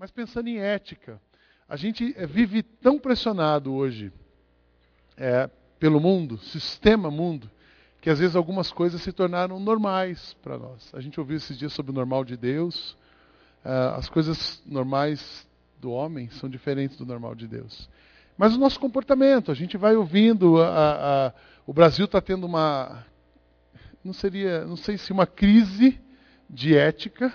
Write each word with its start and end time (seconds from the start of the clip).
Mas 0.00 0.10
pensando 0.10 0.48
em 0.48 0.56
ética, 0.56 1.20
a 1.68 1.76
gente 1.76 2.14
eh, 2.16 2.26
vive 2.26 2.62
tão 2.62 2.98
pressionado 2.98 3.74
hoje 3.74 4.10
é, 5.14 5.46
pelo 5.78 6.00
mundo, 6.00 6.38
sistema 6.38 7.10
mundo, 7.10 7.50
que 8.00 8.08
às 8.08 8.18
vezes 8.18 8.34
algumas 8.34 8.72
coisas 8.72 9.02
se 9.02 9.12
tornaram 9.12 9.60
normais 9.60 10.32
para 10.42 10.56
nós. 10.56 10.90
A 10.94 11.02
gente 11.02 11.20
ouviu 11.20 11.36
esses 11.36 11.58
dias 11.58 11.74
sobre 11.74 11.92
o 11.92 11.94
normal 11.94 12.24
de 12.24 12.34
Deus. 12.34 12.92
Uh, 13.62 13.94
as 13.98 14.08
coisas 14.08 14.62
normais 14.64 15.46
do 15.78 15.90
homem 15.90 16.30
são 16.30 16.48
diferentes 16.48 16.96
do 16.96 17.04
normal 17.04 17.34
de 17.34 17.46
Deus. 17.46 17.86
Mas 18.38 18.54
o 18.54 18.58
nosso 18.58 18.80
comportamento, 18.80 19.52
a 19.52 19.54
gente 19.54 19.76
vai 19.76 19.96
ouvindo, 19.96 20.62
a, 20.62 21.26
a, 21.26 21.32
o 21.66 21.74
Brasil 21.74 22.06
está 22.06 22.22
tendo 22.22 22.46
uma, 22.46 23.04
não 24.02 24.14
seria, 24.14 24.64
não 24.64 24.76
sei 24.76 24.96
se 24.96 25.12
uma 25.12 25.26
crise 25.26 26.00
de 26.48 26.74
ética, 26.74 27.34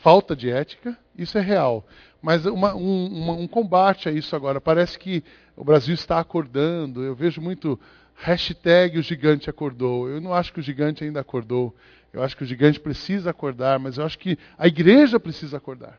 falta 0.00 0.34
de 0.34 0.50
ética, 0.50 0.96
isso 1.16 1.38
é 1.38 1.40
real. 1.40 1.86
Mas 2.20 2.44
uma, 2.46 2.74
um, 2.74 3.06
uma, 3.06 3.32
um 3.32 3.48
combate 3.48 4.08
a 4.08 4.12
isso 4.12 4.34
agora. 4.34 4.60
Parece 4.60 4.98
que 4.98 5.22
o 5.56 5.64
Brasil 5.64 5.94
está 5.94 6.18
acordando. 6.18 7.02
Eu 7.02 7.14
vejo 7.14 7.40
muito 7.40 7.78
hashtag 8.16 8.98
o 8.98 9.02
gigante 9.02 9.48
acordou. 9.48 10.08
Eu 10.08 10.20
não 10.20 10.34
acho 10.34 10.52
que 10.52 10.60
o 10.60 10.62
gigante 10.62 11.04
ainda 11.04 11.20
acordou. 11.20 11.74
Eu 12.12 12.22
acho 12.22 12.36
que 12.36 12.42
o 12.42 12.46
gigante 12.46 12.80
precisa 12.80 13.30
acordar, 13.30 13.78
mas 13.78 13.98
eu 13.98 14.04
acho 14.04 14.18
que 14.18 14.38
a 14.56 14.66
igreja 14.66 15.20
precisa 15.20 15.56
acordar. 15.56 15.98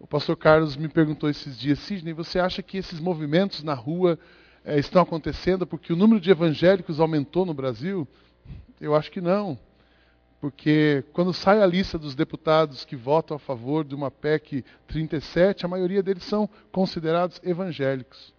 O 0.00 0.06
pastor 0.06 0.36
Carlos 0.36 0.76
me 0.76 0.88
perguntou 0.88 1.30
esses 1.30 1.56
dias, 1.56 1.78
Sidney, 1.78 2.12
você 2.12 2.40
acha 2.40 2.60
que 2.62 2.78
esses 2.78 2.98
movimentos 2.98 3.62
na 3.62 3.74
rua 3.74 4.18
é, 4.64 4.78
estão 4.78 5.00
acontecendo 5.00 5.64
porque 5.66 5.92
o 5.92 5.96
número 5.96 6.20
de 6.20 6.30
evangélicos 6.30 6.98
aumentou 6.98 7.46
no 7.46 7.54
Brasil? 7.54 8.08
Eu 8.80 8.96
acho 8.96 9.12
que 9.12 9.20
não. 9.20 9.56
Porque 10.42 11.04
quando 11.12 11.32
sai 11.32 11.62
a 11.62 11.66
lista 11.66 11.96
dos 11.96 12.16
deputados 12.16 12.84
que 12.84 12.96
votam 12.96 13.36
a 13.36 13.38
favor 13.38 13.84
de 13.84 13.94
uma 13.94 14.10
PEC 14.10 14.64
37, 14.88 15.64
a 15.64 15.68
maioria 15.68 16.02
deles 16.02 16.24
são 16.24 16.50
considerados 16.72 17.40
evangélicos. 17.44 18.34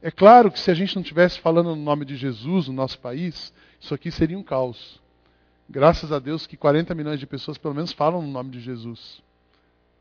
É 0.00 0.08
claro 0.08 0.52
que 0.52 0.60
se 0.60 0.70
a 0.70 0.74
gente 0.74 0.94
não 0.94 1.02
estivesse 1.02 1.40
falando 1.40 1.74
no 1.74 1.82
nome 1.82 2.04
de 2.04 2.14
Jesus 2.14 2.68
no 2.68 2.72
nosso 2.72 2.96
país, 3.00 3.52
isso 3.80 3.92
aqui 3.92 4.08
seria 4.12 4.38
um 4.38 4.42
caos. 4.44 5.02
Graças 5.68 6.12
a 6.12 6.20
Deus 6.20 6.46
que 6.46 6.56
40 6.56 6.94
milhões 6.94 7.18
de 7.18 7.26
pessoas 7.26 7.58
pelo 7.58 7.74
menos 7.74 7.90
falam 7.90 8.22
no 8.22 8.28
nome 8.30 8.50
de 8.50 8.60
Jesus. 8.60 9.20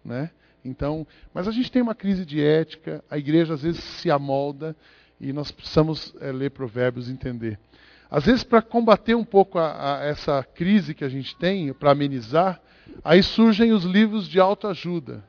Né? 0.05 0.29
Então, 0.63 1.07
mas 1.33 1.47
a 1.47 1.51
gente 1.51 1.71
tem 1.71 1.81
uma 1.81 1.95
crise 1.95 2.23
de 2.23 2.39
ética, 2.39 3.03
a 3.09 3.17
igreja 3.17 3.55
às 3.55 3.63
vezes 3.63 3.83
se 3.83 4.11
amolda 4.11 4.75
e 5.19 5.33
nós 5.33 5.49
precisamos 5.49 6.13
é, 6.21 6.31
ler 6.31 6.51
provérbios 6.51 7.09
e 7.09 7.11
entender. 7.11 7.57
Às 8.11 8.25
vezes, 8.25 8.43
para 8.43 8.61
combater 8.61 9.15
um 9.15 9.23
pouco 9.23 9.57
a, 9.57 9.99
a 9.99 10.03
essa 10.03 10.43
crise 10.43 10.93
que 10.93 11.05
a 11.05 11.07
gente 11.07 11.33
tem, 11.37 11.73
para 11.73 11.91
amenizar, 11.91 12.61
aí 13.05 13.23
surgem 13.23 13.71
os 13.71 13.85
livros 13.85 14.27
de 14.27 14.37
autoajuda. 14.37 15.23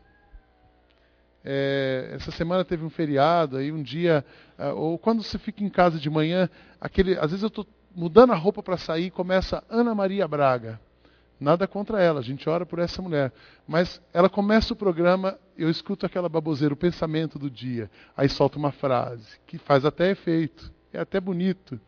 É, 1.44 2.10
essa 2.12 2.32
semana 2.32 2.64
teve 2.64 2.84
um 2.84 2.90
feriado, 2.90 3.56
aí 3.56 3.70
um 3.70 3.82
dia, 3.82 4.24
é, 4.58 4.72
ou 4.72 4.98
quando 4.98 5.22
você 5.22 5.38
fica 5.38 5.62
em 5.62 5.68
casa 5.68 5.98
de 5.98 6.10
manhã, 6.10 6.50
aquele, 6.80 7.16
às 7.18 7.30
vezes 7.30 7.42
eu 7.42 7.48
estou 7.48 7.64
mudando 7.94 8.32
a 8.32 8.36
roupa 8.36 8.62
para 8.64 8.76
sair, 8.76 9.12
começa 9.12 9.62
Ana 9.70 9.94
Maria 9.94 10.26
Braga. 10.26 10.80
Nada 11.38 11.68
contra 11.68 12.02
ela, 12.02 12.18
a 12.18 12.22
gente 12.22 12.48
ora 12.48 12.66
por 12.66 12.80
essa 12.80 13.00
mulher. 13.00 13.32
Mas 13.66 14.02
ela 14.12 14.28
começa 14.28 14.72
o 14.72 14.76
programa, 14.76 15.38
eu 15.56 15.70
escuto 15.70 16.04
aquela 16.04 16.28
baboseira, 16.28 16.74
o 16.74 16.76
pensamento 16.76 17.38
do 17.38 17.50
dia. 17.50 17.88
Aí 18.16 18.28
solta 18.28 18.58
uma 18.58 18.72
frase, 18.72 19.38
que 19.46 19.56
faz 19.58 19.84
até 19.84 20.10
efeito, 20.10 20.72
é 20.92 21.00
até 21.00 21.20
bonito. 21.20 21.80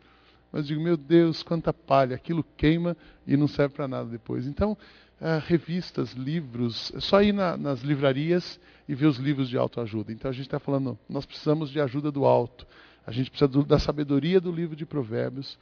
Mas 0.55 0.69
digo, 0.69 0.81
meu 0.81 0.97
Deus, 0.97 1.43
quanta 1.43 1.73
palha, 1.73 2.15
aquilo 2.15 2.45
queima 2.57 2.97
e 3.27 3.37
não 3.37 3.49
serve 3.49 3.75
para 3.75 3.89
nada 3.89 4.09
depois. 4.09 4.47
Então, 4.47 4.79
é, 5.21 5.43
revistas, 5.45 6.13
livros, 6.13 6.93
é 6.95 7.01
só 7.01 7.21
ir 7.21 7.33
na, 7.33 7.57
nas 7.57 7.81
livrarias 7.81 8.61
e 8.89 8.95
ver 8.95 9.07
os 9.07 9.17
livros 9.17 9.49
de 9.49 9.59
autoajuda. 9.59 10.13
Então 10.13 10.31
a 10.31 10.33
gente 10.33 10.47
está 10.47 10.61
falando, 10.61 10.97
nós 11.09 11.27
precisamos 11.27 11.71
de 11.71 11.81
ajuda 11.81 12.09
do 12.13 12.25
alto. 12.25 12.65
A 13.05 13.11
gente 13.11 13.31
precisa 13.31 13.49
do, 13.49 13.65
da 13.65 13.81
sabedoria 13.81 14.41
do 14.41 14.53
livro 14.53 14.77
de 14.77 14.87
Provérbios 14.87 15.59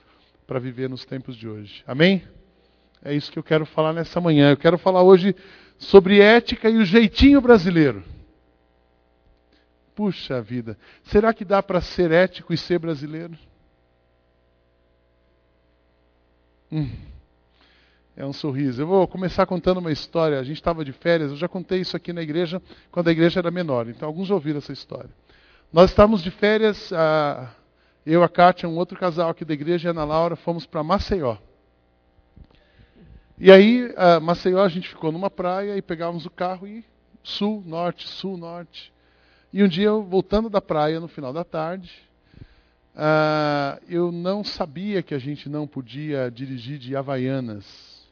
para 0.46 0.58
viver 0.58 0.90
nos 0.90 1.06
tempos 1.06 1.36
de 1.36 1.48
hoje. 1.48 1.83
Amém? 1.86 2.22
É 3.02 3.14
isso 3.14 3.33
que 3.33 3.38
eu 3.38 3.42
quero 3.42 3.64
falar 3.64 3.94
nessa 3.94 4.20
manhã. 4.20 4.50
Eu 4.50 4.58
quero 4.58 4.77
falar 4.77 5.02
hoje 5.02 5.34
sobre 5.78 6.20
ética 6.20 6.68
e 6.68 6.77
o 6.77 6.84
jeitinho 6.84 7.40
brasileiro. 7.40 8.05
Puxa 9.94 10.42
vida, 10.42 10.77
será 11.05 11.33
que 11.33 11.46
dá 11.46 11.62
para 11.62 11.80
ser 11.80 12.11
ético 12.11 12.52
e 12.52 12.58
ser 12.58 12.78
brasileiro? 12.78 13.38
Hum, 16.74 16.88
é 18.16 18.24
um 18.24 18.33
sorriso. 18.33 18.80
Eu 18.80 18.86
vou 18.86 19.06
começar 19.06 19.44
contando 19.44 19.77
uma 19.77 19.92
história. 19.92 20.40
A 20.40 20.42
gente 20.42 20.56
estava 20.56 20.83
de 20.83 20.90
férias, 20.90 21.30
eu 21.30 21.36
já 21.36 21.46
contei 21.46 21.83
isso 21.83 21.94
aqui 21.94 22.14
na 22.14 22.22
igreja 22.22 22.62
quando 22.90 23.08
a 23.08 23.12
igreja 23.12 23.40
era 23.40 23.50
menor, 23.50 23.88
então 23.88 24.08
alguns 24.08 24.30
ouviram 24.30 24.56
essa 24.56 24.72
história. 24.72 25.11
Nós 25.70 25.90
estávamos 25.90 26.22
de 26.22 26.30
férias, 26.30 26.90
eu, 28.06 28.22
a 28.22 28.28
Kátia, 28.28 28.66
um 28.66 28.77
outro 28.78 28.98
casal 28.98 29.28
aqui 29.28 29.44
da 29.44 29.52
igreja 29.52 29.86
e 29.86 29.88
a 29.88 29.90
Ana 29.90 30.05
Laura, 30.05 30.34
fomos 30.34 30.64
para 30.64 30.82
Maceió. 30.82 31.36
E 33.38 33.52
aí, 33.52 33.92
a 33.94 34.18
Maceió, 34.18 34.62
a 34.62 34.68
gente 34.68 34.88
ficou 34.88 35.12
numa 35.12 35.28
praia 35.28 35.77
e 35.77 35.82
pegávamos 35.82 36.24
o 36.24 36.30
carro 36.30 36.66
e 36.66 36.82
sul, 37.22 37.62
norte, 37.66 38.08
sul, 38.08 38.38
norte. 38.38 38.90
E 39.52 39.62
um 39.62 39.68
dia, 39.68 39.88
eu, 39.88 40.02
voltando 40.02 40.48
da 40.48 40.61
praia 40.62 40.98
no 41.00 41.08
final 41.08 41.34
da 41.34 41.44
tarde, 41.44 41.92
uh, 42.95 43.83
eu 43.89 44.13
não 44.13 44.42
sabia 44.42 45.03
que 45.03 45.14
a 45.14 45.19
gente 45.19 45.48
não 45.48 45.67
podia 45.67 46.30
dirigir 46.30 46.79
de 46.79 46.97
Havaianas. 46.97 48.03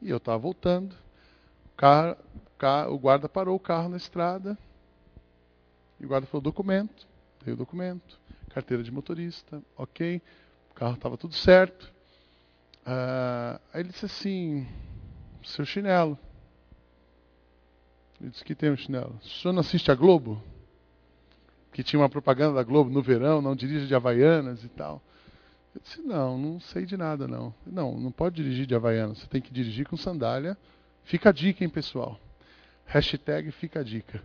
E 0.00 0.10
eu 0.10 0.18
estava 0.18 0.38
voltando, 0.38 0.94
o, 1.64 1.76
carro, 1.76 2.16
o 2.92 2.98
guarda 2.98 3.28
parou 3.28 3.56
o 3.56 3.60
carro 3.60 3.88
na 3.88 3.96
estrada, 3.96 4.56
e 5.98 6.04
o 6.04 6.08
guarda 6.08 6.26
falou: 6.26 6.42
documento, 6.42 7.06
dei 7.44 7.54
o 7.54 7.56
documento, 7.56 8.18
carteira 8.50 8.82
de 8.82 8.90
motorista, 8.90 9.62
ok, 9.76 10.20
o 10.70 10.74
carro 10.74 10.94
estava 10.94 11.16
tudo 11.16 11.34
certo. 11.34 11.92
Uh, 12.86 13.58
aí 13.72 13.80
ele 13.80 13.88
disse 13.88 14.06
assim: 14.06 14.66
seu 15.46 15.64
chinelo. 15.64 16.18
Ele 18.20 18.30
disse 18.30 18.44
que 18.44 18.54
tem 18.54 18.70
um 18.70 18.76
chinelo. 18.76 19.18
O 19.22 19.28
senhor 19.28 19.52
não 19.52 19.60
assiste 19.60 19.90
a 19.90 19.94
Globo? 19.94 20.42
Que 21.76 21.84
tinha 21.84 22.00
uma 22.00 22.08
propaganda 22.08 22.54
da 22.54 22.62
Globo 22.62 22.88
no 22.88 23.02
verão, 23.02 23.42
não 23.42 23.54
dirige 23.54 23.86
de 23.86 23.94
Havaianas 23.94 24.64
e 24.64 24.68
tal. 24.70 25.02
Eu 25.74 25.80
disse: 25.82 26.00
não, 26.00 26.38
não 26.38 26.58
sei 26.58 26.86
de 26.86 26.96
nada 26.96 27.28
não. 27.28 27.52
Não, 27.66 28.00
não 28.00 28.10
pode 28.10 28.36
dirigir 28.36 28.64
de 28.64 28.74
Havaianas. 28.74 29.18
Você 29.18 29.26
tem 29.26 29.42
que 29.42 29.52
dirigir 29.52 29.86
com 29.86 29.94
sandália. 29.94 30.56
Fica 31.04 31.28
a 31.28 31.32
dica, 31.32 31.62
hein, 31.62 31.68
pessoal? 31.68 32.18
Hashtag 32.86 33.50
fica 33.50 33.80
a 33.80 33.82
dica. 33.82 34.22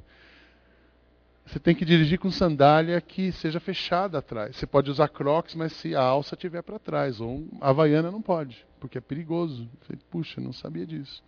Você 1.46 1.60
tem 1.60 1.76
que 1.76 1.84
dirigir 1.84 2.20
com 2.20 2.32
sandália 2.32 3.02
que 3.02 3.34
seja 3.34 3.60
fechada 3.60 4.20
atrás. 4.20 4.56
Você 4.56 4.66
pode 4.66 4.90
usar 4.90 5.10
crocs, 5.10 5.54
mas 5.54 5.74
se 5.74 5.94
a 5.94 6.02
alça 6.02 6.36
estiver 6.36 6.62
para 6.62 6.80
trás. 6.80 7.20
Ou 7.20 7.46
havaiana 7.60 8.10
não 8.10 8.22
pode, 8.22 8.66
porque 8.80 8.98
é 8.98 9.02
perigoso. 9.02 9.64
Eu 9.64 9.88
falei, 9.88 10.02
puxa, 10.10 10.40
não 10.40 10.54
sabia 10.54 10.86
disso. 10.86 11.22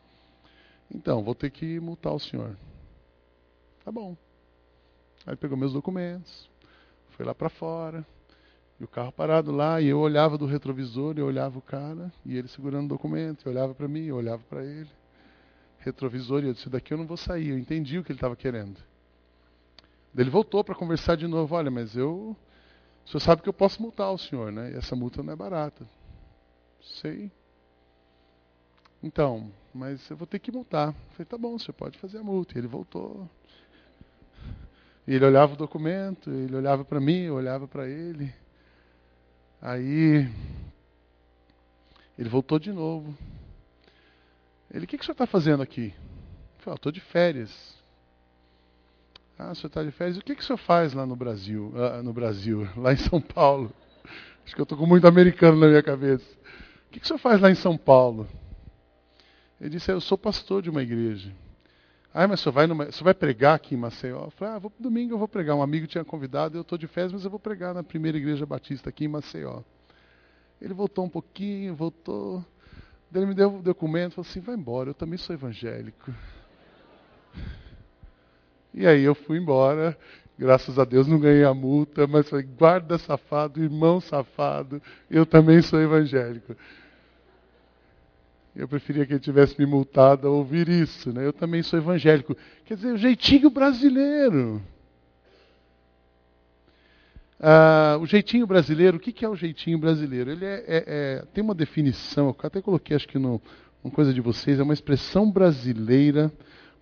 Então, 0.90 1.22
vou 1.22 1.36
ter 1.36 1.50
que 1.50 1.82
multar 1.82 2.14
o 2.14 2.20
senhor. 2.20 2.56
Tá 3.84 3.92
bom. 3.92 4.16
Aí 5.26 5.36
pegou 5.36 5.58
meus 5.58 5.74
documentos, 5.74 6.50
foi 7.12 7.26
lá 7.26 7.34
para 7.34 7.50
fora, 7.50 8.06
e 8.80 8.84
o 8.84 8.88
carro 8.88 9.12
parado 9.12 9.52
lá, 9.52 9.80
e 9.80 9.88
eu 9.88 10.00
olhava 10.00 10.38
do 10.38 10.46
retrovisor, 10.46 11.16
eu 11.18 11.26
olhava 11.26 11.58
o 11.58 11.62
cara, 11.62 12.12
e 12.26 12.38
ele 12.38 12.48
segurando 12.48 12.86
o 12.86 12.90
documento, 12.90 13.46
eu 13.46 13.52
olhava 13.52 13.74
para 13.74 13.88
mim, 13.88 14.06
eu 14.06 14.16
olhava 14.16 14.44
para 14.50 14.64
ele. 14.64 14.90
Retrovisor, 15.80 16.44
e 16.44 16.48
eu 16.48 16.54
disse, 16.54 16.70
daqui 16.70 16.94
eu 16.94 16.98
não 16.98 17.06
vou 17.06 17.18
sair. 17.18 17.50
Eu 17.50 17.58
entendi 17.58 18.00
o 18.00 18.04
que 18.04 18.12
ele 18.12 18.18
estava 18.18 18.36
querendo. 18.36 18.80
Ele 20.16 20.30
voltou 20.30 20.64
para 20.64 20.76
conversar 20.76 21.16
de 21.16 21.28
novo. 21.28 21.56
Olha, 21.56 21.72
mas 21.72 21.96
eu. 21.96 22.38
O 23.06 23.10
senhor 23.10 23.20
sabe 23.20 23.42
que 23.42 23.50
eu 23.50 23.54
posso 23.54 23.82
multar 23.82 24.12
o 24.14 24.18
senhor, 24.18 24.52
né? 24.52 24.72
E 24.72 24.76
essa 24.76 24.96
multa 24.96 25.22
não 25.22 25.34
é 25.34 25.36
barata. 25.36 25.88
Sei. 26.80 27.32
Então, 29.02 29.52
mas 29.74 30.10
eu 30.10 30.16
vou 30.16 30.28
ter 30.28 30.40
que 30.40 30.52
multar. 30.52 30.90
Eu 30.90 31.12
falei, 31.12 31.26
tá 31.26 31.38
bom, 31.38 31.56
o 31.56 31.60
senhor 31.60 31.74
pode 31.74 31.98
fazer 31.98 32.20
a 32.20 32.24
multa. 32.24 32.56
E 32.56 32.60
ele 32.60 32.68
voltou. 32.68 33.30
Ele 35.08 35.26
olhava 35.26 35.54
o 35.54 35.58
documento, 35.58 36.30
ele 36.30 36.56
olhava 36.56 36.86
para 36.86 37.00
mim, 37.00 37.24
eu 37.24 37.36
olhava 37.36 37.68
para 37.68 37.88
ele. 37.88 38.34
Aí 39.62 40.30
ele 42.18 42.30
voltou 42.30 42.60
de 42.60 42.72
novo. 42.72 43.18
Ele, 44.74 44.86
o 44.86 44.88
que, 44.88 44.98
que 44.98 45.04
o 45.04 45.06
senhor 45.06 45.14
está 45.14 45.28
fazendo 45.28 45.62
aqui? 45.62 45.94
Eu 46.66 46.74
estou 46.74 46.92
de 46.92 47.02
férias. 47.02 47.76
Ah, 49.38 49.52
o 49.52 49.56
senhor 49.56 49.68
está 49.68 49.84
de 49.84 49.92
férias. 49.92 50.18
O 50.18 50.22
que, 50.22 50.36
que 50.36 50.42
o 50.42 50.46
senhor 50.46 50.58
faz 50.58 50.94
lá 50.94 51.06
no 51.06 51.16
Brasil? 51.16 51.74
Ah, 51.76 52.02
no 52.02 52.14
Brasil, 52.14 52.68
lá 52.78 52.94
em 52.94 52.98
São 52.98 53.20
Paulo? 53.20 53.74
Acho 54.46 54.56
que 54.56 54.62
eu 54.62 54.64
estou 54.64 54.78
com 54.78 54.86
muito 54.86 55.08
americano 55.08 55.60
na 55.60 55.68
minha 55.68 55.84
cabeça. 55.84 56.26
O 56.88 56.92
que, 56.92 57.00
que 57.00 57.06
o 57.06 57.08
senhor 57.08 57.20
faz 57.20 57.42
lá 57.42 57.50
em 57.50 57.56
São 57.56 57.78
Paulo? 57.78 58.28
Ele 59.60 59.72
disse, 59.72 59.92
eu 59.92 60.02
sou 60.02 60.18
pastor 60.18 60.62
de 60.62 60.70
uma 60.70 60.84
igreja. 60.84 61.34
Ah, 62.14 62.28
mas 62.28 62.42
senhor 62.42 62.54
vai, 62.54 62.68
numa, 62.68 62.92
senhor 62.92 63.06
vai 63.06 63.14
pregar 63.14 63.56
aqui 63.56 63.74
em 63.74 63.78
Maceió? 63.78 64.26
Eu 64.26 64.32
falei, 64.32 64.54
ah, 64.54 64.60
vou, 64.60 64.72
domingo 64.80 65.16
eu 65.16 65.18
vou 65.18 65.28
pregar. 65.28 65.56
Um 65.56 65.64
amigo 65.64 65.88
tinha 65.88 66.06
convidado, 66.06 66.56
eu 66.56 66.62
estou 66.62 66.78
de 66.78 66.86
férias, 66.86 67.12
mas 67.12 67.26
eu 67.26 67.32
vou 67.32 67.40
pregar 67.40 67.74
na 67.74 67.82
primeira 67.82 68.18
igreja 68.18 68.46
batista 68.46 68.90
aqui 68.90 69.06
em 69.06 69.08
Maceió. 69.08 69.62
Ele 70.62 70.74
voltou 70.76 71.06
um 71.06 71.10
pouquinho, 71.10 71.74
voltou. 71.74 72.46
Ele 73.14 73.26
me 73.26 73.34
deu 73.34 73.56
o 73.56 73.62
documento, 73.62 74.14
falou 74.16 74.30
assim, 74.30 74.40
vai 74.40 74.56
embora, 74.56 74.92
eu 74.92 74.94
também 74.94 75.18
sou 75.18 75.34
evangélico. 75.34 76.12
E 78.74 78.88
aí 78.88 79.04
eu 79.04 79.16
fui 79.16 79.38
embora. 79.38 79.98
Graças 80.38 80.80
a 80.80 80.84
Deus 80.84 81.08
não 81.08 81.20
ganhei 81.20 81.44
a 81.44 81.54
multa, 81.54 82.08
mas 82.08 82.28
falei, 82.28 82.46
guarda 82.46 82.98
safado, 82.98 83.64
irmão 83.64 84.02
safado, 84.02 84.82
eu 85.10 85.26
também 85.28 85.62
sou 85.62 85.80
evangélico. 85.80 86.56
Eu 88.56 88.68
preferia 88.68 89.06
que 89.06 89.14
ele 89.14 89.20
tivesse 89.20 89.58
me 89.60 89.66
multado 89.66 90.28
a 90.28 90.32
ouvir 90.32 90.70
isso, 90.70 91.12
né? 91.12 91.26
Eu 91.26 91.34
também 91.34 91.64
sou 91.64 91.80
evangélico. 91.80 92.38
Quer 92.66 92.76
dizer, 92.76 92.94
o 92.94 92.98
jeitinho 92.98 93.50
brasileiro. 93.50 94.62
Ah, 97.40 97.98
o 98.00 98.06
jeitinho 98.06 98.46
brasileiro, 98.46 98.98
o 98.98 99.00
que, 99.00 99.26
é 99.26 99.28
o 99.28 99.36
jeitinho 99.36 99.78
brasileiro? 99.78 100.32
Ele 100.32 100.46
é, 100.46 100.64
é, 100.66 100.84
é, 100.88 101.26
tem 101.34 101.44
uma 101.44 101.56
definição, 101.56 102.28
eu 102.28 102.36
até 102.42 102.62
coloquei 102.62 102.96
acho 102.96 103.08
que 103.08 103.20
no, 103.20 103.42
uma 103.84 103.92
coisa 103.92 104.14
de 104.14 104.22
vocês, 104.22 104.60
é 104.60 104.64
uma 104.64 104.74
expressão 104.74 105.30
brasileira 105.30 106.32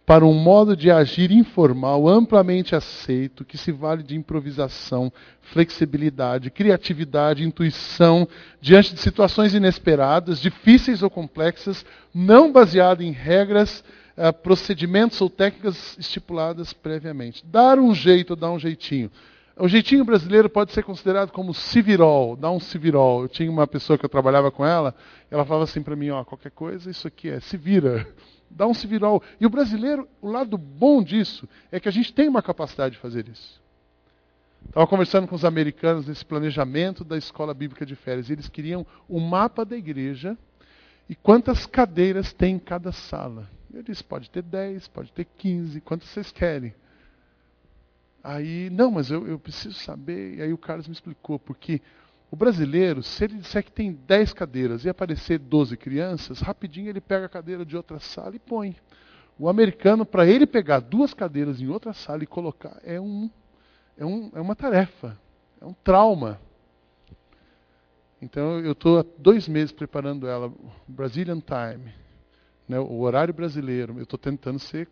para 0.06 0.26
um 0.26 0.34
modo 0.34 0.76
de 0.76 0.90
agir 0.90 1.32
informal, 1.32 2.08
amplamente 2.08 2.76
aceito, 2.76 3.46
que 3.46 3.58
se 3.58 3.72
vale 3.72 4.04
de 4.04 4.16
improvisação, 4.16 5.12
flexibilidade, 5.42 6.50
criatividade, 6.50 7.44
intuição, 7.44 8.28
diante 8.60 8.94
de 8.94 9.00
situações 9.00 9.54
inesperadas, 9.54 10.40
difíceis 10.40 11.04
ou 11.04 11.10
complexas, 11.10 11.86
não 12.14 12.52
baseado 12.52 13.02
em 13.02 13.12
regras, 13.12 13.84
uh, 14.18 14.34
procedimentos 14.34 15.22
ou 15.22 15.30
técnicas 15.30 15.98
estipuladas 15.98 16.74
previamente. 16.74 17.46
Dar 17.46 17.80
um 17.80 17.94
jeito, 17.94 18.36
dar 18.36 18.52
um 18.52 18.60
jeitinho. 18.60 19.12
O 19.58 19.68
jeitinho 19.68 20.04
brasileiro 20.04 20.50
pode 20.50 20.72
ser 20.72 20.84
considerado 20.84 21.32
como 21.32 21.54
civirol, 21.54 22.36
dar 22.36 22.52
um 22.52 22.60
civirol. 22.60 23.24
Eu 23.24 23.30
tinha 23.30 23.52
uma 23.52 23.68
pessoa 23.68 23.98
que 23.98 24.06
eu 24.06 24.10
trabalhava 24.10 24.50
com 24.50 24.66
ela, 24.66 24.96
ela 25.30 25.46
falava 25.46 25.66
assim 25.66 25.84
para 25.84 25.96
mim, 25.96 26.10
ó, 26.10 26.24
qualquer 26.24 26.52
coisa, 26.52 26.90
isso 26.90 27.08
aqui 27.08 27.30
é 27.30 27.40
se 27.40 27.58
vira 27.58 28.08
dá 28.56 28.68
um 28.68 28.74
civirol. 28.74 29.22
E 29.40 29.46
o 29.46 29.50
brasileiro, 29.50 30.08
o 30.22 30.30
lado 30.30 30.58
bom 30.58 31.04
disso 31.04 31.48
é 31.72 31.80
que 31.80 31.90
a 31.90 31.92
gente 31.92 32.14
tem 32.14 32.28
uma 32.28 32.42
capacidade 32.42 32.96
de 32.96 33.02
fazer 33.02 33.28
isso. 33.28 33.62
Estava 34.68 34.88
conversando 34.88 35.28
com 35.28 35.36
os 35.36 35.44
americanos 35.44 36.08
nesse 36.08 36.24
planejamento 36.24 37.04
da 37.04 37.18
escola 37.18 37.54
bíblica 37.54 37.86
de 37.86 37.96
férias. 37.96 38.30
E 38.30 38.34
eles 38.34 38.48
queriam 38.48 38.86
o 39.08 39.18
um 39.18 39.20
mapa 39.20 39.66
da 39.66 39.76
igreja 39.76 40.38
e 41.10 41.16
quantas 41.16 41.66
cadeiras 41.66 42.32
tem 42.32 42.56
em 42.56 42.60
cada 42.60 42.92
sala. 42.92 43.50
Eu 43.74 43.84
disse: 43.84 44.04
pode 44.04 44.30
ter 44.30 44.44
10, 44.44 44.88
pode 44.90 45.12
ter 45.12 45.26
15, 45.38 45.82
quantas 45.82 46.10
vocês 46.10 46.32
querem? 46.32 46.74
Aí, 48.24 48.70
não, 48.70 48.92
mas 48.92 49.10
eu, 49.10 49.28
eu 49.28 49.40
preciso 49.40 49.74
saber. 49.76 50.36
E 50.36 50.42
aí 50.42 50.54
o 50.54 50.58
Carlos 50.58 50.88
me 50.88 50.94
explicou, 50.94 51.40
porque 51.40 51.82
o 52.32 52.36
brasileiro, 52.38 53.04
se 53.04 53.26
ele 53.26 53.36
disser 53.36 53.62
que 53.62 53.74
tem 53.74 53.92
10 53.92 54.32
cadeiras 54.32 54.86
e 54.86 54.90
aparecer 54.90 55.38
12 55.38 55.76
crianças, 55.76 56.40
rapidinho 56.40 56.88
ele 56.88 57.02
pega 57.02 57.26
a 57.26 57.30
cadeira 57.30 57.66
de 57.66 57.76
outra 57.76 58.00
sala 58.00 58.34
e 58.34 58.40
põe. 58.40 58.78
O 59.38 59.50
americano, 59.50 60.06
para 60.06 60.26
ele 60.26 60.48
pegar 60.48 60.80
duas 60.80 61.14
cadeiras 61.14 61.60
em 61.60 61.68
outra 61.68 61.92
sala 61.92 62.24
e 62.24 62.28
colocar, 62.28 62.80
é, 62.86 63.02
um, 63.02 63.30
é, 63.98 64.06
um, 64.06 64.32
é 64.34 64.40
uma 64.40 64.56
tarefa, 64.56 65.20
é 65.60 65.66
um 65.66 65.74
trauma. 65.74 66.40
Então 68.22 68.62
eu 68.62 68.72
estou 68.72 69.00
há 69.00 69.06
dois 69.18 69.50
meses 69.50 69.74
preparando 69.74 70.26
ela, 70.26 70.54
Brazilian 70.88 71.42
Time, 71.42 71.94
né, 72.66 72.80
o 72.80 73.02
horário 73.02 73.34
brasileiro. 73.34 73.98
Eu 73.98 74.04
estou 74.04 74.18
tentando 74.18 74.58
ser 74.58 74.88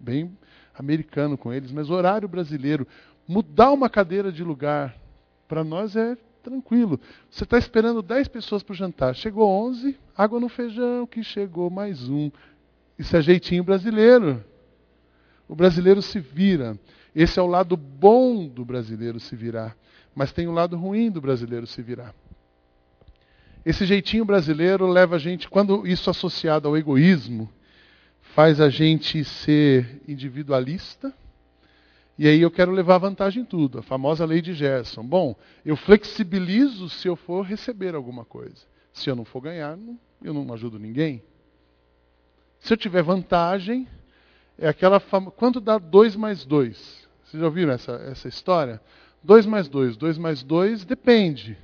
bem 0.00 0.38
americano 0.74 1.36
com 1.36 1.52
eles, 1.52 1.70
mas 1.70 1.90
horário 1.90 2.26
brasileiro, 2.26 2.88
mudar 3.28 3.72
uma 3.72 3.90
cadeira 3.90 4.32
de 4.32 4.42
lugar, 4.42 4.96
para 5.46 5.62
nós 5.62 5.96
é 5.96 6.16
tranquilo. 6.42 7.00
Você 7.30 7.44
está 7.44 7.56
esperando 7.56 8.02
10 8.02 8.28
pessoas 8.28 8.62
para 8.62 8.72
o 8.72 8.76
jantar. 8.76 9.14
Chegou 9.14 9.48
11, 9.48 9.98
água 10.16 10.40
no 10.40 10.48
feijão, 10.48 11.06
que 11.06 11.22
chegou 11.22 11.70
mais 11.70 12.08
um. 12.08 12.30
Isso 12.98 13.16
é 13.16 13.22
jeitinho 13.22 13.64
brasileiro. 13.64 14.44
O 15.48 15.54
brasileiro 15.54 16.02
se 16.02 16.18
vira. 16.18 16.78
Esse 17.14 17.38
é 17.38 17.42
o 17.42 17.46
lado 17.46 17.76
bom 17.76 18.46
do 18.46 18.64
brasileiro 18.64 19.20
se 19.20 19.36
virar. 19.36 19.76
Mas 20.14 20.32
tem 20.32 20.46
o 20.46 20.52
lado 20.52 20.76
ruim 20.76 21.10
do 21.10 21.20
brasileiro 21.20 21.66
se 21.66 21.80
virar. 21.80 22.14
Esse 23.64 23.86
jeitinho 23.86 24.24
brasileiro 24.24 24.86
leva 24.86 25.16
a 25.16 25.18
gente, 25.18 25.48
quando 25.48 25.86
isso 25.86 26.10
associado 26.10 26.66
ao 26.66 26.76
egoísmo, 26.76 27.48
faz 28.34 28.60
a 28.60 28.68
gente 28.68 29.24
ser 29.24 30.02
individualista, 30.08 31.14
e 32.18 32.28
aí 32.28 32.40
eu 32.40 32.50
quero 32.50 32.70
levar 32.72 32.98
vantagem 32.98 33.42
em 33.42 33.46
tudo, 33.46 33.78
a 33.78 33.82
famosa 33.82 34.24
lei 34.24 34.40
de 34.40 34.52
Gerson. 34.52 35.02
Bom, 35.02 35.34
eu 35.64 35.76
flexibilizo 35.76 36.88
se 36.88 37.08
eu 37.08 37.16
for 37.16 37.42
receber 37.42 37.94
alguma 37.94 38.24
coisa. 38.24 38.66
Se 38.92 39.08
eu 39.08 39.16
não 39.16 39.24
for 39.24 39.40
ganhar, 39.40 39.78
eu 40.22 40.34
não 40.34 40.52
ajudo 40.52 40.78
ninguém. 40.78 41.22
Se 42.60 42.72
eu 42.72 42.76
tiver 42.76 43.02
vantagem, 43.02 43.88
é 44.58 44.68
aquela 44.68 45.00
fama... 45.00 45.30
Quanto 45.30 45.60
dá 45.60 45.78
2 45.78 46.14
mais 46.14 46.44
2? 46.44 47.08
Vocês 47.24 47.40
já 47.40 47.46
ouviram 47.46 47.72
essa, 47.72 47.92
essa 47.92 48.28
história? 48.28 48.80
2 49.24 49.46
mais 49.46 49.68
2. 49.68 49.96
2 49.96 50.18
mais 50.18 50.42
2 50.42 50.84
depende. 50.84 51.56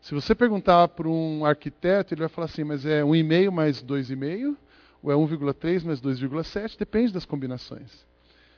Se 0.00 0.14
você 0.14 0.34
perguntar 0.34 0.88
para 0.88 1.08
um 1.08 1.44
arquiteto, 1.44 2.12
ele 2.12 2.20
vai 2.20 2.28
falar 2.28 2.44
assim, 2.44 2.64
mas 2.64 2.84
é 2.84 3.02
1,5 3.02 3.50
mais 3.50 3.82
2,5? 3.82 4.56
Ou 5.02 5.12
é 5.12 5.14
1,3 5.14 5.84
mais 5.84 6.00
2,7? 6.00 6.78
Depende 6.78 7.12
das 7.12 7.24
combinações. 7.24 8.05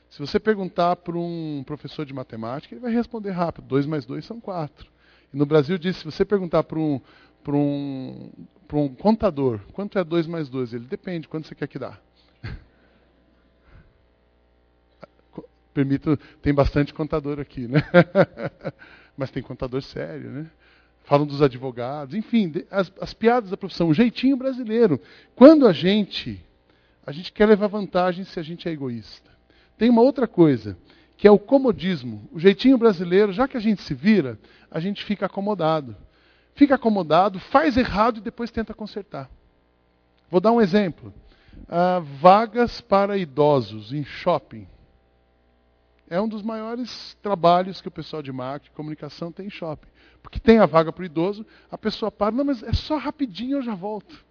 Se 0.09 0.19
você 0.19 0.39
perguntar 0.39 0.95
para 0.95 1.17
um 1.17 1.63
professor 1.65 2.05
de 2.05 2.13
matemática, 2.13 2.73
ele 2.73 2.81
vai 2.81 2.91
responder 2.91 3.31
rápido. 3.31 3.67
2 3.67 3.85
mais 3.85 4.05
2 4.05 4.25
são 4.25 4.39
4. 4.39 4.89
E 5.33 5.37
no 5.37 5.45
Brasil 5.45 5.77
diz, 5.77 5.97
se 5.97 6.05
você 6.05 6.25
perguntar 6.25 6.63
para 6.63 6.79
um, 6.79 6.99
para 7.43 7.55
um, 7.55 8.31
para 8.67 8.77
um 8.77 8.89
contador, 8.89 9.59
quanto 9.71 9.99
é 9.99 10.03
2 10.03 10.25
mais 10.25 10.49
2? 10.49 10.73
Ele 10.73 10.85
depende, 10.85 11.27
quanto 11.27 11.47
você 11.47 11.53
quer 11.53 11.67
que 11.67 11.77
dá? 11.77 11.99
Permito, 15.73 16.17
tem 16.41 16.53
bastante 16.53 16.91
contador 16.93 17.39
aqui, 17.39 17.67
né? 17.67 17.83
Mas 19.15 19.29
tem 19.29 19.43
contador 19.43 19.83
sério, 19.83 20.31
né? 20.31 20.49
Falam 21.03 21.27
dos 21.27 21.41
advogados, 21.41 22.15
enfim, 22.15 22.51
as, 22.69 22.91
as 22.99 23.13
piadas 23.13 23.51
da 23.51 23.57
profissão, 23.57 23.89
o 23.89 23.93
jeitinho 23.93 24.37
brasileiro. 24.37 24.99
Quando 25.35 25.67
a 25.67 25.73
gente, 25.73 26.43
a 27.05 27.11
gente 27.11 27.31
quer 27.31 27.47
levar 27.47 27.67
vantagem 27.67 28.23
se 28.25 28.39
a 28.39 28.43
gente 28.43 28.67
é 28.67 28.71
egoísta. 28.71 29.28
Tem 29.79 29.89
uma 29.89 30.01
outra 30.01 30.27
coisa, 30.27 30.77
que 31.15 31.25
é 31.25 31.31
o 31.31 31.39
comodismo. 31.39 32.27
O 32.33 32.37
jeitinho 32.37 32.77
brasileiro, 32.77 33.31
já 33.31 33.47
que 33.47 33.55
a 33.55 33.61
gente 33.61 33.81
se 33.81 33.93
vira, 33.93 34.37
a 34.69 34.77
gente 34.77 35.05
fica 35.05 35.25
acomodado. 35.25 35.95
Fica 36.53 36.75
acomodado, 36.75 37.39
faz 37.39 37.77
errado 37.77 38.17
e 38.17 38.21
depois 38.21 38.51
tenta 38.51 38.73
consertar. 38.73 39.29
Vou 40.29 40.41
dar 40.41 40.51
um 40.51 40.59
exemplo. 40.59 41.13
Ah, 41.69 42.01
vagas 42.19 42.81
para 42.81 43.17
idosos 43.17 43.93
em 43.93 44.03
shopping. 44.03 44.67
É 46.09 46.19
um 46.19 46.27
dos 46.27 46.41
maiores 46.41 47.17
trabalhos 47.21 47.79
que 47.79 47.87
o 47.87 47.91
pessoal 47.91 48.21
de 48.21 48.33
marketing 48.33 48.73
e 48.73 48.75
comunicação 48.75 49.31
tem 49.31 49.45
em 49.45 49.49
shopping. 49.49 49.87
Porque 50.21 50.41
tem 50.41 50.59
a 50.59 50.65
vaga 50.65 50.91
para 50.91 51.03
o 51.03 51.05
idoso, 51.05 51.45
a 51.71 51.77
pessoa 51.77 52.11
para, 52.11 52.35
não, 52.35 52.43
mas 52.43 52.61
é 52.63 52.73
só 52.73 52.97
rapidinho 52.97 53.59
eu 53.59 53.61
já 53.61 53.75
volto. 53.75 54.25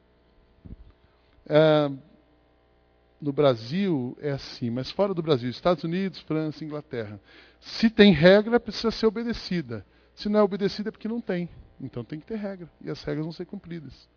Ah, 1.49 1.91
no 3.21 3.33
Brasil 3.33 4.17
é 4.21 4.31
assim, 4.31 4.71
mas 4.71 4.91
fora 4.91 5.13
do 5.13 5.23
Brasil, 5.23 5.51
Estados 5.51 5.85
Unidos, 5.85 6.21
França, 6.21 6.65
Inglaterra. 6.65 7.21
Se 7.61 7.91
tem 7.91 8.13
regra, 8.13 8.61
precisa 8.61 8.91
ser 8.91 9.07
obedecida. 9.07 9.85
Se 10.15 10.29
não 10.29 10.41
é 10.41 10.43
obedecida, 10.43 10.89
é 10.89 10.93
porque 10.93 11.09
não 11.09 11.21
tem. 11.21 11.49
Então 11.81 12.05
tem 12.05 12.21
que 12.21 12.27
ter 12.27 12.37
regra. 12.37 12.69
E 12.81 12.91
as 12.91 13.03
regras 13.03 13.25
vão 13.25 13.33
ser 13.33 13.45
cumpridas. 13.45 14.09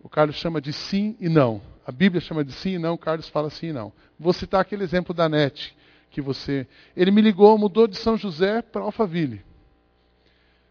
O 0.00 0.08
Carlos 0.08 0.36
chama 0.36 0.60
de 0.60 0.72
sim 0.72 1.16
e 1.20 1.28
não. 1.28 1.60
A 1.84 1.90
Bíblia 1.90 2.20
chama 2.20 2.44
de 2.44 2.52
sim 2.52 2.74
e 2.74 2.78
não, 2.78 2.94
o 2.94 2.98
Carlos 2.98 3.28
fala 3.28 3.50
sim 3.50 3.68
e 3.68 3.72
não. 3.72 3.92
Vou 4.18 4.32
citar 4.32 4.60
aquele 4.60 4.84
exemplo 4.84 5.12
da 5.12 5.28
NET, 5.28 5.76
que 6.10 6.20
você. 6.20 6.66
Ele 6.96 7.10
me 7.10 7.20
ligou, 7.20 7.58
mudou 7.58 7.88
de 7.88 7.96
São 7.96 8.16
José 8.16 8.62
para 8.62 8.82
Alphaville. 8.82 9.42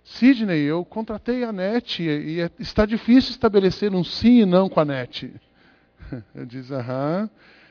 Sidney, 0.03 0.61
eu 0.61 0.85
contratei 0.85 1.43
a 1.43 1.51
NET 1.51 2.01
e 2.01 2.39
é, 2.39 2.49
está 2.57 2.85
difícil 2.85 3.31
estabelecer 3.31 3.93
um 3.93 4.05
sim 4.05 4.41
e 4.41 4.45
não 4.45 4.69
com 4.69 4.79
a 4.79 4.85
NET. 4.85 5.33
Eu 6.33 6.45
disse, 6.45 6.73
aham. 6.73 7.29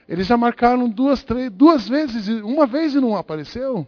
Eles 0.09 0.27
já 0.27 0.37
marcaram 0.37 0.89
duas, 0.89 1.25
três, 1.25 1.51
duas 1.51 1.89
vezes, 1.89 2.29
uma 2.29 2.67
vez 2.67 2.95
e 2.95 3.01
não 3.01 3.17
apareceu. 3.17 3.87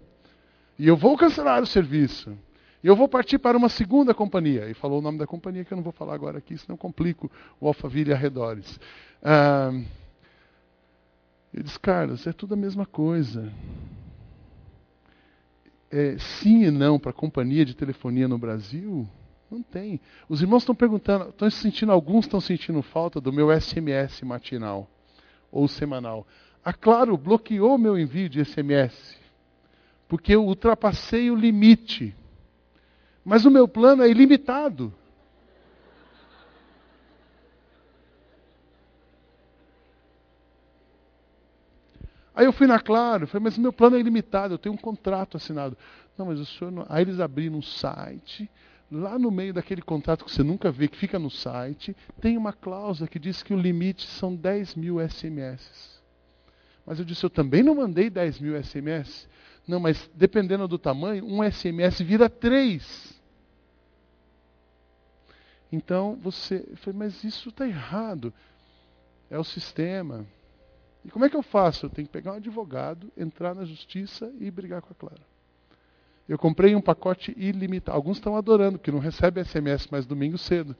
E 0.76 0.86
eu 0.86 0.96
vou 0.96 1.16
cancelar 1.16 1.62
o 1.62 1.66
serviço. 1.66 2.36
E 2.82 2.86
eu 2.86 2.96
vou 2.96 3.08
partir 3.08 3.38
para 3.38 3.56
uma 3.56 3.68
segunda 3.68 4.12
companhia. 4.12 4.68
E 4.68 4.74
falou 4.74 4.98
o 4.98 5.02
nome 5.02 5.18
da 5.18 5.26
companhia 5.26 5.64
que 5.64 5.72
eu 5.72 5.76
não 5.76 5.82
vou 5.82 5.92
falar 5.92 6.14
agora 6.14 6.38
aqui, 6.38 6.58
senão 6.58 6.76
complico 6.76 7.30
o 7.60 7.68
Alphaville 7.68 8.12
arredores. 8.12 8.80
Ah, 9.22 9.70
eu 11.54 11.62
disse, 11.62 11.78
Carlos, 11.78 12.26
é 12.26 12.32
tudo 12.32 12.54
a 12.54 12.56
mesma 12.56 12.84
coisa. 12.84 13.52
É, 15.90 16.16
sim 16.18 16.64
e 16.64 16.70
não 16.70 16.98
para 16.98 17.12
companhia 17.12 17.64
de 17.64 17.74
telefonia 17.74 18.28
no 18.28 18.38
Brasil 18.38 19.08
não 19.50 19.62
tem. 19.62 20.00
Os 20.28 20.42
irmãos 20.42 20.62
estão 20.62 20.74
perguntando, 20.74 21.30
estão 21.30 21.50
sentindo, 21.50 21.92
alguns 21.92 22.26
estão 22.26 22.40
sentindo 22.40 22.82
falta 22.82 23.20
do 23.20 23.32
meu 23.32 23.48
SMS 23.58 24.22
matinal 24.22 24.88
ou 25.50 25.66
semanal. 25.66 26.26
A 26.64 26.72
Claro 26.72 27.16
bloqueou 27.16 27.78
meu 27.78 27.98
envio 27.98 28.28
de 28.28 28.44
SMS, 28.44 29.18
porque 30.06 30.34
eu 30.34 30.44
ultrapassei 30.44 31.30
o 31.30 31.34
limite. 31.34 32.14
Mas 33.24 33.44
o 33.44 33.50
meu 33.50 33.66
plano 33.66 34.02
é 34.02 34.10
ilimitado. 34.10 34.92
Aí 42.34 42.46
eu 42.46 42.52
fui 42.52 42.68
na 42.68 42.78
Claro, 42.78 43.26
falei, 43.26 43.42
mas 43.42 43.58
meu 43.58 43.72
plano 43.72 43.96
é 43.96 43.98
ilimitado, 43.98 44.54
eu 44.54 44.58
tenho 44.58 44.72
um 44.74 44.78
contrato 44.78 45.36
assinado. 45.36 45.76
Não, 46.16 46.26
mas 46.26 46.38
o 46.38 46.46
senhor 46.46 46.70
não... 46.70 46.86
Aí 46.88 47.02
eles 47.02 47.18
abriram 47.18 47.56
um 47.56 47.62
site, 47.62 48.48
lá 48.90 49.18
no 49.18 49.30
meio 49.30 49.52
daquele 49.52 49.82
contrato 49.82 50.24
que 50.24 50.32
você 50.32 50.42
nunca 50.42 50.70
vê, 50.70 50.88
que 50.88 50.96
fica 50.96 51.18
no 51.18 51.30
site, 51.30 51.96
tem 52.20 52.36
uma 52.36 52.52
cláusula 52.52 53.08
que 53.08 53.18
diz 53.18 53.42
que 53.42 53.52
o 53.52 53.60
limite 53.60 54.06
são 54.06 54.34
10 54.34 54.74
mil 54.74 54.96
SMS. 55.06 56.00
Mas 56.86 56.98
eu 56.98 57.04
disse, 57.04 57.24
eu 57.24 57.30
também 57.30 57.62
não 57.62 57.74
mandei 57.74 58.08
10 58.08 58.40
mil 58.40 58.62
SMS. 58.62 59.28
Não, 59.66 59.78
mas 59.78 60.10
dependendo 60.14 60.66
do 60.66 60.78
tamanho, 60.78 61.26
um 61.26 61.42
SMS 61.42 62.00
vira 62.00 62.30
três. 62.30 63.14
Então 65.70 66.16
você, 66.16 66.66
eu 66.70 66.76
falei, 66.78 66.98
mas 66.98 67.22
isso 67.22 67.50
está 67.50 67.66
errado. 67.66 68.32
É 69.30 69.38
o 69.38 69.44
sistema. 69.44 70.26
E 71.04 71.10
como 71.10 71.26
é 71.26 71.28
que 71.28 71.36
eu 71.36 71.42
faço? 71.42 71.84
Eu 71.86 71.90
tenho 71.90 72.06
que 72.06 72.12
pegar 72.12 72.32
um 72.32 72.36
advogado, 72.36 73.12
entrar 73.16 73.54
na 73.54 73.66
justiça 73.66 74.32
e 74.40 74.50
brigar 74.50 74.80
com 74.80 74.92
a 74.92 74.96
Clara. 74.96 75.37
Eu 76.28 76.38
comprei 76.38 76.74
um 76.74 76.80
pacote 76.80 77.34
ilimitado. 77.36 77.96
Alguns 77.96 78.18
estão 78.18 78.36
adorando, 78.36 78.78
porque 78.78 78.90
não 78.90 78.98
recebem 78.98 79.42
SMS 79.42 79.88
mais 79.90 80.04
domingo 80.04 80.36
cedo. 80.36 80.76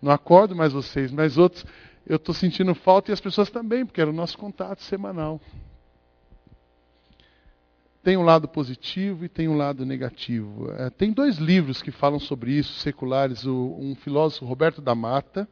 Não 0.00 0.12
acordo 0.12 0.54
mais 0.54 0.72
vocês, 0.72 1.10
mas 1.10 1.38
outros 1.38 1.64
eu 2.06 2.16
estou 2.16 2.34
sentindo 2.34 2.74
falta 2.74 3.10
e 3.10 3.14
as 3.14 3.20
pessoas 3.20 3.50
também, 3.50 3.86
porque 3.86 4.00
era 4.00 4.10
o 4.10 4.12
nosso 4.12 4.36
contato 4.36 4.82
semanal. 4.82 5.40
Tem 8.02 8.16
um 8.16 8.22
lado 8.22 8.48
positivo 8.48 9.24
e 9.24 9.28
tem 9.28 9.46
um 9.46 9.56
lado 9.56 9.86
negativo. 9.86 10.72
É, 10.72 10.90
tem 10.90 11.12
dois 11.12 11.36
livros 11.38 11.80
que 11.80 11.92
falam 11.92 12.18
sobre 12.18 12.52
isso, 12.52 12.72
seculares. 12.80 13.44
O, 13.44 13.76
um 13.78 13.94
filósofo, 13.94 14.44
Roberto 14.44 14.82
da 14.82 14.94
Mata, 14.94 15.48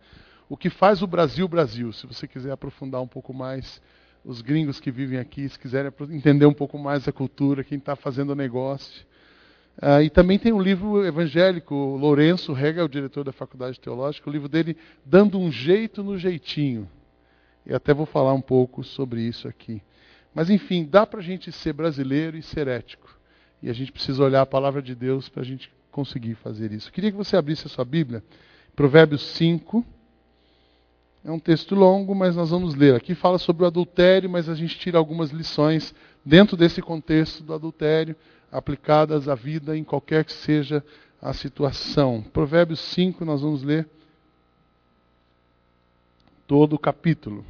O 0.49 0.57
que 0.57 0.69
faz 0.69 1.01
o 1.01 1.07
Brasil 1.07 1.47
Brasil. 1.47 1.93
Se 1.93 2.09
você 2.09 2.27
quiser 2.27 2.51
aprofundar 2.51 3.01
um 3.01 3.07
pouco 3.07 3.33
mais, 3.33 3.81
os 4.25 4.43
gringos 4.43 4.81
que 4.81 4.91
vivem 4.91 5.21
aqui, 5.21 5.49
se 5.49 5.57
quiserem 5.57 5.93
entender 6.11 6.47
um 6.47 6.53
pouco 6.53 6.77
mais 6.77 7.07
a 7.07 7.13
cultura, 7.13 7.63
quem 7.63 7.79
está 7.79 7.95
fazendo 7.95 8.31
o 8.31 8.35
negócio. 8.35 9.07
Uh, 9.79 10.03
e 10.03 10.11
também 10.11 10.39
tem 10.39 10.53
um 10.53 10.61
livro 10.61 11.05
evangélico, 11.05 11.75
Lourenço 11.75 12.53
Rega, 12.53 12.85
o 12.85 12.89
diretor 12.89 13.25
da 13.25 13.33
Faculdade 13.33 13.81
Teológica, 13.81 14.29
o 14.29 14.33
livro 14.33 14.49
dele, 14.49 14.77
Dando 15.05 15.39
um 15.39 15.51
Jeito 15.51 16.03
no 16.03 16.19
Jeitinho. 16.19 16.89
E 17.65 17.75
até 17.75 17.95
vou 17.95 18.07
falar 18.07 18.33
um 18.35 18.41
pouco 18.41 18.83
sobre 18.85 19.23
isso 19.23 19.49
aqui. 19.49 19.83
Mas 20.35 20.51
enfim, 20.51 20.85
dá 20.85 21.07
para 21.07 21.21
a 21.21 21.23
gente 21.23 21.51
ser 21.51 21.73
brasileiro 21.73 22.37
e 22.37 22.43
ser 22.43 22.69
ético. 22.69 23.19
E 23.63 23.69
a 23.69 23.73
gente 23.73 23.93
precisa 23.93 24.23
olhar 24.23 24.43
a 24.43 24.47
palavra 24.47 24.81
de 24.81 24.95
Deus 24.95 25.29
para 25.29 25.43
a 25.43 25.47
gente 25.47 25.71
conseguir 25.91 26.35
fazer 26.35 26.73
isso. 26.73 26.93
Queria 26.93 27.11
que 27.11 27.17
você 27.17 27.37
abrisse 27.37 27.67
a 27.67 27.71
sua 27.71 27.85
Bíblia, 27.85 28.23
Provérbios 28.75 29.23
5. 29.35 29.85
É 31.25 31.31
um 31.31 31.39
texto 31.39 31.75
longo, 31.75 32.15
mas 32.15 32.35
nós 32.35 32.51
vamos 32.51 32.75
ler. 32.75 32.95
Aqui 32.95 33.15
fala 33.15 33.39
sobre 33.39 33.65
o 33.65 33.67
adultério, 33.67 34.31
mas 34.31 34.49
a 34.49 34.55
gente 34.55 34.79
tira 34.79 34.97
algumas 34.97 35.31
lições 35.31 35.95
dentro 36.25 36.57
desse 36.57 36.81
contexto 36.81 37.43
do 37.43 37.53
adultério, 37.53 38.17
aplicadas 38.51 39.29
à 39.29 39.35
vida 39.35 39.77
em 39.77 39.85
qualquer 39.85 40.25
que 40.25 40.33
seja 40.33 40.85
a 41.21 41.33
situação. 41.33 42.23
Provérbios 42.33 42.81
5, 42.81 43.25
nós 43.25 43.43
vamos 43.43 43.63
ler 43.63 43.89
todo 46.47 46.75
o 46.75 46.79
capítulo. 46.79 47.45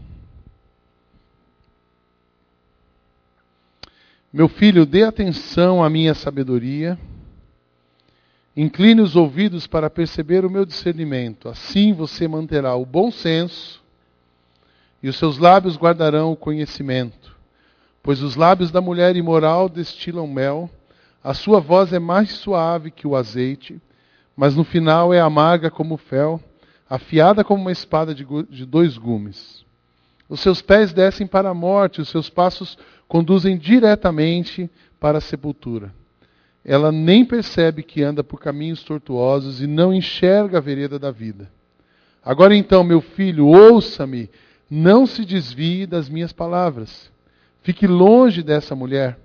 Meu 4.33 4.49
filho, 4.49 4.87
dê 4.87 5.03
atenção 5.03 5.83
à 5.83 5.91
minha 5.91 6.15
sabedoria. 6.15 6.99
Incline 8.57 9.01
os 9.01 9.17
ouvidos 9.17 9.67
para 9.67 9.89
perceber 9.89 10.45
o 10.45 10.51
meu 10.51 10.65
discernimento. 10.65 11.49
Assim 11.49 11.93
você 11.93 12.29
manterá 12.29 12.75
o 12.75 12.85
bom 12.85 13.11
senso 13.11 13.83
e 15.03 15.09
os 15.09 15.17
seus 15.17 15.39
lábios 15.39 15.77
guardarão 15.77 16.33
o 16.33 16.37
conhecimento. 16.37 17.37
Pois 18.03 18.23
os 18.23 18.37
lábios 18.37 18.71
da 18.71 18.81
mulher 18.81 19.17
imoral 19.17 19.69
destilam 19.69 20.27
mel, 20.27 20.71
a 21.23 21.35
sua 21.35 21.61
voz 21.61 21.93
é 21.93 21.99
mais 21.99 22.31
suave 22.33 22.91
que 22.91 23.07
o 23.07 23.15
azeite, 23.15 23.81
mas 24.35 24.57
no 24.57 24.65
final 24.65 25.13
é 25.13 25.21
amarga 25.21 25.71
como 25.71 25.95
o 25.95 25.99
fel, 25.99 26.41
afiada 26.89 27.45
como 27.45 27.61
uma 27.61 27.73
espada 27.73 28.15
de, 28.15 28.25
dois 28.65 28.97
gumes. 28.97 29.65
Os 30.29 30.41
seus 30.41 30.63
pés 30.63 30.93
descem 30.93 31.27
para 31.27 31.51
a 31.51 31.55
morte, 31.55 32.01
os 32.01 32.09
seus 32.09 32.31
passos 32.31 32.79
conduzem 33.07 33.59
diretamente 33.59 34.71
para 34.99 35.19
a 35.19 35.21
sepultura. 35.21 35.93
Ela 36.65 36.93
nem 36.93 37.25
percebe 37.25 37.83
que 37.83 38.03
anda 38.03 38.23
por 38.23 38.41
caminhos 38.41 38.83
tortuosos 38.83 39.61
e 39.61 39.67
não 39.67 39.93
enxerga 39.93 40.59
a 40.59 40.61
vereda 40.61 40.99
da 40.99 41.11
vida. 41.11 41.51
Agora 42.25 42.55
então, 42.55 42.85
meu 42.85 43.01
filho, 43.01 43.47
ouça-me, 43.47 44.31
não 44.71 45.07
se 45.07 45.25
desvie 45.25 45.87
das 45.87 46.09
minhas 46.09 46.33
palavras. 46.33 47.11
Fique 47.63 47.87
longe 47.87 48.43
dessa 48.43 48.75
mulher. 48.75 49.19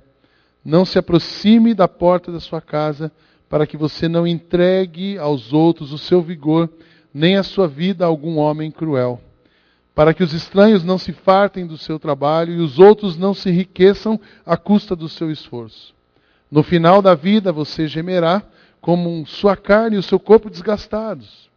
Não 0.66 0.84
se 0.84 0.98
aproxime 0.98 1.76
da 1.76 1.88
porta 1.88 2.32
da 2.32 2.40
sua 2.40 2.60
casa, 2.60 3.12
para 3.48 3.68
que 3.68 3.78
você 3.78 4.10
não 4.10 4.26
entregue 4.26 5.18
aos 5.18 5.54
outros 5.54 5.94
o 5.94 5.98
seu 5.98 6.22
vigor, 6.22 6.68
nem 7.14 7.38
a 7.38 7.44
sua 7.44 7.68
vida 7.68 8.04
a 8.04 8.08
algum 8.08 8.38
homem 8.38 8.72
cruel 8.72 9.22
para 9.96 10.14
que 10.14 10.22
os 10.22 10.34
estranhos 10.34 10.84
não 10.84 10.98
se 10.98 11.14
fartem 11.14 11.66
do 11.66 11.78
seu 11.78 11.98
trabalho 11.98 12.54
e 12.54 12.60
os 12.60 12.78
outros 12.78 13.16
não 13.16 13.34
se 13.34 13.50
enriqueçam 13.50 14.20
à 14.46 14.58
custa 14.58 14.94
do 14.94 15.08
seu 15.08 15.32
esforço. 15.32 15.96
No 16.52 16.62
final 16.62 17.02
da 17.02 17.16
vida 17.16 17.52
você 17.52 17.88
gemerá 17.88 18.44
como 18.82 19.26
sua 19.26 19.56
carne 19.56 19.96
e 19.96 20.00
o 20.00 20.04
seu 20.04 20.20
corpo 20.20 20.50
desgastados. 20.50 21.50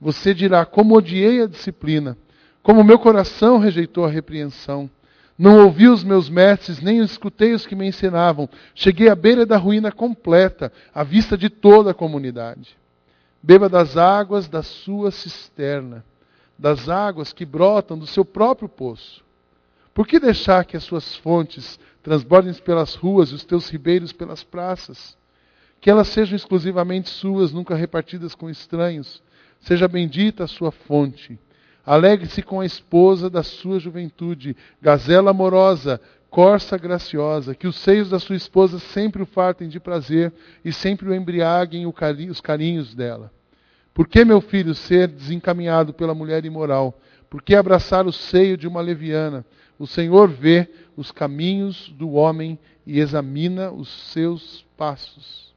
Você 0.00 0.34
dirá: 0.34 0.66
Como 0.66 0.96
odiei 0.96 1.42
a 1.42 1.46
disciplina, 1.46 2.18
como 2.60 2.82
meu 2.82 2.98
coração 2.98 3.58
rejeitou 3.58 4.04
a 4.04 4.10
repreensão. 4.10 4.90
Não 5.38 5.64
ouvi 5.64 5.88
os 5.88 6.02
meus 6.02 6.28
mestres, 6.30 6.80
nem 6.80 6.98
escutei 6.98 7.52
os 7.52 7.66
que 7.66 7.76
me 7.76 7.86
ensinavam. 7.86 8.48
Cheguei 8.74 9.08
à 9.08 9.14
beira 9.14 9.44
da 9.44 9.56
ruína 9.56 9.92
completa, 9.92 10.72
à 10.94 11.02
vista 11.02 11.36
de 11.36 11.50
toda 11.50 11.90
a 11.90 11.94
comunidade. 11.94 12.76
Beba 13.42 13.68
das 13.68 13.96
águas 13.96 14.48
da 14.48 14.62
sua 14.62 15.10
cisterna 15.10 16.04
das 16.58 16.88
águas 16.88 17.32
que 17.32 17.44
brotam 17.44 17.98
do 17.98 18.06
seu 18.06 18.24
próprio 18.24 18.68
poço? 18.68 19.24
Por 19.92 20.06
que 20.06 20.18
deixar 20.18 20.64
que 20.64 20.76
as 20.76 20.84
suas 20.84 21.16
fontes 21.16 21.78
transbordem 22.02 22.52
pelas 22.54 22.94
ruas 22.94 23.30
e 23.30 23.34
os 23.34 23.44
teus 23.44 23.68
ribeiros 23.68 24.12
pelas 24.12 24.42
praças? 24.42 25.16
Que 25.80 25.90
elas 25.90 26.08
sejam 26.08 26.36
exclusivamente 26.36 27.08
suas, 27.08 27.52
nunca 27.52 27.74
repartidas 27.74 28.34
com 28.34 28.48
estranhos. 28.48 29.22
Seja 29.60 29.88
bendita 29.88 30.44
a 30.44 30.48
sua 30.48 30.70
fonte. 30.70 31.38
Alegre-se 31.86 32.42
com 32.42 32.60
a 32.60 32.66
esposa 32.66 33.30
da 33.30 33.44
sua 33.44 33.78
juventude, 33.78 34.56
gazela 34.82 35.30
amorosa, 35.30 36.00
corça 36.28 36.76
graciosa, 36.76 37.54
que 37.54 37.68
os 37.68 37.76
seios 37.76 38.10
da 38.10 38.18
sua 38.18 38.34
esposa 38.34 38.80
sempre 38.80 39.22
o 39.22 39.26
fartem 39.26 39.68
de 39.68 39.78
prazer 39.78 40.32
e 40.64 40.72
sempre 40.72 41.08
o 41.08 41.14
embriaguem 41.14 41.86
os 41.86 42.40
carinhos 42.40 42.92
dela. 42.92 43.32
Por 43.94 44.08
que, 44.08 44.24
meu 44.24 44.40
filho, 44.40 44.74
ser 44.74 45.06
desencaminhado 45.08 45.94
pela 45.94 46.14
mulher 46.14 46.44
imoral? 46.44 47.00
Por 47.30 47.40
que 47.40 47.54
abraçar 47.54 48.04
o 48.04 48.12
seio 48.12 48.56
de 48.56 48.66
uma 48.66 48.80
leviana? 48.80 49.46
O 49.78 49.86
Senhor 49.86 50.28
vê 50.28 50.68
os 50.96 51.12
caminhos 51.12 51.88
do 51.96 52.12
homem 52.12 52.58
e 52.84 52.98
examina 52.98 53.70
os 53.70 53.88
seus 54.10 54.66
passos. 54.76 55.54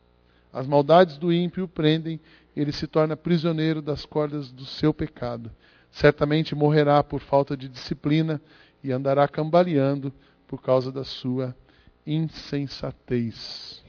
As 0.54 0.68
maldades 0.68 1.18
do 1.18 1.34
ímpio 1.34 1.66
o 1.66 1.68
prendem, 1.68 2.20
ele 2.56 2.72
se 2.72 2.88
torna 2.88 3.18
prisioneiro 3.18 3.82
das 3.82 4.06
cordas 4.06 4.52
do 4.52 4.66
seu 4.66 4.94
pecado. 4.94 5.52
Certamente 5.92 6.56
morrerá 6.56 7.04
por 7.04 7.20
falta 7.20 7.58
de 7.58 7.68
disciplina 7.68 8.42
e 8.84 8.92
andará 8.92 9.28
cambaleando 9.28 10.14
por 10.48 10.62
causa 10.62 10.92
da 10.92 11.04
sua 11.04 11.56
insensatez. 12.06 13.84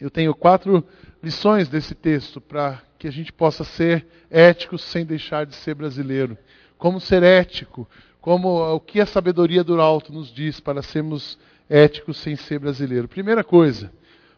Eu 0.00 0.10
tenho 0.10 0.34
quatro 0.34 0.84
lições 1.22 1.68
desse 1.68 1.94
texto 1.94 2.40
para 2.40 2.80
que 2.98 3.08
a 3.08 3.10
gente 3.10 3.32
possa 3.32 3.64
ser 3.64 4.06
ético 4.30 4.78
sem 4.78 5.04
deixar 5.04 5.44
de 5.44 5.54
ser 5.54 5.74
brasileiro. 5.74 6.38
Como 6.76 7.00
ser 7.00 7.22
ético, 7.22 7.88
como 8.20 8.74
o 8.74 8.78
que 8.78 9.00
a 9.00 9.06
sabedoria 9.06 9.64
do 9.64 9.80
alto 9.80 10.12
nos 10.12 10.32
diz 10.32 10.60
para 10.60 10.82
sermos 10.82 11.38
éticos 11.68 12.18
sem 12.18 12.36
ser 12.36 12.60
brasileiro. 12.60 13.08
Primeira 13.08 13.42
coisa, 13.42 13.92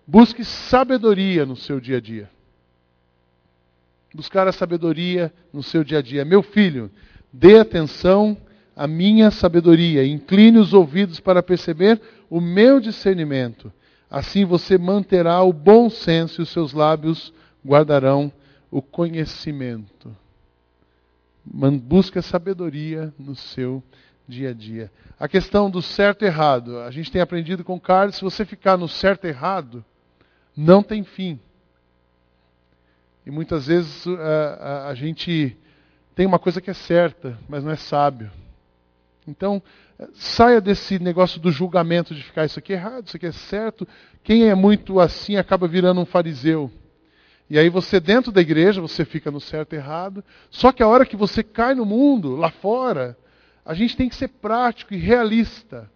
busque 0.07 0.45
sabedoria 0.45 1.45
no 1.45 1.57
seu 1.57 1.81
dia 1.81 1.99
a 1.99 2.00
dia. 2.00 2.31
Buscar 4.14 4.49
a 4.49 4.52
sabedoria 4.52 5.33
no 5.52 5.62
seu 5.62 5.85
dia 5.85 5.99
a 5.99 6.02
dia. 6.02 6.25
Meu 6.25 6.43
filho, 6.43 6.90
dê 7.33 7.59
atenção 7.59 8.37
à 8.75 8.87
minha 8.87 9.31
sabedoria, 9.31 10.07
incline 10.07 10.59
os 10.59 10.73
ouvidos 10.73 11.21
para 11.21 11.43
perceber 11.43 12.00
o 12.29 12.40
meu 12.40 12.81
discernimento 12.81 13.73
Assim 14.11 14.45
você 14.45 14.76
manterá 14.76 15.40
o 15.43 15.52
bom 15.52 15.88
senso 15.88 16.40
e 16.40 16.43
os 16.43 16.49
seus 16.49 16.73
lábios 16.73 17.33
guardarão 17.64 18.33
o 18.69 18.83
conhecimento. 18.83 20.14
Busca 21.45 22.21
sabedoria 22.21 23.14
no 23.17 23.37
seu 23.37 23.83
dia 24.26 24.50
a 24.50 24.52
dia. 24.52 24.90
A 25.19 25.29
questão 25.29 25.71
do 25.71 25.81
certo 25.81 26.25
e 26.25 26.26
errado. 26.26 26.81
A 26.81 26.90
gente 26.90 27.11
tem 27.11 27.21
aprendido 27.21 27.62
com 27.62 27.79
Carlos, 27.79 28.17
se 28.17 28.23
você 28.23 28.45
ficar 28.45 28.76
no 28.76 28.88
certo 28.88 29.26
e 29.26 29.29
errado, 29.29 29.85
não 30.57 30.83
tem 30.83 31.05
fim. 31.05 31.38
E 33.25 33.31
muitas 33.31 33.67
vezes 33.67 34.07
a, 34.07 34.55
a, 34.55 34.89
a 34.89 34.95
gente 34.95 35.57
tem 36.15 36.27
uma 36.27 36.39
coisa 36.39 36.61
que 36.61 36.71
é 36.71 36.75
certa, 36.75 37.39
mas 37.49 37.62
não 37.65 37.71
é 37.71 37.77
sábio. 37.77 38.31
Então, 39.27 39.62
Saia 40.15 40.61
desse 40.61 40.99
negócio 40.99 41.39
do 41.41 41.50
julgamento 41.50 42.15
de 42.15 42.23
ficar 42.23 42.47
isso 42.47 42.59
aqui 42.59 42.73
é 42.73 42.77
errado, 42.77 43.07
isso 43.07 43.17
aqui 43.17 43.27
é 43.27 43.33
certo. 43.33 43.87
Quem 44.23 44.49
é 44.49 44.55
muito 44.55 44.99
assim 44.99 45.37
acaba 45.37 45.69
virando 45.69 46.00
um 46.00 46.07
fariseu. 46.07 46.71
E 47.49 47.59
aí 47.59 47.69
você 47.69 48.00
dentro 48.00 48.33
da 48.33 48.41
igreja, 48.41 48.81
você 48.81 49.05
fica 49.05 49.31
no 49.31 49.41
certo 49.41 49.75
e 49.75 49.77
errado. 49.77 50.25
Só 50.50 50.73
que 50.73 50.83
a 50.83 50.89
hora 50.89 51.05
que 51.05 51.17
você 51.17 51.43
cai 51.43 51.75
no 51.75 51.85
mundo, 51.85 52.37
lá 52.37 52.50
fora, 52.50 53.17
a 53.65 53.75
gente 53.75 53.97
tem 53.97 54.09
que 54.09 54.15
ser 54.15 54.29
prático 54.29 54.95
e 54.95 54.97
realista. 54.97 55.91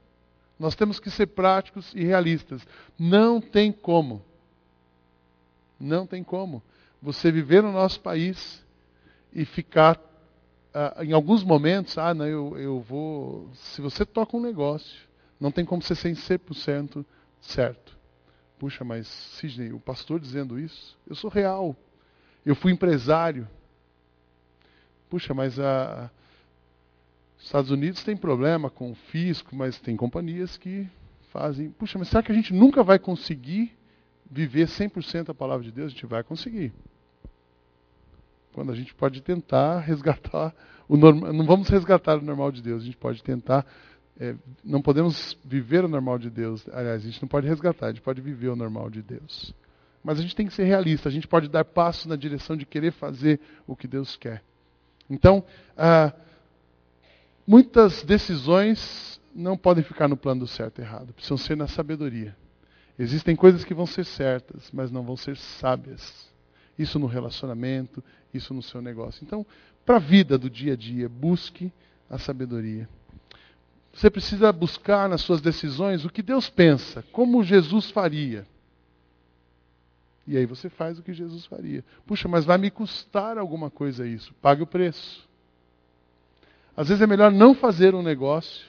Nós 0.59 0.75
temos 0.75 1.00
que 1.00 1.11
ser 1.11 1.26
práticos 1.28 1.93
e 1.95 2.04
realistas. 2.04 2.66
Não 2.99 3.40
tem 3.40 3.73
como. 3.73 4.23
Não 5.81 6.07
tem 6.07 6.23
como 6.23 6.62
você 7.04 7.30
viver 7.30 7.62
no 7.62 7.70
nosso 7.70 8.00
país 8.00 8.64
e 9.30 9.44
ficar, 9.44 9.99
uh, 10.75 11.02
em 11.02 11.12
alguns 11.12 11.44
momentos, 11.44 11.99
ah, 11.99 12.14
não, 12.14 12.25
eu, 12.25 12.58
eu 12.58 12.80
vou. 12.80 13.50
Se 13.52 13.82
você 13.82 14.06
toca 14.06 14.34
um 14.34 14.40
negócio, 14.40 15.06
não 15.38 15.52
tem 15.52 15.66
como 15.66 15.82
ser 15.82 15.94
100% 15.94 17.04
certo. 17.42 17.94
Puxa, 18.58 18.84
mas 18.84 19.06
Sidney, 19.06 19.75
o 19.75 19.78
pastor 19.78 20.18
dizendo 20.18 20.58
isso, 20.58 20.96
eu 21.06 21.14
sou 21.14 21.28
real. 21.28 21.76
Eu 22.44 22.54
fui 22.54 22.73
empresário. 22.73 23.46
Puxa, 25.11 25.34
mas 25.34 25.61
a. 25.61 26.11
Os 27.38 27.44
Estados 27.44 27.70
Unidos 27.70 28.02
tem 28.02 28.16
problema 28.16 28.70
com 28.70 28.92
o 28.92 28.94
fisco, 28.94 29.54
mas 29.54 29.78
tem 29.78 29.94
companhias 29.94 30.56
que 30.56 30.88
fazem. 31.30 31.68
Puxa, 31.73 31.99
mas 31.99 32.08
será 32.08 32.23
que 32.23 32.32
a 32.32 32.34
gente 32.34 32.54
nunca 32.54 32.82
vai 32.82 32.99
conseguir 32.99 33.76
viver 34.30 34.68
100% 34.68 35.28
a 35.28 35.34
palavra 35.34 35.62
de 35.62 35.70
Deus? 35.70 35.88
A 35.88 35.90
gente 35.90 36.06
vai 36.06 36.23
conseguir. 36.23 36.73
Quando 38.54 38.70
a 38.70 38.75
gente 38.75 38.94
pode 38.94 39.20
tentar 39.20 39.80
resgatar 39.84 40.54
o 40.88 40.96
normal, 40.96 41.32
não 41.32 41.44
vamos 41.44 41.68
resgatar 41.68 42.18
o 42.18 42.23
normal 42.23 42.52
de 42.52 42.62
Deus, 42.62 42.82
a 42.82 42.87
gente 42.87 42.96
pode 42.96 43.23
tentar, 43.23 43.66
é, 44.18 44.34
não 44.62 44.80
podemos 44.80 45.37
viver 45.44 45.84
o 45.84 45.88
normal 45.88 46.18
de 46.18 46.30
Deus. 46.30 46.66
Aliás, 46.73 47.02
a 47.02 47.06
gente 47.06 47.20
não 47.20 47.28
pode 47.28 47.49
resgatar, 47.49 47.87
a 47.87 47.92
gente 47.92 48.02
pode 48.02 48.20
viver 48.20 48.49
o 48.49 48.56
normal 48.56 48.88
de 48.88 49.02
Deus. 49.02 49.52
Mas 50.02 50.18
a 50.18 50.23
gente 50.23 50.37
tem 50.37 50.46
que 50.46 50.52
ser 50.52 50.64
realista, 50.64 51.08
a 51.08 51.12
gente 51.12 51.26
pode 51.26 51.49
dar 51.49 51.64
passos 51.64 52.06
na 52.06 52.14
direção 52.14 52.56
de 52.56 52.64
querer 52.64 52.92
fazer 52.92 53.40
o 53.66 53.75
que 53.75 53.88
Deus 53.88 54.16
quer. 54.16 54.42
Então, 55.11 55.42
ah, 55.76 56.12
muitas 57.46 58.04
decisões 58.04 59.20
não 59.34 59.56
podem 59.56 59.82
ficar 59.82 60.06
no 60.06 60.16
plano 60.16 60.40
do 60.40 60.46
certo 60.46 60.80
e 60.80 60.82
errado, 60.82 61.12
precisam 61.12 61.37
ser 61.37 61.56
na 61.56 61.66
sabedoria. 61.66 62.37
Existem 62.99 63.34
coisas 63.34 63.64
que 63.64 63.75
vão 63.75 63.87
ser 63.87 64.04
certas, 64.04 64.70
mas 64.73 64.92
não 64.92 65.02
vão 65.02 65.16
ser 65.16 65.37
sábias. 65.37 66.32
Isso 66.78 66.99
no 66.99 67.07
relacionamento, 67.07 68.02
isso 68.33 68.52
no 68.52 68.62
seu 68.62 68.83
negócio. 68.83 69.25
Então, 69.25 69.47
para 69.85 69.97
a 69.97 70.00
vida 70.00 70.37
do 70.37 70.50
dia 70.50 70.73
a 70.73 70.76
dia, 70.76 71.09
busque 71.09 71.73
a 72.11 72.19
sabedoria. 72.19 72.88
Você 73.93 74.11
precisa 74.11 74.52
buscar 74.52 75.09
nas 75.09 75.21
suas 75.21 75.40
decisões 75.40 76.04
o 76.04 76.11
que 76.11 76.23
Deus 76.23 76.50
pensa, 76.50 77.04
como 77.12 77.45
Jesus 77.45 77.90
faria. 77.90 78.47
E 80.26 80.37
aí 80.37 80.47
você 80.47 80.69
faz 80.69 80.99
o 80.99 81.02
que 81.02 81.12
Jesus 81.12 81.47
faria. 81.47 81.85
Puxa, 82.07 82.26
mas 82.26 82.45
vai 82.45 82.59
me 82.59 82.71
custar 82.71 83.38
alguma 83.38 83.71
coisa 83.71 84.07
isso. 84.07 84.33
Pague 84.40 84.62
o 84.62 84.66
preço. 84.66 85.28
Às 86.76 86.88
vezes 86.88 87.02
é 87.02 87.07
melhor 87.07 87.31
não 87.31 87.54
fazer 87.54 87.95
um 87.95 88.02
negócio, 88.02 88.66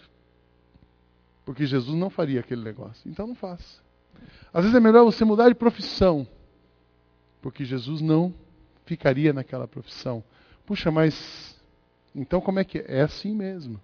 porque 1.43 1.65
Jesus 1.65 1.97
não 1.97 2.09
faria 2.09 2.41
aquele 2.41 2.61
negócio. 2.61 3.09
Então 3.09 3.25
não 3.25 3.35
faça. 3.35 3.81
Às 4.53 4.63
vezes 4.63 4.75
é 4.75 4.79
melhor 4.79 5.03
você 5.05 5.25
mudar 5.25 5.49
de 5.49 5.55
profissão, 5.55 6.27
porque 7.45 7.63
Jesus 7.63 8.01
não 8.01 8.33
ficaria 8.87 9.31
naquela 9.31 9.67
profissão. 9.67 10.23
Puxa, 10.65 10.89
mas 10.89 11.55
então 12.15 12.41
como 12.41 12.57
é 12.57 12.63
que 12.63 12.79
é? 12.79 12.85
É 12.87 13.01
assim 13.01 13.35
mesmo. 13.35 13.79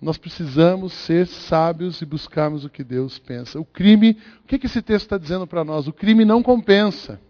Nós 0.00 0.16
precisamos 0.16 0.94
ser 0.94 1.26
sábios 1.26 2.00
e 2.00 2.06
buscarmos 2.06 2.64
o 2.64 2.70
que 2.70 2.82
Deus 2.82 3.18
pensa. 3.18 3.60
O 3.60 3.64
crime, 3.66 4.16
o 4.42 4.46
que, 4.46 4.58
que 4.58 4.64
esse 4.64 4.80
texto 4.80 5.04
está 5.04 5.18
dizendo 5.18 5.46
para 5.46 5.62
nós? 5.62 5.86
O 5.86 5.92
crime 5.92 6.24
não 6.24 6.42
compensa. 6.42 7.20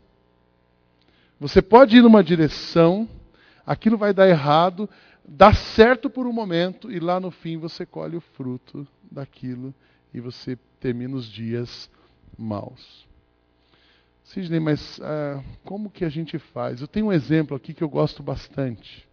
Você 1.40 1.60
pode 1.60 1.96
ir 1.96 2.02
numa 2.02 2.22
direção, 2.22 3.08
aquilo 3.66 3.98
vai 3.98 4.14
dar 4.14 4.28
errado, 4.28 4.88
dá 5.26 5.52
certo 5.52 6.08
por 6.08 6.24
um 6.24 6.32
momento, 6.32 6.88
e 6.88 7.00
lá 7.00 7.18
no 7.18 7.32
fim 7.32 7.58
você 7.58 7.84
colhe 7.84 8.16
o 8.16 8.20
fruto 8.20 8.86
daquilo 9.10 9.74
e 10.14 10.20
você 10.20 10.56
termina 10.78 11.16
os 11.16 11.26
dias 11.26 11.90
maus. 12.38 13.12
Sidney, 14.24 14.58
mas 14.58 14.98
ah, 15.02 15.42
como 15.64 15.90
que 15.90 16.04
a 16.04 16.08
gente 16.08 16.38
faz? 16.38 16.80
Eu 16.80 16.88
tenho 16.88 17.06
um 17.06 17.12
exemplo 17.12 17.56
aqui 17.56 17.74
que 17.74 17.84
eu 17.84 17.88
gosto 17.88 18.22
bastante. 18.22 19.06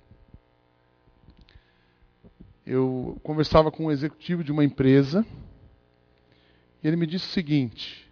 Eu 2.65 3.19
conversava 3.21 3.69
com 3.69 3.85
um 3.85 3.91
executivo 3.91 4.43
de 4.43 4.51
uma 4.51 4.63
empresa 4.63 5.25
e 6.81 6.87
ele 6.87 6.95
me 6.95 7.05
disse 7.05 7.25
o 7.25 7.31
seguinte. 7.31 8.09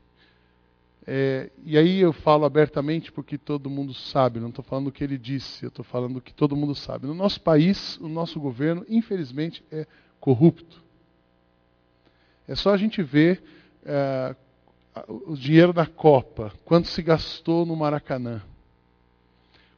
É, 1.08 1.50
e 1.66 1.78
aí 1.78 2.00
eu 2.00 2.12
falo 2.12 2.46
abertamente 2.46 3.12
porque 3.12 3.38
todo 3.38 3.70
mundo 3.70 3.94
sabe, 3.94 4.40
não 4.40 4.50
estou 4.50 4.64
falando 4.64 4.88
o 4.88 4.92
que 4.92 5.04
ele 5.04 5.18
disse, 5.18 5.64
eu 5.64 5.70
estou 5.70 5.84
falando 5.84 6.18
o 6.18 6.22
que 6.22 6.34
todo 6.34 6.56
mundo 6.56 6.76
sabe. 6.76 7.08
No 7.08 7.16
nosso 7.16 7.42
país, 7.42 7.98
o 7.98 8.08
nosso 8.08 8.40
governo, 8.40 8.86
infelizmente, 8.90 9.64
é 9.72 9.88
corrupto. 10.20 10.84
É 12.48 12.56
só 12.56 12.74
a 12.74 12.78
gente 12.78 13.02
ver 13.02 13.42
é, 13.86 14.36
o 15.08 15.36
dinheiro 15.36 15.74
da 15.74 15.86
Copa, 15.86 16.52
quanto 16.66 16.88
se 16.88 17.02
gastou 17.02 17.66
no 17.66 17.76
Maracanã, 17.76 18.42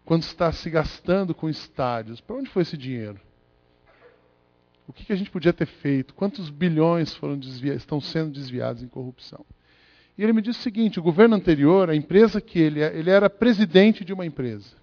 quanto 0.05 0.23
está 0.23 0.51
se 0.51 0.69
gastando 0.69 1.33
com 1.33 1.49
estádios, 1.49 2.21
para 2.21 2.35
onde 2.35 2.49
foi 2.49 2.63
esse 2.63 2.77
dinheiro? 2.77 3.19
O 4.87 4.93
que, 4.93 5.05
que 5.05 5.13
a 5.13 5.15
gente 5.15 5.31
podia 5.31 5.53
ter 5.53 5.67
feito? 5.67 6.13
Quantos 6.13 6.49
bilhões 6.49 7.13
foram 7.13 7.37
desviados, 7.37 7.81
estão 7.81 8.01
sendo 8.01 8.31
desviados 8.31 8.83
em 8.83 8.87
corrupção? 8.87 9.45
E 10.17 10.23
ele 10.23 10.33
me 10.33 10.41
disse 10.41 10.59
o 10.59 10.63
seguinte: 10.63 10.99
o 10.99 11.03
governo 11.03 11.35
anterior, 11.35 11.89
a 11.89 11.95
empresa 11.95 12.41
que 12.41 12.59
ele, 12.59 12.81
ele 12.81 13.09
era 13.09 13.29
presidente 13.29 14.03
de 14.03 14.11
uma 14.11 14.25
empresa. 14.25 14.75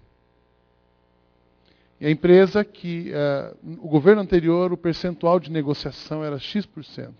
E 2.01 2.07
a 2.07 2.09
empresa 2.09 2.63
que, 2.63 3.11
uh, 3.11 3.77
o 3.85 3.87
governo 3.89 4.21
anterior, 4.21 4.71
o 4.71 4.77
percentual 4.77 5.39
de 5.39 5.51
negociação 5.51 6.23
era 6.23 6.39
X%. 6.39 7.13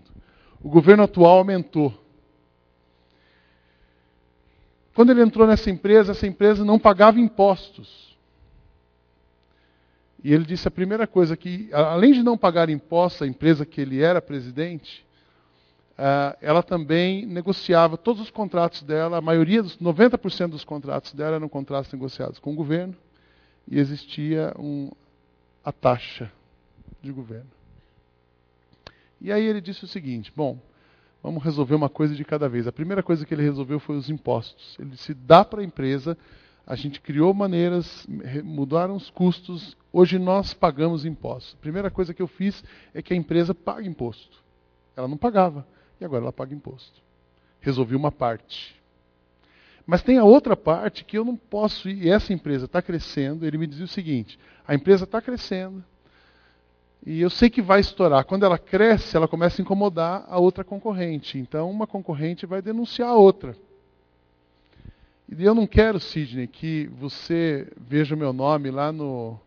O 0.62 0.69
governo 0.69 1.03
atual 1.03 1.38
aumentou. 1.38 1.93
Quando 4.93 5.12
ele 5.12 5.21
entrou 5.21 5.47
nessa 5.47 5.69
empresa, 5.69 6.12
essa 6.12 6.28
empresa 6.28 6.65
não 6.65 6.80
pagava 6.80 7.19
impostos. 7.19 8.17
E 10.23 10.34
ele 10.34 10.43
disse 10.43 10.67
a 10.67 10.71
primeira 10.71 11.08
coisa 11.08 11.38
que, 11.38 11.69
além 11.73 12.12
de 12.12 12.23
não 12.23 12.38
pagar 12.38 12.69
impostos, 12.69 13.21
a 13.21 13.28
empresa 13.28 13.65
que 13.65 13.80
ele 13.80 14.02
era 14.02 14.21
presidente, 14.21 15.06
uh, 15.97 16.36
ela 16.41 16.62
também 16.62 17.25
negociava 17.25 17.97
todos 17.97 18.21
os 18.23 18.30
contratos 18.30 18.84
dela, 18.84 19.17
a 19.17 19.21
maioria 19.21 19.63
dos 19.63 19.78
90% 19.78 20.49
dos 20.49 20.65
contratos 20.65 21.13
dela 21.13 21.38
eram 21.38 21.47
contratos 21.47 21.91
negociados 21.93 22.38
com 22.38 22.52
o 22.52 22.56
governo, 22.56 22.95
e 23.65 23.80
existia 23.80 24.54
um, 24.60 24.91
a 25.63 25.71
taxa 25.71 26.32
de 27.02 27.12
governo. 27.12 27.49
E 29.21 29.32
aí 29.32 29.45
ele 29.45 29.62
disse 29.62 29.84
o 29.84 29.88
seguinte: 29.88 30.32
bom, 30.36 30.58
Vamos 31.21 31.43
resolver 31.43 31.75
uma 31.75 31.89
coisa 31.89 32.15
de 32.15 32.23
cada 32.23 32.47
vez. 32.47 32.65
A 32.67 32.71
primeira 32.71 33.03
coisa 33.03 33.25
que 33.25 33.34
ele 33.34 33.43
resolveu 33.43 33.79
foi 33.79 33.97
os 33.97 34.10
impostos. 34.10 34.77
Ele 34.79 34.91
disse: 34.91 35.13
dá 35.13 35.43
para 35.43 35.62
a 35.62 35.63
empresa, 35.63 36.17
a 36.65 36.75
gente 36.75 37.01
criou 37.01 37.34
maneiras, 37.34 38.08
mudaram 38.43 38.95
os 38.95 39.10
custos, 39.10 39.75
hoje 39.91 40.17
nós 40.17 40.53
pagamos 40.53 41.03
impostos. 41.05 41.55
A 41.55 41.62
primeira 41.62 41.91
coisa 41.91 42.13
que 42.13 42.21
eu 42.21 42.27
fiz 42.27 42.63
é 42.93 43.01
que 43.01 43.13
a 43.13 43.17
empresa 43.17 43.53
paga 43.53 43.88
imposto. 43.88 44.38
Ela 44.95 45.08
não 45.08 45.17
pagava, 45.17 45.67
e 45.99 46.05
agora 46.05 46.23
ela 46.23 46.34
paga 46.34 46.53
imposto. 46.53 47.01
Resolvi 47.60 47.95
uma 47.95 48.12
parte. 48.12 48.79
Mas 49.86 50.03
tem 50.03 50.19
a 50.19 50.23
outra 50.23 50.55
parte 50.55 51.03
que 51.03 51.17
eu 51.17 51.25
não 51.25 51.36
posso 51.36 51.89
ir, 51.89 52.05
e 52.05 52.10
essa 52.10 52.32
empresa 52.32 52.65
está 52.65 52.82
crescendo. 52.82 53.45
Ele 53.45 53.58
me 53.58 53.65
dizia 53.65 53.86
o 53.86 53.88
seguinte: 53.88 54.39
a 54.65 54.75
empresa 54.75 55.03
está 55.03 55.19
crescendo, 55.19 55.84
e 57.05 57.21
eu 57.21 57.29
sei 57.29 57.49
que 57.49 57.62
vai 57.62 57.79
estourar. 57.79 58.25
Quando 58.25 58.45
ela 58.45 58.57
cresce, 58.57 59.15
ela 59.15 59.27
começa 59.27 59.62
a 59.62 59.63
incomodar 59.63 60.25
a 60.27 60.38
outra 60.38 60.63
concorrente. 60.63 61.38
Então, 61.38 61.69
uma 61.69 61.88
concorrente 61.88 62.45
vai 62.45 62.62
denunciar 62.62 63.09
a 63.09 63.15
outra. 63.15 63.55
E 65.27 65.43
eu 65.43 65.55
não 65.55 65.65
quero, 65.65 65.99
Sidney, 65.99 66.47
que 66.47 66.88
você 66.99 67.71
veja 67.77 68.15
o 68.15 68.17
meu 68.17 68.33
nome 68.33 68.69
lá 68.71 68.91
no, 68.91 69.39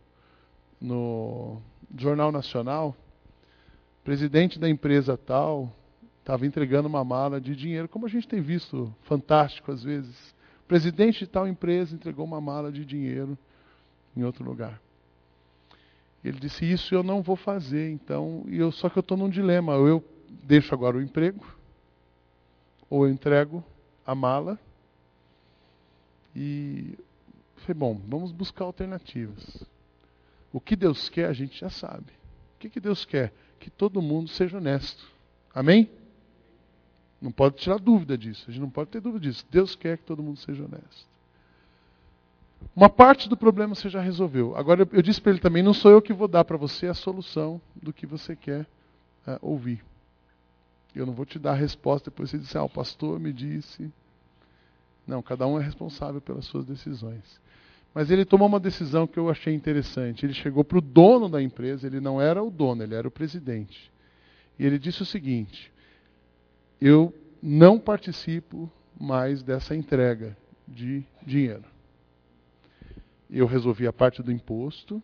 no 0.80 1.60
Jornal 1.96 2.32
Nacional. 2.32 2.96
Presidente 4.02 4.58
da 4.58 4.68
empresa 4.68 5.16
tal 5.16 5.72
estava 6.20 6.46
entregando 6.46 6.88
uma 6.88 7.04
mala 7.04 7.40
de 7.40 7.54
dinheiro, 7.56 7.88
como 7.88 8.06
a 8.06 8.08
gente 8.08 8.28
tem 8.28 8.40
visto, 8.40 8.94
fantástico 9.02 9.72
às 9.72 9.82
vezes. 9.82 10.34
Presidente 10.68 11.20
de 11.20 11.26
tal 11.26 11.48
empresa 11.48 11.94
entregou 11.94 12.24
uma 12.24 12.40
mala 12.40 12.70
de 12.70 12.84
dinheiro 12.84 13.36
em 14.16 14.22
outro 14.22 14.44
lugar. 14.44 14.80
Ele 16.24 16.38
disse: 16.38 16.64
Isso 16.64 16.94
eu 16.94 17.02
não 17.02 17.22
vou 17.22 17.36
fazer, 17.36 17.90
então. 17.90 18.44
E 18.46 18.58
eu, 18.58 18.70
só 18.70 18.88
que 18.88 18.98
eu 18.98 19.02
estou 19.02 19.16
num 19.16 19.28
dilema. 19.28 19.76
Ou 19.76 19.88
eu 19.88 20.04
deixo 20.44 20.74
agora 20.74 20.96
o 20.96 21.02
emprego, 21.02 21.44
ou 22.88 23.06
eu 23.06 23.12
entrego 23.12 23.64
a 24.06 24.14
mala. 24.14 24.58
E 26.34 26.98
falei: 27.56 27.74
Bom, 27.74 28.00
vamos 28.08 28.32
buscar 28.32 28.64
alternativas. 28.64 29.64
O 30.52 30.60
que 30.60 30.76
Deus 30.76 31.08
quer, 31.08 31.28
a 31.28 31.32
gente 31.32 31.58
já 31.58 31.70
sabe. 31.70 32.12
O 32.56 32.58
que, 32.58 32.68
que 32.68 32.80
Deus 32.80 33.04
quer? 33.04 33.32
que 33.62 33.70
todo 33.70 34.02
mundo 34.02 34.28
seja 34.28 34.58
honesto. 34.58 35.06
Amém? 35.54 35.88
Não 37.20 37.30
pode 37.30 37.58
tirar 37.58 37.78
dúvida 37.78 38.18
disso. 38.18 38.44
A 38.48 38.50
gente 38.50 38.60
não 38.60 38.70
pode 38.70 38.90
ter 38.90 39.00
dúvida 39.00 39.20
disso. 39.28 39.46
Deus 39.48 39.76
quer 39.76 39.98
que 39.98 40.04
todo 40.04 40.20
mundo 40.20 40.38
seja 40.38 40.64
honesto. 40.64 41.11
Uma 42.74 42.88
parte 42.88 43.28
do 43.28 43.36
problema 43.36 43.74
você 43.74 43.88
já 43.88 44.00
resolveu. 44.00 44.56
Agora, 44.56 44.88
eu 44.92 45.02
disse 45.02 45.20
para 45.20 45.32
ele 45.32 45.40
também: 45.40 45.62
não 45.62 45.74
sou 45.74 45.90
eu 45.90 46.00
que 46.00 46.12
vou 46.12 46.28
dar 46.28 46.44
para 46.44 46.56
você 46.56 46.86
a 46.86 46.94
solução 46.94 47.60
do 47.74 47.92
que 47.92 48.06
você 48.06 48.34
quer 48.34 48.62
uh, 49.26 49.38
ouvir. 49.42 49.84
Eu 50.94 51.06
não 51.06 51.12
vou 51.12 51.24
te 51.24 51.38
dar 51.38 51.52
a 51.52 51.56
resposta 51.56 52.10
depois 52.10 52.30
você 52.30 52.38
dizer, 52.38 52.58
ah, 52.58 52.64
o 52.64 52.68
pastor 52.68 53.18
me 53.18 53.32
disse. 53.32 53.90
Não, 55.06 55.22
cada 55.22 55.46
um 55.46 55.58
é 55.58 55.62
responsável 55.62 56.20
pelas 56.20 56.44
suas 56.44 56.64
decisões. 56.64 57.40
Mas 57.94 58.10
ele 58.10 58.24
tomou 58.24 58.48
uma 58.48 58.60
decisão 58.60 59.06
que 59.06 59.18
eu 59.18 59.28
achei 59.28 59.54
interessante. 59.54 60.24
Ele 60.24 60.32
chegou 60.32 60.64
para 60.64 60.78
o 60.78 60.82
dono 60.82 61.28
da 61.28 61.42
empresa, 61.42 61.86
ele 61.86 62.00
não 62.00 62.20
era 62.20 62.42
o 62.42 62.50
dono, 62.50 62.82
ele 62.82 62.94
era 62.94 63.06
o 63.06 63.10
presidente. 63.10 63.90
E 64.58 64.64
ele 64.64 64.78
disse 64.78 65.02
o 65.02 65.06
seguinte: 65.06 65.72
Eu 66.80 67.14
não 67.42 67.78
participo 67.78 68.70
mais 68.98 69.42
dessa 69.42 69.74
entrega 69.74 70.36
de 70.66 71.04
dinheiro. 71.26 71.64
Eu 73.32 73.46
resolvi 73.46 73.86
a 73.86 73.92
parte 73.92 74.22
do 74.22 74.30
imposto, 74.30 75.02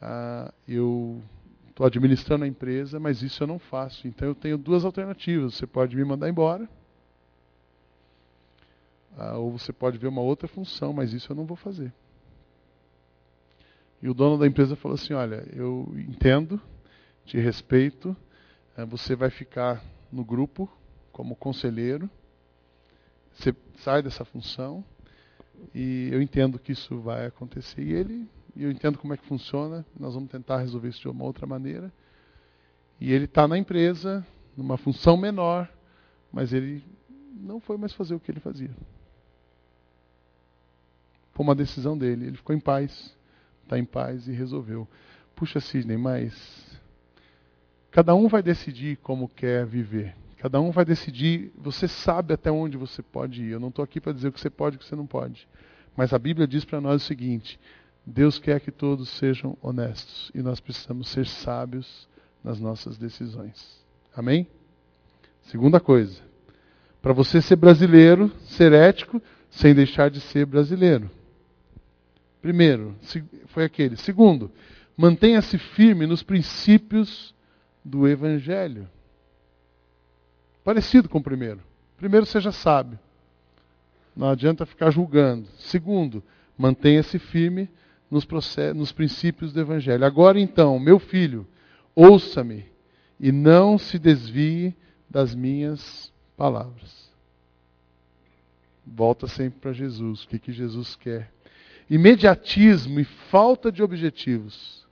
ah, 0.00 0.54
eu 0.66 1.20
estou 1.68 1.84
administrando 1.84 2.44
a 2.44 2.48
empresa, 2.48 3.00
mas 3.00 3.20
isso 3.20 3.42
eu 3.42 3.46
não 3.48 3.58
faço. 3.58 4.06
Então 4.06 4.28
eu 4.28 4.34
tenho 4.34 4.56
duas 4.56 4.84
alternativas. 4.84 5.54
Você 5.54 5.66
pode 5.66 5.96
me 5.96 6.04
mandar 6.04 6.28
embora, 6.28 6.68
ah, 9.16 9.36
ou 9.36 9.50
você 9.50 9.72
pode 9.72 9.98
ver 9.98 10.06
uma 10.06 10.22
outra 10.22 10.46
função, 10.46 10.92
mas 10.92 11.12
isso 11.12 11.32
eu 11.32 11.36
não 11.36 11.44
vou 11.44 11.56
fazer. 11.56 11.92
E 14.00 14.08
o 14.08 14.14
dono 14.14 14.38
da 14.38 14.46
empresa 14.46 14.76
falou 14.76 14.94
assim: 14.94 15.12
Olha, 15.12 15.44
eu 15.52 15.92
entendo, 15.96 16.60
te 17.24 17.36
respeito, 17.38 18.16
ah, 18.76 18.84
você 18.84 19.16
vai 19.16 19.30
ficar 19.30 19.82
no 20.12 20.24
grupo 20.24 20.70
como 21.10 21.34
conselheiro, 21.34 22.08
você 23.34 23.52
sai 23.78 24.02
dessa 24.02 24.24
função, 24.24 24.84
e 25.74 26.08
eu 26.12 26.20
entendo 26.20 26.58
que 26.58 26.72
isso 26.72 26.98
vai 27.00 27.26
acontecer. 27.26 27.82
E 27.82 27.92
ele 27.92 28.28
eu 28.56 28.70
entendo 28.72 28.98
como 28.98 29.14
é 29.14 29.16
que 29.16 29.26
funciona, 29.26 29.86
nós 29.98 30.14
vamos 30.14 30.30
tentar 30.30 30.58
resolver 30.58 30.88
isso 30.88 31.00
de 31.00 31.08
uma 31.08 31.24
outra 31.24 31.46
maneira. 31.46 31.92
E 33.00 33.12
ele 33.12 33.26
está 33.26 33.46
na 33.46 33.56
empresa, 33.56 34.26
numa 34.56 34.76
função 34.76 35.16
menor, 35.16 35.72
mas 36.32 36.52
ele 36.52 36.82
não 37.40 37.60
foi 37.60 37.76
mais 37.76 37.92
fazer 37.92 38.14
o 38.14 38.20
que 38.20 38.32
ele 38.32 38.40
fazia. 38.40 38.70
Foi 41.32 41.44
uma 41.44 41.54
decisão 41.54 41.96
dele, 41.96 42.26
ele 42.26 42.36
ficou 42.36 42.54
em 42.54 42.58
paz, 42.58 43.16
está 43.62 43.78
em 43.78 43.84
paz 43.84 44.26
e 44.26 44.32
resolveu. 44.32 44.88
Puxa, 45.36 45.60
Sidney, 45.60 45.96
mas 45.96 46.80
cada 47.92 48.12
um 48.16 48.26
vai 48.26 48.42
decidir 48.42 48.96
como 48.96 49.28
quer 49.28 49.64
viver. 49.64 50.16
Cada 50.38 50.60
um 50.60 50.70
vai 50.70 50.84
decidir, 50.84 51.52
você 51.56 51.88
sabe 51.88 52.32
até 52.32 52.50
onde 52.50 52.76
você 52.76 53.02
pode 53.02 53.42
ir. 53.42 53.50
Eu 53.50 53.60
não 53.60 53.68
estou 53.68 53.82
aqui 53.82 54.00
para 54.00 54.12
dizer 54.12 54.28
o 54.28 54.32
que 54.32 54.40
você 54.40 54.48
pode 54.48 54.74
e 54.74 54.76
o 54.76 54.78
que 54.78 54.86
você 54.86 54.94
não 54.94 55.06
pode. 55.06 55.48
Mas 55.96 56.12
a 56.12 56.18
Bíblia 56.18 56.46
diz 56.46 56.64
para 56.64 56.80
nós 56.80 57.02
o 57.02 57.06
seguinte: 57.06 57.58
Deus 58.06 58.38
quer 58.38 58.60
que 58.60 58.70
todos 58.70 59.08
sejam 59.08 59.58
honestos 59.60 60.30
e 60.32 60.40
nós 60.40 60.60
precisamos 60.60 61.08
ser 61.08 61.26
sábios 61.26 62.08
nas 62.42 62.60
nossas 62.60 62.96
decisões. 62.96 63.84
Amém? 64.14 64.46
Segunda 65.42 65.80
coisa, 65.80 66.22
para 67.02 67.12
você 67.12 67.42
ser 67.42 67.56
brasileiro, 67.56 68.30
ser 68.44 68.72
ético, 68.72 69.20
sem 69.50 69.74
deixar 69.74 70.08
de 70.08 70.20
ser 70.20 70.46
brasileiro. 70.46 71.10
Primeiro, 72.40 72.94
foi 73.48 73.64
aquele. 73.64 73.96
Segundo, 73.96 74.52
mantenha-se 74.96 75.58
firme 75.58 76.06
nos 76.06 76.22
princípios 76.22 77.34
do 77.84 78.06
Evangelho. 78.06 78.88
Parecido 80.68 81.08
com 81.08 81.16
o 81.16 81.22
primeiro. 81.22 81.62
Primeiro, 81.96 82.26
seja 82.26 82.52
sábio. 82.52 82.98
Não 84.14 84.28
adianta 84.28 84.66
ficar 84.66 84.90
julgando. 84.90 85.48
Segundo, 85.56 86.22
mantenha-se 86.58 87.18
firme 87.18 87.70
nos, 88.10 88.28
nos 88.74 88.92
princípios 88.92 89.50
do 89.50 89.60
Evangelho. 89.60 90.04
Agora 90.04 90.38
então, 90.38 90.78
meu 90.78 90.98
filho, 90.98 91.48
ouça-me 91.94 92.66
e 93.18 93.32
não 93.32 93.78
se 93.78 93.98
desvie 93.98 94.76
das 95.08 95.34
minhas 95.34 96.12
palavras. 96.36 97.10
Volta 98.86 99.26
sempre 99.26 99.60
para 99.60 99.72
Jesus. 99.72 100.24
O 100.24 100.28
que, 100.28 100.38
que 100.38 100.52
Jesus 100.52 100.94
quer? 100.96 101.32
Imediatismo 101.88 103.00
e 103.00 103.04
falta 103.04 103.72
de 103.72 103.82
objetivos. 103.82 104.86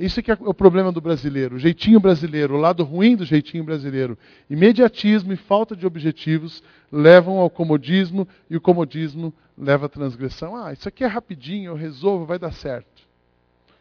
Isso 0.00 0.18
é 0.18 0.22
que 0.22 0.30
é 0.30 0.38
o 0.40 0.54
problema 0.54 0.90
do 0.90 0.98
brasileiro, 0.98 1.56
o 1.56 1.58
jeitinho 1.58 2.00
brasileiro, 2.00 2.54
o 2.54 2.58
lado 2.58 2.82
ruim 2.82 3.14
do 3.14 3.26
jeitinho 3.26 3.62
brasileiro. 3.62 4.16
Imediatismo 4.48 5.30
e 5.30 5.36
falta 5.36 5.76
de 5.76 5.86
objetivos 5.86 6.62
levam 6.90 7.36
ao 7.36 7.50
comodismo 7.50 8.26
e 8.48 8.56
o 8.56 8.62
comodismo 8.62 9.30
leva 9.58 9.84
à 9.84 9.88
transgressão. 9.90 10.56
Ah, 10.56 10.72
isso 10.72 10.88
aqui 10.88 11.04
é 11.04 11.06
rapidinho, 11.06 11.72
eu 11.72 11.74
resolvo, 11.74 12.24
vai 12.24 12.38
dar 12.38 12.50
certo. 12.52 13.06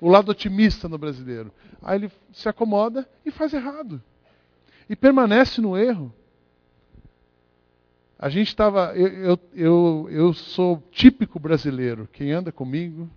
O 0.02 0.10
lado 0.10 0.30
otimista 0.30 0.90
no 0.90 0.98
brasileiro. 0.98 1.54
Aí 1.82 1.98
ele 1.98 2.12
se 2.34 2.50
acomoda 2.50 3.08
e 3.26 3.32
faz 3.32 3.54
errado. 3.54 4.04
E 4.90 4.98
permanece 4.98 5.62
no 5.62 5.78
erro. 5.78 6.14
A 8.18 8.28
gente 8.28 8.50
estava. 8.50 8.94
Eu, 8.94 9.08
eu, 9.08 9.40
eu, 9.54 10.08
eu 10.12 10.34
sou 10.34 10.84
típico 10.92 11.40
brasileiro. 11.40 12.10
Quem 12.12 12.34
anda 12.34 12.52
comigo 12.52 13.10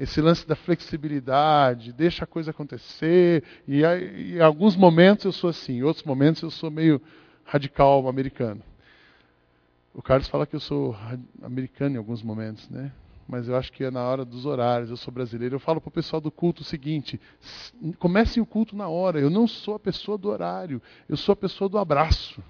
esse 0.00 0.18
lance 0.18 0.48
da 0.48 0.56
flexibilidade, 0.56 1.92
deixa 1.92 2.24
a 2.24 2.26
coisa 2.26 2.52
acontecer. 2.52 3.44
E, 3.68 3.82
em 3.84 4.40
alguns 4.40 4.74
momentos 4.74 5.26
eu 5.26 5.32
sou 5.32 5.50
assim, 5.50 5.74
em 5.74 5.82
outros 5.82 6.06
momentos 6.06 6.40
eu 6.40 6.50
sou 6.50 6.70
meio 6.70 7.02
radical 7.44 8.08
americano. 8.08 8.62
O 9.92 10.00
Carlos 10.00 10.26
fala 10.26 10.46
que 10.46 10.56
eu 10.56 10.60
sou 10.60 10.96
americano 11.42 11.96
em 11.96 11.98
alguns 11.98 12.22
momentos, 12.22 12.66
né? 12.70 12.90
Mas 13.28 13.46
eu 13.46 13.54
acho 13.54 13.70
que 13.72 13.84
é 13.84 13.90
na 13.90 14.02
hora 14.02 14.24
dos 14.24 14.46
horários, 14.46 14.88
eu 14.88 14.96
sou 14.96 15.12
brasileiro. 15.12 15.56
Eu 15.56 15.60
falo 15.60 15.82
para 15.82 15.88
o 15.88 15.92
pessoal 15.92 16.18
do 16.18 16.30
culto 16.30 16.62
o 16.62 16.64
seguinte: 16.64 17.20
comecem 17.98 18.42
o 18.42 18.46
culto 18.46 18.74
na 18.74 18.88
hora. 18.88 19.20
Eu 19.20 19.28
não 19.28 19.46
sou 19.46 19.74
a 19.74 19.78
pessoa 19.78 20.16
do 20.16 20.30
horário, 20.30 20.80
eu 21.10 21.16
sou 21.16 21.34
a 21.34 21.36
pessoa 21.36 21.68
do 21.68 21.76
abraço. 21.76 22.42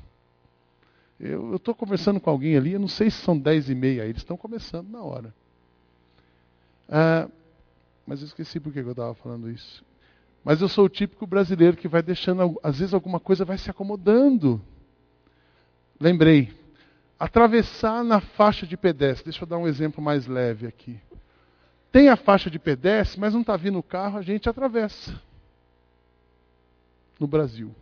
Eu 1.18 1.56
estou 1.56 1.74
conversando 1.74 2.20
com 2.20 2.30
alguém 2.30 2.56
ali, 2.56 2.74
eu 2.74 2.80
não 2.80 2.88
sei 2.88 3.10
se 3.10 3.18
são 3.18 3.36
dez 3.36 3.68
e 3.68 3.74
meia, 3.74 4.04
eles 4.04 4.18
estão 4.18 4.36
começando 4.36 4.88
na 4.88 5.02
hora. 5.02 5.34
Ah, 6.88 7.28
mas 8.06 8.20
eu 8.20 8.26
esqueci 8.26 8.58
por 8.58 8.72
que 8.72 8.80
eu 8.80 8.90
estava 8.90 9.14
falando 9.14 9.50
isso. 9.50 9.84
Mas 10.44 10.60
eu 10.60 10.68
sou 10.68 10.86
o 10.86 10.88
típico 10.88 11.26
brasileiro 11.26 11.76
que 11.76 11.88
vai 11.88 12.02
deixando, 12.02 12.58
às 12.62 12.78
vezes 12.78 12.94
alguma 12.94 13.20
coisa 13.20 13.44
vai 13.44 13.58
se 13.58 13.70
acomodando. 13.70 14.60
Lembrei. 15.98 16.52
Atravessar 17.18 18.02
na 18.02 18.20
faixa 18.20 18.66
de 18.66 18.76
pedestre. 18.76 19.24
Deixa 19.24 19.44
eu 19.44 19.46
dar 19.46 19.58
um 19.58 19.68
exemplo 19.68 20.02
mais 20.02 20.26
leve 20.26 20.66
aqui. 20.66 20.98
Tem 21.92 22.08
a 22.08 22.16
faixa 22.16 22.50
de 22.50 22.58
pedestre, 22.58 23.20
mas 23.20 23.34
não 23.34 23.42
está 23.42 23.56
vindo 23.56 23.78
o 23.78 23.82
carro, 23.82 24.18
a 24.18 24.22
gente 24.22 24.48
atravessa. 24.48 25.20
No 27.18 27.26
Brasil. 27.26 27.74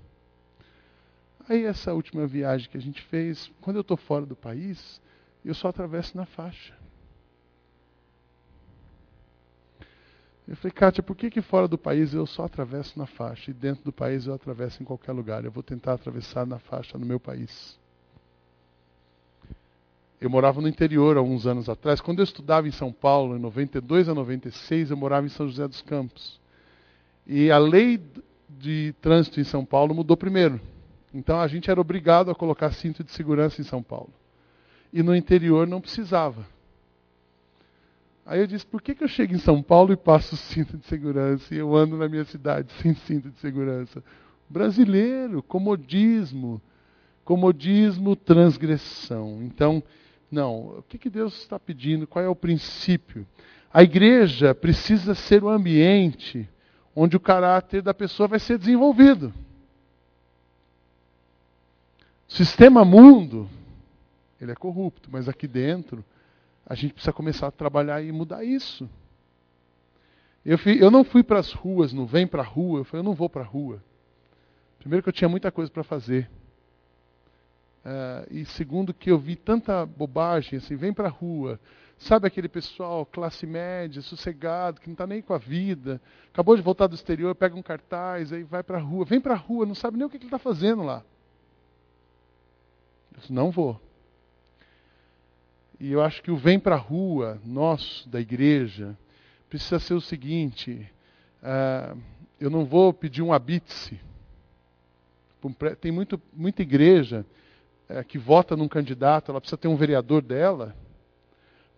Aí 1.48 1.64
essa 1.64 1.94
última 1.94 2.26
viagem 2.26 2.68
que 2.68 2.76
a 2.76 2.80
gente 2.80 3.00
fez, 3.02 3.50
quando 3.60 3.76
eu 3.76 3.82
estou 3.82 3.96
fora 3.96 4.26
do 4.26 4.34
país, 4.34 5.00
eu 5.44 5.54
só 5.54 5.68
atravesso 5.68 6.16
na 6.16 6.26
faixa. 6.26 6.77
Eu 10.48 10.56
falei, 10.56 10.72
Kátia, 10.72 11.02
por 11.02 11.14
que, 11.14 11.28
que 11.30 11.42
fora 11.42 11.68
do 11.68 11.76
país 11.76 12.14
eu 12.14 12.26
só 12.26 12.46
atravesso 12.46 12.98
na 12.98 13.04
faixa 13.04 13.50
e 13.50 13.54
dentro 13.54 13.84
do 13.84 13.92
país 13.92 14.26
eu 14.26 14.32
atravesso 14.32 14.82
em 14.82 14.86
qualquer 14.86 15.12
lugar? 15.12 15.44
Eu 15.44 15.50
vou 15.50 15.62
tentar 15.62 15.92
atravessar 15.92 16.46
na 16.46 16.58
faixa 16.58 16.96
no 16.96 17.04
meu 17.04 17.20
país. 17.20 17.78
Eu 20.18 20.30
morava 20.30 20.62
no 20.62 20.66
interior 20.66 21.18
há 21.18 21.20
alguns 21.20 21.46
anos 21.46 21.68
atrás. 21.68 22.00
Quando 22.00 22.20
eu 22.20 22.24
estudava 22.24 22.66
em 22.66 22.70
São 22.70 22.90
Paulo, 22.90 23.36
em 23.36 23.38
92 23.38 24.08
a 24.08 24.14
96, 24.14 24.90
eu 24.90 24.96
morava 24.96 25.26
em 25.26 25.28
São 25.28 25.46
José 25.46 25.68
dos 25.68 25.82
Campos. 25.82 26.40
E 27.26 27.50
a 27.50 27.58
lei 27.58 28.00
de 28.48 28.94
trânsito 29.02 29.38
em 29.38 29.44
São 29.44 29.66
Paulo 29.66 29.94
mudou 29.94 30.16
primeiro. 30.16 30.58
Então 31.12 31.38
a 31.38 31.46
gente 31.46 31.70
era 31.70 31.78
obrigado 31.78 32.30
a 32.30 32.34
colocar 32.34 32.72
cinto 32.72 33.04
de 33.04 33.10
segurança 33.12 33.60
em 33.60 33.64
São 33.64 33.82
Paulo. 33.82 34.10
E 34.94 35.02
no 35.02 35.14
interior 35.14 35.66
não 35.66 35.78
precisava. 35.78 36.46
Aí 38.28 38.40
eu 38.40 38.46
disse, 38.46 38.66
por 38.66 38.82
que, 38.82 38.94
que 38.94 39.02
eu 39.02 39.08
chego 39.08 39.34
em 39.34 39.38
São 39.38 39.62
Paulo 39.62 39.90
e 39.90 39.96
passo 39.96 40.36
cinto 40.36 40.76
de 40.76 40.84
segurança 40.84 41.54
e 41.54 41.56
eu 41.56 41.74
ando 41.74 41.96
na 41.96 42.06
minha 42.10 42.26
cidade 42.26 42.70
sem 42.74 42.92
cinto 42.92 43.30
de 43.30 43.38
segurança? 43.38 44.04
Brasileiro, 44.50 45.42
comodismo. 45.42 46.60
Comodismo, 47.24 48.14
transgressão. 48.14 49.42
Então, 49.42 49.82
não, 50.30 50.76
o 50.76 50.82
que, 50.82 50.98
que 50.98 51.08
Deus 51.08 51.40
está 51.40 51.58
pedindo? 51.58 52.06
Qual 52.06 52.22
é 52.22 52.28
o 52.28 52.36
princípio? 52.36 53.26
A 53.72 53.82
igreja 53.82 54.54
precisa 54.54 55.14
ser 55.14 55.42
o 55.42 55.48
ambiente 55.48 56.46
onde 56.94 57.16
o 57.16 57.20
caráter 57.20 57.80
da 57.80 57.94
pessoa 57.94 58.28
vai 58.28 58.38
ser 58.38 58.58
desenvolvido. 58.58 59.32
O 62.28 62.32
sistema 62.34 62.84
mundo, 62.84 63.48
ele 64.38 64.52
é 64.52 64.54
corrupto, 64.54 65.08
mas 65.10 65.30
aqui 65.30 65.48
dentro 65.48 66.04
a 66.68 66.74
gente 66.74 66.92
precisa 66.92 67.14
começar 67.14 67.46
a 67.46 67.50
trabalhar 67.50 68.02
e 68.02 68.12
mudar 68.12 68.44
isso. 68.44 68.88
Eu, 70.44 70.58
fui, 70.58 70.82
eu 70.82 70.90
não 70.90 71.02
fui 71.02 71.22
para 71.22 71.38
as 71.38 71.50
ruas, 71.50 71.94
não 71.94 72.04
vem 72.04 72.26
para 72.26 72.42
a 72.42 72.44
rua, 72.44 72.80
eu 72.80 72.84
falei, 72.84 73.00
eu 73.00 73.04
não 73.04 73.14
vou 73.14 73.28
para 73.28 73.40
a 73.40 73.46
rua. 73.46 73.82
Primeiro, 74.78 75.02
que 75.02 75.08
eu 75.08 75.12
tinha 75.12 75.28
muita 75.30 75.50
coisa 75.50 75.70
para 75.70 75.82
fazer. 75.82 76.30
Uh, 77.84 78.28
e 78.30 78.44
segundo, 78.44 78.92
que 78.92 79.10
eu 79.10 79.18
vi 79.18 79.34
tanta 79.34 79.86
bobagem, 79.86 80.58
assim, 80.58 80.76
vem 80.76 80.92
para 80.92 81.08
a 81.08 81.10
rua. 81.10 81.58
Sabe 81.96 82.26
aquele 82.26 82.48
pessoal, 82.48 83.06
classe 83.06 83.46
média, 83.46 84.02
sossegado, 84.02 84.80
que 84.80 84.88
não 84.88 84.92
está 84.92 85.06
nem 85.06 85.22
com 85.22 85.32
a 85.32 85.38
vida, 85.38 86.00
acabou 86.32 86.54
de 86.54 86.62
voltar 86.62 86.86
do 86.86 86.94
exterior, 86.94 87.34
pega 87.34 87.56
um 87.56 87.62
cartaz, 87.62 88.30
aí 88.30 88.42
vai 88.42 88.62
para 88.62 88.76
a 88.76 88.80
rua. 88.80 89.06
Vem 89.06 89.20
para 89.20 89.32
a 89.34 89.38
rua, 89.38 89.64
não 89.64 89.74
sabe 89.74 89.96
nem 89.96 90.06
o 90.06 90.10
que 90.10 90.18
ele 90.18 90.24
está 90.24 90.38
fazendo 90.38 90.82
lá. 90.82 91.02
Eu 93.12 93.20
disse, 93.20 93.32
não 93.32 93.50
vou. 93.50 93.80
E 95.80 95.92
eu 95.92 96.02
acho 96.02 96.22
que 96.22 96.30
o 96.30 96.36
vem 96.36 96.58
para 96.58 96.74
a 96.74 96.78
rua, 96.78 97.40
nosso, 97.44 98.08
da 98.08 98.20
igreja, 98.20 98.96
precisa 99.48 99.78
ser 99.78 99.94
o 99.94 100.00
seguinte: 100.00 100.90
uh, 101.42 101.96
eu 102.40 102.50
não 102.50 102.64
vou 102.64 102.92
pedir 102.92 103.22
um 103.22 103.32
habite-se. 103.32 104.00
Tem 105.80 105.92
muito, 105.92 106.20
muita 106.32 106.62
igreja 106.62 107.24
é, 107.88 108.02
que 108.02 108.18
vota 108.18 108.56
num 108.56 108.66
candidato, 108.66 109.30
ela 109.30 109.40
precisa 109.40 109.56
ter 109.56 109.68
um 109.68 109.76
vereador 109.76 110.20
dela, 110.20 110.74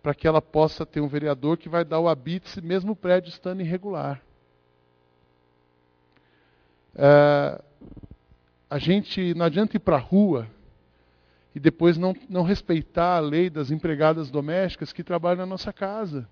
para 0.03 0.15
que 0.15 0.27
ela 0.27 0.41
possa 0.41 0.87
ter 0.87 1.01
um 1.01 1.09
vereador 1.09 1.59
que 1.59 1.69
vai 1.69 1.85
dar 1.85 2.01
o 2.01 2.09
habite 2.09 2.61
mesmo 2.63 2.93
o 2.93 2.97
prédio 2.97 3.29
estando 3.29 3.61
irregular. 3.61 4.23
É, 6.95 7.63
a 8.69 8.79
gente 8.79 9.35
não 9.35 9.45
adianta 9.45 9.77
ir 9.77 9.81
para 9.81 9.97
a 9.97 10.01
rua 10.01 10.49
e 11.55 11.61
depois 11.61 11.99
não, 11.99 12.15
não 12.29 12.43
respeitar 12.43 13.17
a 13.17 13.21
lei 13.21 13.51
das 13.51 13.71
empregadas 13.71 14.31
domésticas 14.31 14.93
que 14.93 15.03
trabalham 15.03 15.39
na 15.39 15.47
nossa 15.47 15.73
casa. 15.73 16.29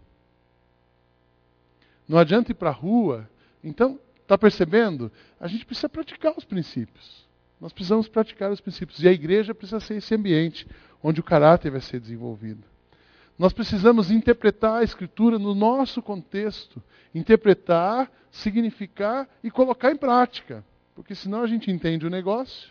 Não 2.08 2.18
adianta 2.18 2.52
ir 2.52 2.54
para 2.54 2.70
a 2.70 2.72
rua. 2.72 3.28
Então, 3.62 3.98
está 4.22 4.38
percebendo? 4.38 5.10
A 5.38 5.46
gente 5.48 5.66
precisa 5.66 5.88
praticar 5.88 6.34
os 6.36 6.44
princípios. 6.44 7.26
Nós 7.60 7.72
precisamos 7.72 8.08
praticar 8.08 8.50
os 8.50 8.60
princípios. 8.60 9.02
E 9.02 9.08
a 9.08 9.12
igreja 9.12 9.54
precisa 9.54 9.80
ser 9.80 9.96
esse 9.96 10.14
ambiente 10.14 10.66
onde 11.02 11.20
o 11.20 11.24
caráter 11.24 11.70
vai 11.70 11.80
ser 11.80 12.00
desenvolvido. 12.00 12.62
Nós 13.38 13.52
precisamos 13.52 14.10
interpretar 14.10 14.80
a 14.80 14.84
Escritura 14.84 15.38
no 15.38 15.54
nosso 15.54 16.00
contexto. 16.00 16.82
Interpretar, 17.14 18.10
significar 18.30 19.28
e 19.42 19.50
colocar 19.50 19.90
em 19.90 19.96
prática. 19.96 20.64
Porque 20.94 21.14
senão 21.14 21.42
a 21.42 21.46
gente 21.46 21.70
entende 21.70 22.06
o 22.06 22.10
negócio, 22.10 22.70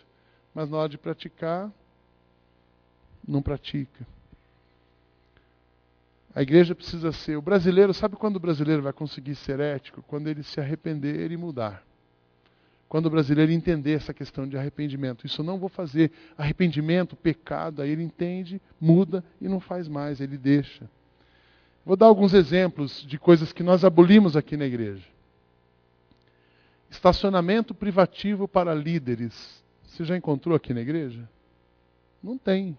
mas 0.54 0.68
na 0.68 0.76
hora 0.78 0.88
de 0.88 0.98
praticar, 0.98 1.72
não 3.28 3.42
pratica. 3.42 4.06
A 6.34 6.42
igreja 6.42 6.74
precisa 6.74 7.12
ser. 7.12 7.36
O 7.36 7.42
brasileiro, 7.42 7.92
sabe 7.92 8.16
quando 8.16 8.36
o 8.36 8.40
brasileiro 8.40 8.82
vai 8.82 8.92
conseguir 8.92 9.34
ser 9.34 9.60
ético? 9.60 10.02
Quando 10.02 10.28
ele 10.28 10.42
se 10.42 10.58
arrepender 10.60 11.30
e 11.30 11.36
mudar 11.36 11.84
quando 12.88 13.06
o 13.06 13.10
brasileiro 13.10 13.52
entender 13.52 13.92
essa 13.92 14.14
questão 14.14 14.48
de 14.48 14.56
arrependimento. 14.56 15.26
Isso 15.26 15.42
eu 15.42 15.44
não 15.44 15.58
vou 15.58 15.68
fazer. 15.68 16.10
Arrependimento, 16.36 17.14
pecado, 17.14 17.82
aí 17.82 17.90
ele 17.90 18.02
entende, 18.02 18.60
muda 18.80 19.22
e 19.40 19.46
não 19.46 19.60
faz 19.60 19.86
mais, 19.86 20.20
ele 20.20 20.38
deixa. 20.38 20.88
Vou 21.84 21.96
dar 21.96 22.06
alguns 22.06 22.32
exemplos 22.32 23.04
de 23.06 23.18
coisas 23.18 23.52
que 23.52 23.62
nós 23.62 23.84
abolimos 23.84 24.36
aqui 24.36 24.56
na 24.56 24.64
igreja. 24.64 25.06
Estacionamento 26.90 27.74
privativo 27.74 28.48
para 28.48 28.74
líderes. 28.74 29.62
Você 29.82 30.04
já 30.04 30.16
encontrou 30.16 30.56
aqui 30.56 30.72
na 30.72 30.80
igreja? 30.80 31.28
Não 32.22 32.38
tem. 32.38 32.76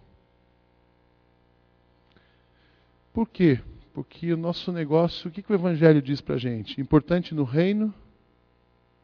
Por 3.12 3.28
quê? 3.28 3.60
Porque 3.92 4.32
o 4.32 4.36
nosso 4.36 4.72
negócio, 4.72 5.28
o 5.28 5.32
que, 5.32 5.42
que 5.42 5.52
o 5.52 5.54
Evangelho 5.54 6.00
diz 6.00 6.20
para 6.20 6.36
a 6.36 6.38
gente? 6.38 6.80
Importante 6.80 7.34
no 7.34 7.44
reino 7.44 7.92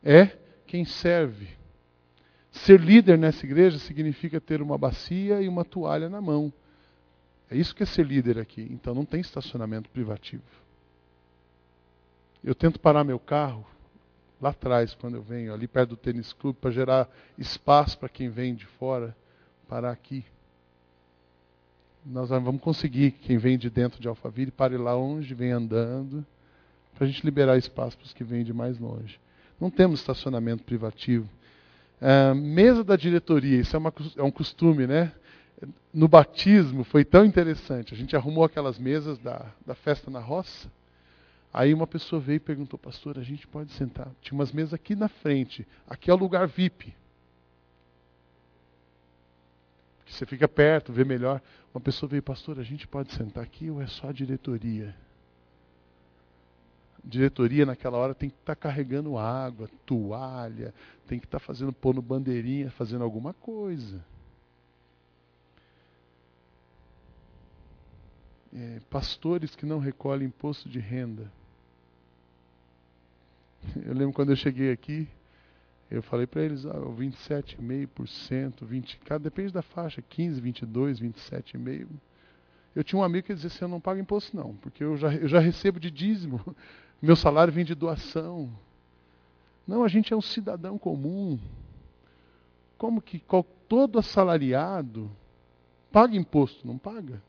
é 0.02 0.36
quem 0.66 0.84
serve. 0.84 1.48
Ser 2.50 2.80
líder 2.80 3.18
nessa 3.18 3.44
igreja 3.44 3.78
significa 3.78 4.40
ter 4.40 4.62
uma 4.62 4.78
bacia 4.78 5.42
e 5.42 5.48
uma 5.48 5.64
toalha 5.64 6.08
na 6.08 6.20
mão. 6.20 6.52
É 7.50 7.56
isso 7.56 7.74
que 7.74 7.82
é 7.82 7.86
ser 7.86 8.06
líder 8.06 8.38
aqui. 8.38 8.66
Então 8.70 8.94
não 8.94 9.04
tem 9.04 9.20
estacionamento 9.20 9.90
privativo. 9.90 10.42
Eu 12.42 12.54
tento 12.54 12.78
parar 12.78 13.04
meu 13.04 13.18
carro 13.18 13.66
lá 14.40 14.50
atrás, 14.50 14.94
quando 14.94 15.16
eu 15.16 15.22
venho, 15.22 15.52
ali 15.52 15.66
perto 15.66 15.90
do 15.90 15.96
tênis 15.96 16.32
clube, 16.32 16.58
para 16.60 16.70
gerar 16.70 17.08
espaço 17.36 17.98
para 17.98 18.08
quem 18.08 18.28
vem 18.28 18.54
de 18.54 18.66
fora 18.66 19.16
parar 19.68 19.90
aqui. 19.90 20.24
Nós 22.08 22.28
vamos 22.28 22.60
conseguir, 22.60 23.10
quem 23.10 23.36
vem 23.36 23.58
de 23.58 23.68
dentro 23.68 24.00
de 24.00 24.06
Alphaville, 24.06 24.52
pare 24.52 24.76
lá 24.76 24.96
onde 24.96 25.34
vem 25.34 25.50
andando, 25.50 26.24
para 26.94 27.04
a 27.04 27.10
gente 27.10 27.24
liberar 27.24 27.58
espaço 27.58 27.98
para 27.98 28.06
os 28.06 28.12
que 28.12 28.22
vêm 28.22 28.44
de 28.44 28.52
mais 28.52 28.78
longe. 28.78 29.18
Não 29.60 29.70
temos 29.70 30.00
estacionamento 30.00 30.62
privativo. 30.62 31.28
É, 32.00 32.32
mesa 32.32 32.84
da 32.84 32.94
diretoria, 32.94 33.60
isso 33.60 33.74
é, 33.74 33.78
uma, 33.78 33.92
é, 34.16 34.22
um 34.22 34.30
costume, 34.30 34.86
né? 34.86 35.12
No 35.92 36.06
batismo 36.06 36.84
foi 36.84 37.04
tão 37.04 37.24
interessante. 37.24 37.92
A 37.92 37.96
gente 37.96 38.14
arrumou 38.14 38.44
aquelas 38.44 38.78
mesas 38.78 39.18
da, 39.18 39.46
da 39.66 39.74
festa 39.74 40.08
na 40.08 40.20
roça. 40.20 40.70
Aí 41.52 41.74
uma 41.74 41.86
pessoa 41.86 42.20
veio 42.20 42.36
e 42.36 42.40
perguntou, 42.40 42.78
pastor, 42.78 43.18
a 43.18 43.22
gente 43.22 43.48
pode 43.48 43.72
sentar? 43.72 44.08
Tinha 44.20 44.38
umas 44.38 44.52
mesas 44.52 44.74
aqui 44.74 44.94
na 44.94 45.08
frente. 45.08 45.66
Aqui 45.88 46.08
é 46.10 46.14
o 46.14 46.16
lugar 46.16 46.46
VIP. 46.46 46.94
Que 50.06 50.14
você 50.14 50.24
fica 50.24 50.48
perto, 50.48 50.92
vê 50.92 51.04
melhor. 51.04 51.42
Uma 51.74 51.80
pessoa 51.80 52.08
veio, 52.08 52.22
pastor, 52.22 52.58
a 52.58 52.62
gente 52.62 52.88
pode 52.88 53.12
sentar 53.12 53.44
aqui 53.44 53.70
ou 53.70 53.82
é 53.82 53.86
só 53.86 54.08
a 54.08 54.12
diretoria? 54.12 54.94
diretoria 57.06 57.64
naquela 57.64 57.96
hora 57.96 58.14
tem 58.14 58.28
que 58.28 58.36
estar 58.36 58.56
tá 58.56 58.60
carregando 58.60 59.16
água, 59.16 59.70
toalha, 59.86 60.74
tem 61.06 61.20
que 61.20 61.26
estar 61.26 61.38
tá 61.38 61.44
fazendo 61.44 61.72
pondo 61.72 62.02
bandeirinha, 62.02 62.70
fazendo 62.72 63.04
alguma 63.04 63.32
coisa. 63.32 64.04
É, 68.52 68.80
pastores 68.90 69.54
que 69.54 69.64
não 69.64 69.78
recolhem 69.78 70.26
imposto 70.26 70.68
de 70.68 70.80
renda. 70.80 71.30
Eu 73.84 73.94
lembro 73.94 74.12
quando 74.12 74.30
eu 74.30 74.36
cheguei 74.36 74.72
aqui, 74.72 75.08
eu 75.90 76.02
falei 76.02 76.26
para 76.26 76.42
eles, 76.42 76.66
ah, 76.66 76.74
27,5%, 76.74 78.64
20, 78.64 78.98
cada 78.98 79.22
depende 79.22 79.52
da 79.52 79.62
faixa, 79.62 80.02
15, 80.02 80.40
22, 80.40 81.00
27,5%. 81.00 81.86
Eu 82.74 82.84
tinha 82.84 82.98
um 82.98 83.04
amigo 83.04 83.26
que 83.26 83.34
dizia 83.34 83.48
assim, 83.48 83.64
eu 83.64 83.68
não 83.68 83.80
pago 83.80 84.00
imposto 84.00 84.36
não, 84.36 84.54
porque 84.56 84.84
eu 84.84 84.96
já, 84.96 85.14
eu 85.14 85.28
já 85.28 85.38
recebo 85.38 85.80
de 85.80 85.90
dízimo 85.90 86.40
meu 87.00 87.16
salário 87.16 87.52
vem 87.52 87.64
de 87.64 87.74
doação. 87.74 88.50
Não, 89.66 89.84
a 89.84 89.88
gente 89.88 90.12
é 90.12 90.16
um 90.16 90.20
cidadão 90.20 90.78
comum. 90.78 91.38
Como 92.78 93.00
que 93.00 93.22
todo 93.68 93.98
assalariado 93.98 95.10
paga 95.90 96.16
imposto? 96.16 96.66
Não 96.66 96.78
paga? 96.78 97.22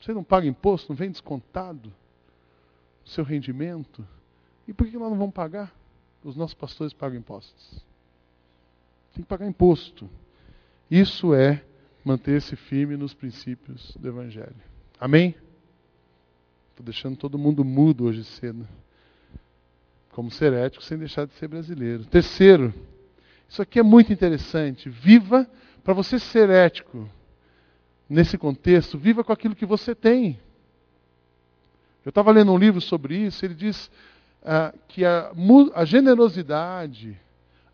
Você 0.00 0.12
não 0.12 0.22
paga 0.22 0.46
imposto? 0.46 0.90
Não 0.90 0.96
vem 0.96 1.10
descontado? 1.10 1.92
O 3.04 3.08
seu 3.08 3.24
rendimento? 3.24 4.06
E 4.66 4.72
por 4.72 4.86
que 4.86 4.96
nós 4.96 5.10
não 5.10 5.18
vamos 5.18 5.34
pagar? 5.34 5.72
Os 6.28 6.36
nossos 6.36 6.52
pastores 6.52 6.92
pagam 6.92 7.18
impostos. 7.18 7.82
Tem 9.14 9.22
que 9.22 9.28
pagar 9.28 9.46
imposto. 9.46 10.10
Isso 10.90 11.32
é 11.32 11.64
manter-se 12.04 12.54
firme 12.54 12.98
nos 12.98 13.14
princípios 13.14 13.96
do 13.98 14.08
Evangelho. 14.08 14.54
Amém? 15.00 15.34
Estou 16.68 16.84
deixando 16.84 17.16
todo 17.16 17.38
mundo 17.38 17.64
mudo 17.64 18.04
hoje 18.04 18.24
cedo. 18.24 18.68
Como 20.10 20.30
ser 20.30 20.52
ético 20.52 20.84
sem 20.84 20.98
deixar 20.98 21.26
de 21.26 21.32
ser 21.32 21.48
brasileiro. 21.48 22.04
Terceiro, 22.04 22.74
isso 23.48 23.62
aqui 23.62 23.78
é 23.78 23.82
muito 23.82 24.12
interessante. 24.12 24.90
Viva, 24.90 25.50
para 25.82 25.94
você 25.94 26.18
ser 26.18 26.50
ético 26.50 27.08
nesse 28.06 28.36
contexto, 28.36 28.98
viva 28.98 29.24
com 29.24 29.32
aquilo 29.32 29.56
que 29.56 29.64
você 29.64 29.94
tem. 29.94 30.38
Eu 32.04 32.10
estava 32.10 32.30
lendo 32.32 32.52
um 32.52 32.58
livro 32.58 32.82
sobre 32.82 33.16
isso, 33.16 33.42
ele 33.46 33.54
diz 33.54 33.90
ah, 34.42 34.72
que 34.86 35.04
a, 35.04 35.32
a 35.74 35.84
generosidade, 35.84 37.18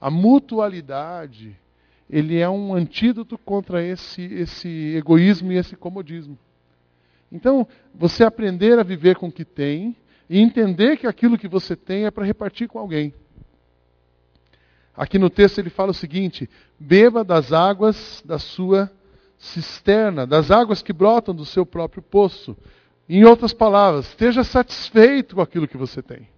a 0.00 0.10
mutualidade, 0.10 1.56
ele 2.08 2.38
é 2.38 2.48
um 2.48 2.74
antídoto 2.74 3.38
contra 3.38 3.82
esse, 3.82 4.22
esse 4.22 4.94
egoísmo 4.96 5.52
e 5.52 5.56
esse 5.56 5.76
comodismo. 5.76 6.38
Então, 7.30 7.66
você 7.94 8.22
aprender 8.22 8.78
a 8.78 8.82
viver 8.82 9.16
com 9.16 9.28
o 9.28 9.32
que 9.32 9.44
tem 9.44 9.96
e 10.28 10.38
entender 10.38 10.96
que 10.96 11.06
aquilo 11.06 11.38
que 11.38 11.48
você 11.48 11.74
tem 11.74 12.04
é 12.04 12.10
para 12.10 12.24
repartir 12.24 12.68
com 12.68 12.78
alguém. 12.78 13.12
Aqui 14.96 15.18
no 15.18 15.28
texto 15.28 15.58
ele 15.58 15.70
fala 15.70 15.90
o 15.90 15.94
seguinte: 15.94 16.48
beba 16.78 17.24
das 17.24 17.52
águas 17.52 18.22
da 18.24 18.38
sua 18.38 18.90
cisterna, 19.36 20.26
das 20.26 20.50
águas 20.50 20.82
que 20.82 20.92
brotam 20.92 21.34
do 21.34 21.44
seu 21.44 21.66
próprio 21.66 22.02
poço. 22.02 22.56
Em 23.08 23.24
outras 23.24 23.52
palavras, 23.52 24.06
esteja 24.06 24.44
satisfeito 24.44 25.34
com 25.34 25.42
aquilo 25.42 25.68
que 25.68 25.76
você 25.76 26.00
tem. 26.00 26.28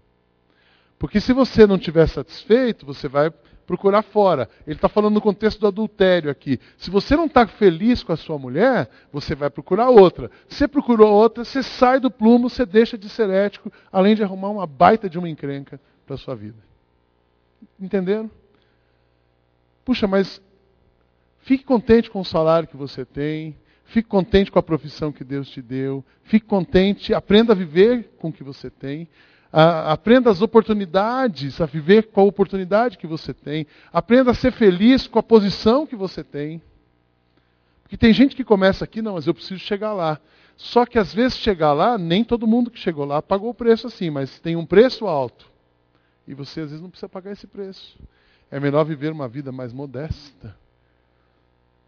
Porque 0.99 1.21
se 1.21 1.33
você 1.33 1.67
não 1.67 1.77
estiver 1.77 2.07
satisfeito, 2.09 2.87
você 2.87 3.09
vai 3.09 3.31
procurar 3.67 4.03
fora. 4.03 4.49
Ele 4.67 4.77
está 4.77 4.89
falando 4.89 5.15
no 5.15 5.21
contexto 5.21 5.61
do 5.61 5.67
adultério 5.67 6.31
aqui. 6.31 6.59
Se 6.79 6.89
você 6.89 7.17
não 7.17 7.27
está 7.27 7.47
feliz 7.47 8.03
com 8.03 8.13
a 8.13 8.17
sua 8.17 8.39
mulher, 8.39 8.89
você 9.13 9.35
vai 9.35 9.51
procurar 9.51 9.91
outra. 9.91 10.31
Você 10.49 10.69
procurou 10.69 11.13
outra, 11.13 11.45
você 11.45 11.63
sai 11.63 12.01
do 12.01 12.11
plumo, 12.11 12.49
você 12.49 12.65
deixa 12.65 12.97
de 12.97 13.09
ser 13.09 13.29
ético, 13.29 13.71
além 13.91 14.15
de 14.15 14.23
arrumar 14.23 14.51
uma 14.51 14.67
baita 14.67 15.11
de 15.11 15.19
uma 15.19 15.29
encrenca 15.29 15.81
para 16.07 16.15
a 16.15 16.19
sua 16.19 16.35
vida. 16.35 16.59
Entenderam? 17.79 18.31
Puxa, 19.85 20.07
mas 20.07 20.41
fique 21.41 21.65
contente 21.65 22.11
com 22.11 22.21
o 22.21 22.25
salário 22.25 22.69
que 22.69 22.77
você 22.77 23.05
tem, 23.05 23.57
fique 23.85 24.09
contente 24.09 24.51
com 24.51 24.59
a 24.59 24.63
profissão 24.63 25.13
que 25.13 25.25
Deus 25.25 25.49
te 25.49 25.61
deu, 25.61 26.05
fique 26.25 26.47
contente, 26.47 27.13
aprenda 27.13 27.53
a 27.53 27.57
viver 27.57 28.11
com 28.19 28.29
o 28.29 28.33
que 28.33 28.43
você 28.43 28.71
tem. 28.71 29.09
Aprenda 29.53 30.31
as 30.31 30.43
oportunidades, 30.43 31.61
a 31.61 31.67
viver 31.67 32.09
com 32.09 32.21
a 32.21 32.25
oportunidade 32.25 32.99
que 32.99 33.07
você 33.07 33.33
tem. 33.33 33.67
Aprenda 33.93 34.31
a 34.31 34.35
ser 34.35 34.53
feliz 34.53 35.07
com 35.07 35.19
a 35.19 35.23
posição 35.23 35.87
que 35.87 35.97
você 35.97 36.23
tem. 36.23 36.61
Porque 37.83 37.97
tem 37.97 38.13
gente 38.13 38.35
que 38.35 38.45
começa 38.45 38.85
aqui, 38.85 39.01
não, 39.01 39.15
mas 39.15 39.27
eu 39.27 39.35
preciso 39.35 39.61
chegar 39.61 39.93
lá. 39.93 40.21
Só 40.57 40.85
que 40.85 40.99
às 40.99 41.15
vezes 41.15 41.39
chegar 41.39 41.73
lá, 41.73 41.97
nem 41.97 42.25
todo 42.25 42.47
mundo 42.47 42.71
que 42.71 42.79
chegou 42.79 43.05
lá 43.05 43.23
pagou 43.23 43.51
o 43.51 43.55
preço 43.55 43.87
assim, 43.87 44.11
mas 44.11 44.41
tem 44.41 44.57
um 44.57 44.67
preço 44.67 45.07
alto. 45.07 45.47
E 46.27 46.35
você 46.35 46.63
às 46.63 46.71
vezes 46.71 46.83
não 46.83 46.91
precisa 46.91 47.09
pagar 47.09 47.33
esse 47.33 47.47
preço. 47.47 47.99
É 48.51 48.59
melhor 48.59 48.85
viver 48.85 49.13
uma 49.13 49.29
vida 49.29 49.53
mais 49.53 49.73
modesta. 49.73 50.57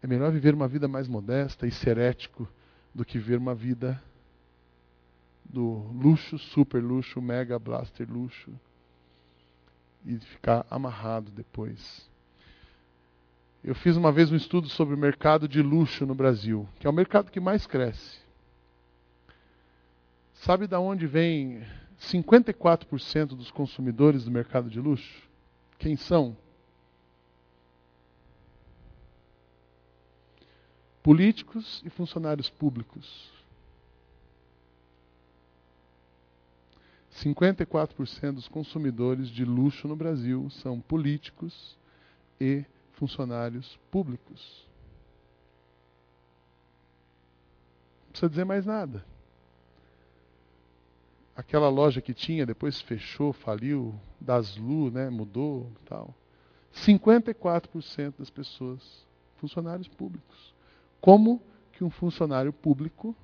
É 0.01 0.07
melhor 0.07 0.31
viver 0.31 0.53
uma 0.53 0.67
vida 0.67 0.87
mais 0.87 1.07
modesta 1.07 1.67
e 1.67 1.71
ser 1.71 1.97
ético 1.97 2.47
do 2.93 3.03
que 3.03 3.17
viver 3.17 3.37
uma 3.37 3.53
vida 3.53 4.01
do 5.49 5.89
luxo, 5.91 6.37
super 6.37 6.81
luxo, 6.81 7.19
mega 7.19 7.57
blaster 7.57 8.07
luxo 8.09 8.51
e 10.05 10.17
ficar 10.19 10.65
amarrado 10.69 11.31
depois. 11.31 12.07
Eu 13.63 13.75
fiz 13.75 13.97
uma 13.97 14.11
vez 14.11 14.31
um 14.31 14.35
estudo 14.35 14.69
sobre 14.69 14.95
o 14.95 14.97
mercado 14.97 15.47
de 15.47 15.61
luxo 15.61 16.05
no 16.05 16.15
Brasil, 16.15 16.69
que 16.79 16.87
é 16.87 16.89
o 16.89 16.93
mercado 16.93 17.31
que 17.31 17.39
mais 17.39 17.65
cresce. 17.65 18.19
Sabe 20.35 20.67
de 20.67 20.75
onde 20.75 21.05
vem 21.05 21.65
54% 21.99 23.27
dos 23.29 23.51
consumidores 23.51 24.23
do 24.23 24.31
mercado 24.31 24.69
de 24.69 24.79
luxo? 24.79 25.27
Quem 25.77 25.97
são? 25.97 26.37
Políticos 31.03 31.81
e 31.83 31.89
funcionários 31.89 32.49
públicos. 32.49 33.38
54% 37.23 38.33
dos 38.33 38.47
consumidores 38.47 39.29
de 39.29 39.43
luxo 39.43 39.87
no 39.87 39.95
Brasil 39.95 40.49
são 40.49 40.79
políticos 40.79 41.77
e 42.39 42.63
funcionários 42.93 43.77
públicos. 43.91 44.67
Não 48.05 48.11
precisa 48.11 48.29
dizer 48.29 48.45
mais 48.45 48.65
nada. 48.65 49.03
Aquela 51.35 51.69
loja 51.69 52.01
que 52.01 52.13
tinha, 52.13 52.45
depois 52.45 52.81
fechou, 52.81 53.31
faliu, 53.31 53.97
Daslu, 54.19 54.91
né, 54.91 55.09
mudou 55.09 55.71
tal. 55.85 56.13
54% 56.73 58.15
das 58.19 58.29
pessoas, 58.29 59.07
funcionários 59.37 59.87
públicos. 59.87 60.53
Como 60.99 61.41
que 61.71 61.83
um 61.83 61.89
funcionário 61.89 62.51
público 62.51 63.15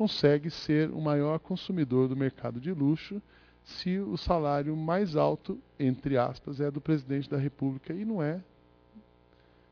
consegue 0.00 0.48
ser 0.48 0.90
o 0.92 0.98
maior 0.98 1.38
consumidor 1.38 2.08
do 2.08 2.16
mercado 2.16 2.58
de 2.58 2.72
luxo 2.72 3.20
se 3.62 3.98
o 3.98 4.16
salário 4.16 4.74
mais 4.74 5.14
alto, 5.14 5.58
entre 5.78 6.16
aspas, 6.16 6.58
é 6.58 6.70
do 6.70 6.80
presidente 6.80 7.28
da 7.28 7.36
República 7.36 7.92
e 7.92 8.02
não 8.02 8.22
é 8.22 8.40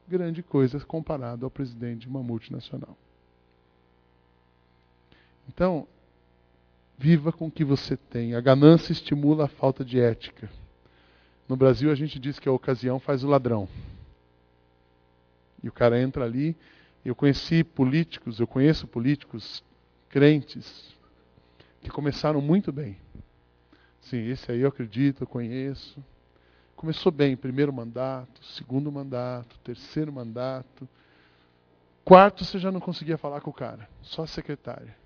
grande 0.06 0.42
coisa 0.42 0.78
comparado 0.80 1.46
ao 1.46 1.50
presidente 1.50 2.00
de 2.00 2.08
uma 2.08 2.22
multinacional. 2.22 2.94
Então, 5.48 5.88
viva 6.98 7.32
com 7.32 7.46
o 7.46 7.50
que 7.50 7.64
você 7.64 7.96
tem. 7.96 8.34
A 8.34 8.40
ganância 8.42 8.92
estimula 8.92 9.46
a 9.46 9.48
falta 9.48 9.82
de 9.82 9.98
ética. 9.98 10.50
No 11.48 11.56
Brasil, 11.56 11.90
a 11.90 11.94
gente 11.94 12.18
diz 12.18 12.38
que 12.38 12.50
a 12.50 12.52
ocasião 12.52 13.00
faz 13.00 13.24
o 13.24 13.28
ladrão. 13.28 13.66
E 15.62 15.70
o 15.70 15.72
cara 15.72 15.98
entra 15.98 16.26
ali. 16.26 16.54
Eu 17.02 17.14
conheci 17.14 17.64
políticos, 17.64 18.38
eu 18.38 18.46
conheço 18.46 18.86
políticos 18.86 19.66
crentes 20.09 20.97
que 21.81 21.90
começaram 21.90 22.40
muito 22.40 22.73
bem. 22.73 22.99
Sim, 24.01 24.29
esse 24.29 24.51
aí 24.51 24.61
eu 24.61 24.68
acredito, 24.68 25.23
eu 25.23 25.27
conheço. 25.27 26.03
Começou 26.75 27.11
bem, 27.11 27.37
primeiro 27.37 27.73
mandato, 27.73 28.44
segundo 28.44 28.90
mandato, 28.90 29.59
terceiro 29.64 30.12
mandato. 30.12 30.88
Quarto, 32.05 32.44
você 32.44 32.59
já 32.59 32.73
não 32.73 32.81
conseguia 32.81 33.18
falar 33.18 33.40
com 33.40 33.51
o 33.51 33.55
cara, 33.55 33.88
só 34.01 34.23
a 34.23 34.27
secretária. 34.27 34.97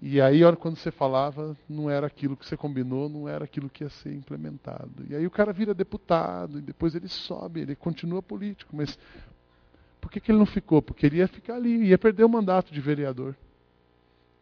E 0.00 0.20
aí, 0.20 0.40
quando 0.56 0.76
você 0.76 0.90
falava, 0.90 1.56
não 1.68 1.88
era 1.88 2.06
aquilo 2.06 2.36
que 2.36 2.44
você 2.44 2.56
combinou, 2.56 3.08
não 3.08 3.28
era 3.28 3.44
aquilo 3.44 3.70
que 3.70 3.84
ia 3.84 3.88
ser 3.88 4.12
implementado. 4.12 5.04
E 5.08 5.16
aí 5.16 5.26
o 5.26 5.30
cara 5.30 5.52
vira 5.52 5.72
deputado, 5.72 6.58
e 6.58 6.62
depois 6.62 6.94
ele 6.94 7.08
sobe, 7.08 7.60
ele 7.60 7.74
continua 7.74 8.22
político. 8.22 8.76
Mas 8.76 8.98
por 10.00 10.10
que, 10.10 10.20
que 10.20 10.30
ele 10.30 10.38
não 10.38 10.46
ficou? 10.46 10.82
Porque 10.82 11.06
ele 11.06 11.16
ia 11.16 11.26
ficar 11.26 11.54
ali, 11.54 11.86
ia 11.86 11.96
perder 11.96 12.24
o 12.24 12.28
mandato 12.28 12.72
de 12.72 12.80
vereador. 12.80 13.34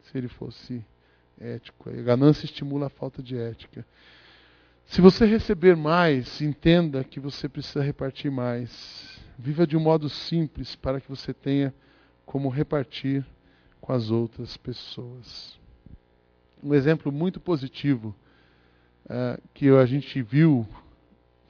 Se 0.03 0.17
ele 0.17 0.27
fosse 0.27 0.83
ético. 1.39 1.89
A 1.89 1.93
ganância 1.93 2.45
estimula 2.45 2.87
a 2.87 2.89
falta 2.89 3.21
de 3.21 3.37
ética. 3.37 3.85
Se 4.85 5.01
você 5.01 5.25
receber 5.25 5.75
mais, 5.75 6.41
entenda 6.41 7.03
que 7.03 7.19
você 7.19 7.47
precisa 7.47 7.83
repartir 7.83 8.31
mais. 8.31 9.19
Viva 9.37 9.65
de 9.65 9.75
um 9.75 9.79
modo 9.79 10.09
simples 10.09 10.75
para 10.75 11.01
que 11.01 11.09
você 11.09 11.33
tenha 11.33 11.73
como 12.25 12.49
repartir 12.49 13.25
com 13.81 13.91
as 13.91 14.11
outras 14.11 14.55
pessoas. 14.57 15.59
Um 16.61 16.73
exemplo 16.73 17.11
muito 17.11 17.39
positivo 17.39 18.15
uh, 19.05 19.41
que 19.53 19.69
a 19.69 19.85
gente 19.85 20.21
viu 20.21 20.67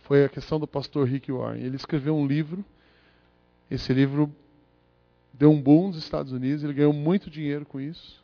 foi 0.03 0.25
a 0.25 0.29
questão 0.29 0.59
do 0.59 0.67
pastor 0.67 1.07
Rick 1.07 1.31
Warren. 1.31 1.61
Ele 1.61 1.75
escreveu 1.75 2.15
um 2.15 2.25
livro. 2.25 2.63
Esse 3.69 3.93
livro 3.93 4.33
deu 5.33 5.51
um 5.51 5.61
boom 5.61 5.87
nos 5.87 5.97
Estados 5.97 6.31
Unidos. 6.31 6.63
Ele 6.63 6.73
ganhou 6.73 6.93
muito 6.93 7.29
dinheiro 7.29 7.65
com 7.65 7.79
isso. 7.79 8.22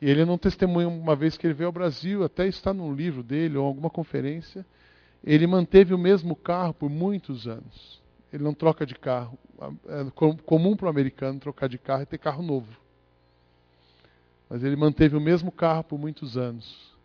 E 0.00 0.08
ele 0.08 0.24
não 0.24 0.38
testemunha 0.38 0.88
uma 0.88 1.14
vez 1.14 1.36
que 1.36 1.46
ele 1.46 1.52
veio 1.52 1.66
ao 1.66 1.72
Brasil, 1.72 2.24
até 2.24 2.46
está 2.46 2.72
num 2.72 2.94
livro 2.94 3.22
dele 3.22 3.58
ou 3.58 3.66
alguma 3.66 3.90
conferência. 3.90 4.64
Ele 5.22 5.46
manteve 5.46 5.92
o 5.92 5.98
mesmo 5.98 6.34
carro 6.34 6.72
por 6.72 6.88
muitos 6.88 7.46
anos. 7.46 8.00
Ele 8.32 8.42
não 8.42 8.54
troca 8.54 8.86
de 8.86 8.94
carro. 8.94 9.38
É 9.86 10.10
comum 10.46 10.74
para 10.74 10.86
o 10.86 10.88
americano 10.88 11.38
trocar 11.38 11.68
de 11.68 11.76
carro 11.76 12.02
e 12.02 12.06
ter 12.06 12.16
carro 12.16 12.42
novo. 12.42 12.72
Mas 14.48 14.64
ele 14.64 14.74
manteve 14.74 15.16
o 15.16 15.20
mesmo 15.20 15.52
carro 15.52 15.84
por 15.84 15.98
muitos 15.98 16.38
anos. 16.38 16.96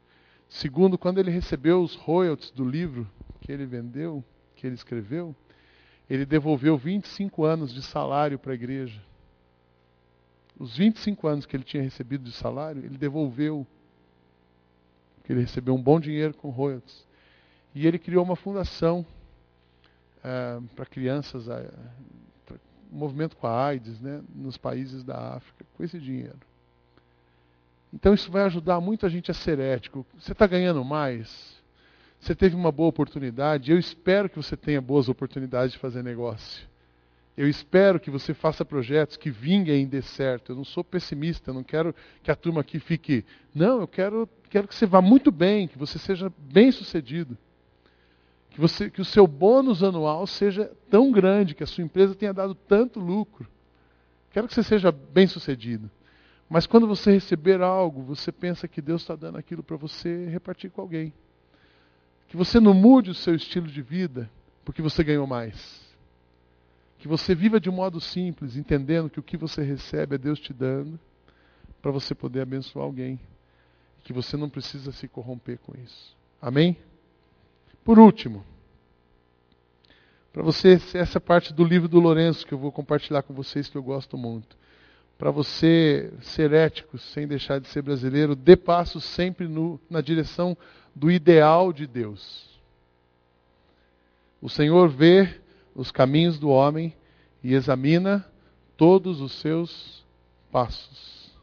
Segundo, 0.47 0.97
quando 0.97 1.17
ele 1.17 1.31
recebeu 1.31 1.81
os 1.81 1.95
royalties 1.95 2.51
do 2.51 2.63
livro 2.63 3.10
que 3.41 3.51
ele 3.51 3.65
vendeu, 3.65 4.23
que 4.55 4.65
ele 4.65 4.75
escreveu, 4.75 5.36
ele 6.10 6.25
devolveu 6.25 6.77
25 6.77 7.43
anos 7.43 7.73
de 7.73 7.81
salário 7.81 8.39
para 8.39 8.53
a 8.53 8.55
igreja 8.55 9.01
os 10.57 10.77
25 10.77 11.27
anos 11.27 11.45
que 11.45 11.55
ele 11.55 11.63
tinha 11.63 11.83
recebido 11.83 12.23
de 12.23 12.31
salário, 12.31 12.83
ele 12.83 12.97
devolveu. 12.97 13.65
Porque 15.17 15.33
ele 15.33 15.41
recebeu 15.41 15.73
um 15.75 15.81
bom 15.81 15.99
dinheiro 15.99 16.33
com 16.33 16.49
royalties. 16.49 17.05
E 17.73 17.85
ele 17.85 17.99
criou 17.99 18.23
uma 18.23 18.35
fundação 18.35 19.05
uh, 20.19 20.61
para 20.75 20.85
crianças, 20.85 21.47
uh, 21.47 21.71
pra, 22.45 22.57
um 22.91 22.97
movimento 22.97 23.35
com 23.35 23.47
a 23.47 23.65
AIDS, 23.65 23.99
né, 23.99 24.21
nos 24.33 24.57
países 24.57 25.03
da 25.03 25.35
África, 25.35 25.65
com 25.75 25.83
esse 25.83 25.99
dinheiro. 25.99 26.39
Então 27.93 28.13
isso 28.13 28.31
vai 28.31 28.43
ajudar 28.43 28.79
muito 28.79 29.05
a 29.05 29.09
gente 29.09 29.31
a 29.31 29.33
ser 29.33 29.59
ético. 29.59 30.05
Você 30.17 30.31
está 30.31 30.45
ganhando 30.47 30.83
mais? 30.83 31.55
Você 32.19 32.33
teve 32.33 32.55
uma 32.55 32.71
boa 32.71 32.89
oportunidade? 32.89 33.71
Eu 33.71 33.79
espero 33.79 34.29
que 34.29 34.37
você 34.37 34.57
tenha 34.57 34.81
boas 34.81 35.07
oportunidades 35.09 35.73
de 35.73 35.79
fazer 35.79 36.03
negócio. 36.03 36.67
Eu 37.37 37.49
espero 37.49 37.99
que 37.99 38.09
você 38.09 38.33
faça 38.33 38.63
projetos 38.63 39.17
que 39.17 39.29
vinguem 39.29 39.83
e 39.83 39.85
dê 39.85 40.01
certo. 40.01 40.51
Eu 40.51 40.55
não 40.55 40.63
sou 40.63 40.83
pessimista, 40.83 41.51
não 41.51 41.63
quero 41.63 41.93
que 42.23 42.31
a 42.31 42.35
turma 42.35 42.61
aqui 42.61 42.79
fique. 42.79 43.25
Não, 43.53 43.81
eu 43.81 43.87
quero, 43.87 44.29
quero 44.49 44.67
que 44.67 44.75
você 44.75 44.85
vá 44.85 45.01
muito 45.01 45.31
bem, 45.31 45.67
que 45.67 45.77
você 45.77 45.99
seja 45.99 46.31
bem 46.38 46.71
sucedido. 46.71 47.38
Que, 48.51 48.61
você, 48.61 48.89
que 48.89 49.01
o 49.01 49.05
seu 49.05 49.27
bônus 49.27 49.83
anual 49.83 50.25
seja 50.25 50.71
tão 50.89 51.11
grande, 51.11 51.53
que 51.53 51.63
a 51.63 51.67
sua 51.67 51.83
empresa 51.83 52.15
tenha 52.15 52.33
dado 52.33 52.55
tanto 52.55 53.01
lucro. 53.01 53.45
Quero 54.31 54.47
que 54.47 54.53
você 54.53 54.63
seja 54.63 54.89
bem 54.89 55.27
sucedido. 55.27 55.91
Mas 56.49 56.65
quando 56.65 56.88
você 56.88 57.11
receber 57.11 57.61
algo, 57.61 58.01
você 58.01 58.31
pensa 58.31 58.65
que 58.65 58.81
Deus 58.81 59.01
está 59.01 59.15
dando 59.15 59.38
aquilo 59.38 59.61
para 59.61 59.75
você 59.75 60.27
repartir 60.27 60.71
com 60.71 60.79
alguém. 60.79 61.11
Que 62.29 62.38
você 62.38 62.61
não 62.61 62.73
mude 62.73 63.09
o 63.09 63.15
seu 63.15 63.36
estilo 63.36 63.67
de 63.67 63.81
vida 63.81 64.29
porque 64.63 64.81
você 64.81 65.03
ganhou 65.03 65.27
mais 65.27 65.84
que 67.06 67.08
você 67.08 67.36
viva 67.36 67.60
de 67.60 67.70
um 67.70 67.74
modo 67.74 68.01
simples, 68.01 68.58
entendendo 68.58 69.12
que 69.12 69.20
o 69.20 69.24
que 69.24 69.38
você 69.38 69.62
recebe 69.62 70.16
é 70.16 70.18
Deus 70.18 70.39
te 70.39 70.51
dando, 70.51 70.99
para 71.80 71.91
você 71.91 72.16
poder 72.16 72.41
abençoar 72.41 72.84
alguém. 72.84 73.20
Que 74.03 74.12
você 74.12 74.36
não 74.36 74.49
precisa 74.49 74.91
se 74.91 75.08
corromper 75.08 75.60
com 75.60 75.74
isso. 75.84 76.18
Amém? 76.41 76.76
Por 77.84 77.99
último, 77.99 78.43
para 80.34 80.41
você, 80.41 80.82
essa 80.95 81.22
parte 81.22 81.53
do 81.53 81.64
livro 81.64 81.88
do 81.88 81.99
Lourenço 81.99 82.43
que 82.43 82.56
eu 82.56 82.58
vou 82.58 82.72
compartilhar 82.72 83.22
com 83.22 83.36
vocês, 83.36 83.70
que 83.70 83.78
eu 83.78 83.84
gosto 83.84 84.18
muito. 84.18 84.58
Para 85.16 85.30
você 85.30 86.12
ser 86.22 86.53
ético, 86.53 86.97
sem 86.97 87.28
deixar 87.28 87.60
de 87.60 87.68
ser 87.68 87.84
brasileiro, 87.84 88.36
dê 88.36 88.56
passos 88.56 89.03
sempre 89.03 89.47
no, 89.47 89.80
na 89.88 90.01
direção 90.01 90.58
do 90.95 91.12
ideal 91.12 91.72
de 91.72 91.86
Deus. 91.86 92.60
O 94.41 94.49
Senhor 94.49 94.89
vê 94.89 95.44
os 95.76 95.91
caminhos 95.91 96.39
do 96.39 96.49
homem 96.49 96.95
e 97.43 97.53
examina 97.53 98.26
todos 98.78 99.19
os 99.19 99.34
seus 99.34 100.03
passos. 100.51 101.36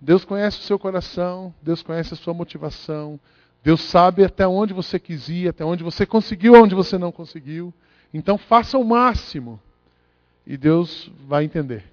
Deus 0.00 0.24
conhece 0.24 0.60
o 0.60 0.62
seu 0.62 0.78
coração, 0.78 1.52
Deus 1.60 1.82
conhece 1.82 2.14
a 2.14 2.16
sua 2.16 2.32
motivação, 2.32 3.18
Deus 3.62 3.82
sabe 3.82 4.24
até 4.24 4.46
onde 4.46 4.72
você 4.72 4.98
quis 4.98 5.28
ir, 5.28 5.48
até 5.48 5.64
onde 5.64 5.82
você 5.82 6.06
conseguiu, 6.06 6.54
onde 6.54 6.74
você 6.74 6.96
não 6.96 7.12
conseguiu. 7.12 7.74
Então 8.14 8.38
faça 8.38 8.78
o 8.78 8.84
máximo 8.84 9.60
e 10.46 10.56
Deus 10.56 11.10
vai 11.26 11.44
entender. 11.44 11.84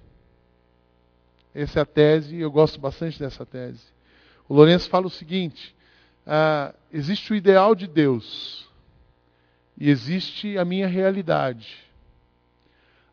Essa 1.54 1.80
é 1.80 1.82
a 1.82 1.86
tese, 1.86 2.36
eu 2.36 2.50
gosto 2.50 2.80
bastante 2.80 3.18
dessa 3.18 3.44
tese. 3.44 3.82
O 4.48 4.54
Lourenço 4.54 4.88
fala 4.88 5.06
o 5.06 5.10
seguinte: 5.10 5.76
ah, 6.26 6.72
existe 6.92 7.32
o 7.32 7.36
ideal 7.36 7.74
de 7.74 7.86
Deus 7.86 8.67
e 9.78 9.88
existe 9.88 10.58
a 10.58 10.64
minha 10.64 10.88
realidade. 10.88 11.76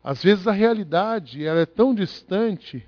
Às 0.02 0.22
vezes 0.22 0.46
a 0.46 0.52
realidade 0.52 1.44
ela 1.44 1.60
é 1.60 1.66
tão 1.66 1.94
distante, 1.94 2.86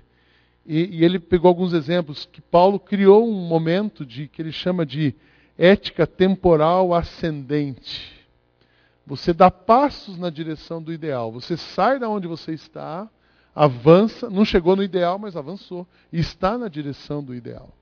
e, 0.65 0.97
e 0.97 1.05
ele 1.05 1.19
pegou 1.19 1.47
alguns 1.47 1.73
exemplos, 1.73 2.25
que 2.25 2.41
Paulo 2.41 2.79
criou 2.79 3.27
um 3.27 3.47
momento 3.47 4.05
de 4.05 4.27
que 4.27 4.41
ele 4.41 4.51
chama 4.51 4.85
de 4.85 5.15
ética 5.57 6.05
temporal 6.05 6.93
ascendente. 6.93 8.19
Você 9.05 9.33
dá 9.33 9.49
passos 9.49 10.17
na 10.17 10.29
direção 10.29 10.81
do 10.81 10.93
ideal. 10.93 11.31
Você 11.31 11.57
sai 11.57 11.97
da 11.97 12.07
onde 12.07 12.27
você 12.27 12.53
está, 12.53 13.09
avança, 13.55 14.29
não 14.29 14.45
chegou 14.45 14.75
no 14.75 14.83
ideal, 14.83 15.17
mas 15.17 15.35
avançou. 15.35 15.87
E 16.13 16.19
está 16.19 16.57
na 16.57 16.67
direção 16.67 17.23
do 17.23 17.33
ideal. 17.33 17.73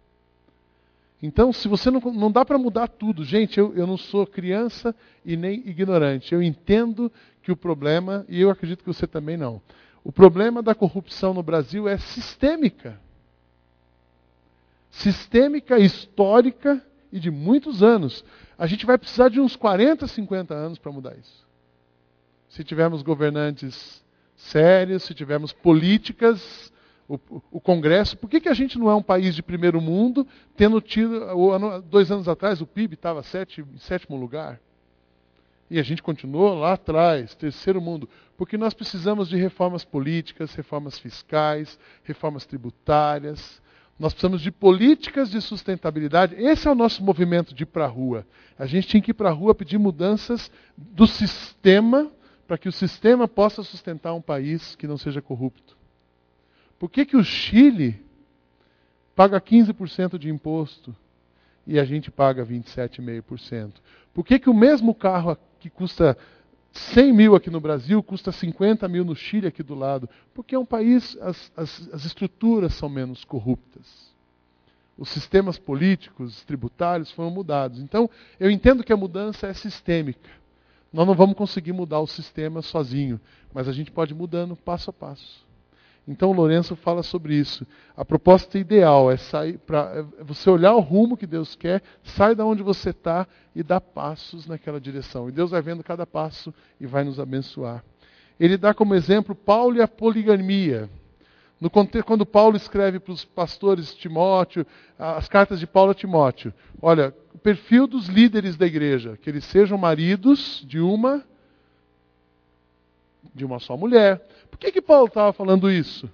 Então, 1.22 1.52
se 1.52 1.68
você 1.68 1.90
não, 1.90 2.00
não 2.00 2.32
dá 2.32 2.46
para 2.46 2.58
mudar 2.58 2.88
tudo, 2.88 3.24
gente, 3.24 3.60
eu, 3.60 3.74
eu 3.76 3.88
não 3.88 3.98
sou 3.98 4.26
criança 4.26 4.96
e 5.26 5.36
nem 5.36 5.68
ignorante. 5.68 6.34
Eu 6.34 6.42
entendo 6.42 7.12
que 7.42 7.52
o 7.52 7.58
problema, 7.58 8.26
e 8.30 8.42
eu 8.42 8.50
acredito 8.50 8.84
que 8.84 8.94
você 8.94 9.08
também 9.08 9.36
não, 9.36 9.62
o 10.04 10.12
problema 10.12 10.62
da 10.62 10.76
corrupção 10.76 11.34
no 11.34 11.42
Brasil 11.42 11.88
é 11.88 11.98
sistêmica. 11.98 13.00
Sistêmica, 14.92 15.80
histórica 15.80 16.82
e 17.12 17.20
de 17.20 17.32
muitos 17.32 17.82
anos. 17.82 18.24
A 18.58 18.68
gente 18.68 18.86
vai 18.86 18.98
precisar 18.98 19.30
de 19.30 19.40
uns 19.40 19.56
40, 19.56 20.08
50 20.08 20.54
anos 20.54 20.78
para 20.78 20.92
mudar 20.92 21.18
isso. 21.18 21.46
Se 22.48 22.64
tivermos 22.64 23.02
governantes 23.02 24.04
sérios, 24.36 25.04
se 25.04 25.14
tivermos 25.14 25.52
políticas, 25.52 26.72
o, 27.08 27.20
o, 27.52 27.62
Congresso. 27.62 28.18
Por 28.18 28.30
que, 28.30 28.42
que 28.42 28.50
a 28.50 28.54
gente 28.54 28.78
não 28.78 28.90
é 28.90 28.96
um 28.96 29.02
país 29.02 29.34
de 29.34 29.42
primeiro 29.42 29.80
mundo, 29.80 30.28
tendo 30.56 30.82
tido, 30.82 31.22
dois 31.90 32.12
anos 32.12 32.28
atrás, 32.28 32.62
o 32.62 32.68
PIB 32.68 32.96
estava 32.96 33.22
em 33.22 33.78
sétimo 33.80 34.18
lugar? 34.18 34.60
E 35.70 35.80
a 35.80 35.84
gente 35.84 36.02
continuou 36.02 36.54
lá 36.56 36.74
atrás, 36.74 37.36
terceiro 37.36 37.82
mundo, 37.82 38.10
porque 38.38 38.58
nós 38.58 38.74
precisamos 38.74 39.28
de 39.28 39.38
reformas 39.38 39.84
políticas, 39.84 40.54
reformas 40.54 40.98
fiscais, 40.98 41.78
reformas 42.04 42.46
tributárias, 42.46 43.62
nós 44.00 44.14
precisamos 44.14 44.42
de 44.42 44.52
políticas 44.52 45.32
de 45.32 45.42
sustentabilidade. 45.42 46.36
Esse 46.36 46.68
é 46.68 46.72
o 46.72 46.76
nosso 46.76 47.04
movimento 47.04 47.54
de 47.54 47.64
ir 47.64 47.66
para 47.66 47.86
a 47.86 47.88
rua. 47.88 48.26
A 48.58 48.66
gente 48.66 48.88
tinha 48.88 49.02
que 49.02 49.12
ir 49.12 49.14
para 49.14 49.30
a 49.30 49.34
rua 49.34 49.56
pedir 49.56 49.78
mudanças 49.78 50.52
do 50.78 51.08
sistema 51.08 52.12
para 52.48 52.58
que 52.58 52.70
o 52.70 52.72
sistema 52.72 53.28
possa 53.28 53.62
sustentar 53.62 54.14
um 54.14 54.22
país 54.22 54.76
que 54.76 54.88
não 54.88 54.98
seja 54.98 55.22
corrupto. 55.22 55.77
Por 56.80 56.90
que, 56.90 57.06
que 57.06 57.18
o 57.18 57.24
Chile 57.24 58.00
paga 59.16 59.42
15% 59.42 60.18
de 60.18 60.30
imposto 60.30 60.96
e 61.66 61.80
a 61.80 61.84
gente 61.84 62.12
paga 62.12 62.46
27,5%? 62.46 63.74
Por 64.14 64.26
que, 64.26 64.40
que 64.40 64.50
o 64.50 64.54
mesmo 64.54 64.94
carro 64.94 65.38
que 65.60 65.70
custa 65.70 66.18
100 66.72 67.14
mil 67.14 67.36
aqui 67.36 67.50
no 67.50 67.60
Brasil 67.60 68.02
custa 68.04 68.32
50 68.32 68.88
mil 68.88 69.04
no 69.04 69.16
Chile 69.16 69.48
aqui 69.48 69.64
do 69.64 69.74
lado, 69.74 70.08
porque 70.34 70.56
é 70.56 70.60
um 70.60 70.66
país, 70.66 71.18
as, 71.22 71.52
as, 71.58 71.90
as 71.94 72.06
estruturas 72.06 72.74
são 72.74 72.88
menos 72.88 73.24
corruptas. 73.26 74.16
Os 74.98 75.10
sistemas 75.10 75.58
políticos, 75.60 76.44
tributários 76.44 77.12
foram 77.12 77.30
mudados. 77.30 77.80
Então, 77.80 78.10
eu 78.40 78.50
entendo 78.50 78.84
que 78.84 78.94
a 78.94 78.98
mudança 78.98 79.48
é 79.48 79.54
sistêmica. 79.54 80.30
Nós 80.92 81.06
não 81.06 81.14
vamos 81.14 81.36
conseguir 81.36 81.74
mudar 81.74 82.00
o 82.00 82.08
sistema 82.08 82.62
sozinho, 82.62 83.20
mas 83.54 83.68
a 83.68 83.72
gente 83.72 83.92
pode 83.92 84.14
ir 84.14 84.18
mudando 84.18 84.56
passo 84.56 84.90
a 84.90 84.94
passo. 84.94 85.47
Então, 86.08 86.32
Lourenço 86.32 86.76
fala 86.76 87.04
sobre 87.04 87.36
isso. 87.36 87.68
A 87.96 88.06
proposta 88.06 88.58
ideal 88.58 89.12
é 89.12 89.18
sair 89.18 89.58
para 89.58 90.06
é 90.20 90.24
você 90.24 90.50
olhar 90.50 90.74
o 90.74 90.80
rumo 90.80 91.18
que 91.18 91.28
Deus 91.28 91.54
quer, 91.56 91.84
sai 92.02 92.34
da 92.34 92.46
onde 92.46 92.64
você 92.64 92.92
está 92.92 93.28
e 93.54 93.62
dá 93.62 93.82
passos 93.82 94.48
naquela 94.48 94.80
direção. 94.80 95.28
E 95.28 95.32
Deus 95.34 95.52
vai 95.52 95.62
vendo 95.62 95.84
cada 95.84 96.06
passo 96.06 96.54
e 96.80 96.86
vai 96.86 97.04
nos 97.04 97.20
abençoar. 97.20 97.84
Ele 98.40 98.56
dá 98.56 98.74
como 98.74 98.96
exemplo 98.96 99.36
Paulo 99.36 99.76
e 99.76 99.82
a 99.82 99.88
poligamia. 99.88 100.90
No 101.60 101.70
quando 101.70 102.26
Paulo 102.26 102.56
escreve 102.56 103.00
para 103.00 103.12
os 103.12 103.26
pastores 103.26 103.94
Timóteo, 103.94 104.66
as 104.98 105.28
cartas 105.28 105.60
de 105.60 105.66
Paulo 105.66 105.92
a 105.92 105.96
Timóteo, 105.96 106.54
olha, 106.80 107.14
o 107.34 107.38
perfil 107.40 107.88
dos 107.88 108.08
líderes 108.08 108.56
da 108.56 108.68
igreja, 108.68 109.18
que 109.18 109.30
eles 109.30 109.44
sejam 109.44 109.78
maridos 109.78 110.64
de 110.68 110.80
uma 110.80 111.26
de 113.34 113.46
uma 113.46 113.60
só 113.60 113.76
mulher. 113.78 114.20
Por 114.50 114.58
que, 114.58 114.72
que 114.72 114.82
Paulo 114.82 115.08
estava 115.08 115.34
falando 115.34 115.72
isso? 115.72 116.10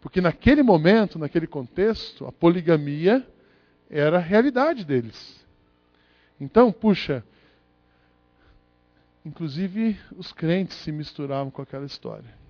Porque 0.00 0.20
naquele 0.20 0.62
momento, 0.62 1.18
naquele 1.18 1.46
contexto, 1.46 2.26
a 2.26 2.32
poligamia 2.32 3.26
era 3.88 4.16
a 4.16 4.20
realidade 4.20 4.84
deles. 4.84 5.44
Então, 6.40 6.72
puxa, 6.72 7.24
inclusive 9.24 9.98
os 10.16 10.32
crentes 10.32 10.76
se 10.78 10.90
misturavam 10.90 11.50
com 11.50 11.62
aquela 11.62 11.86
história. 11.86 12.42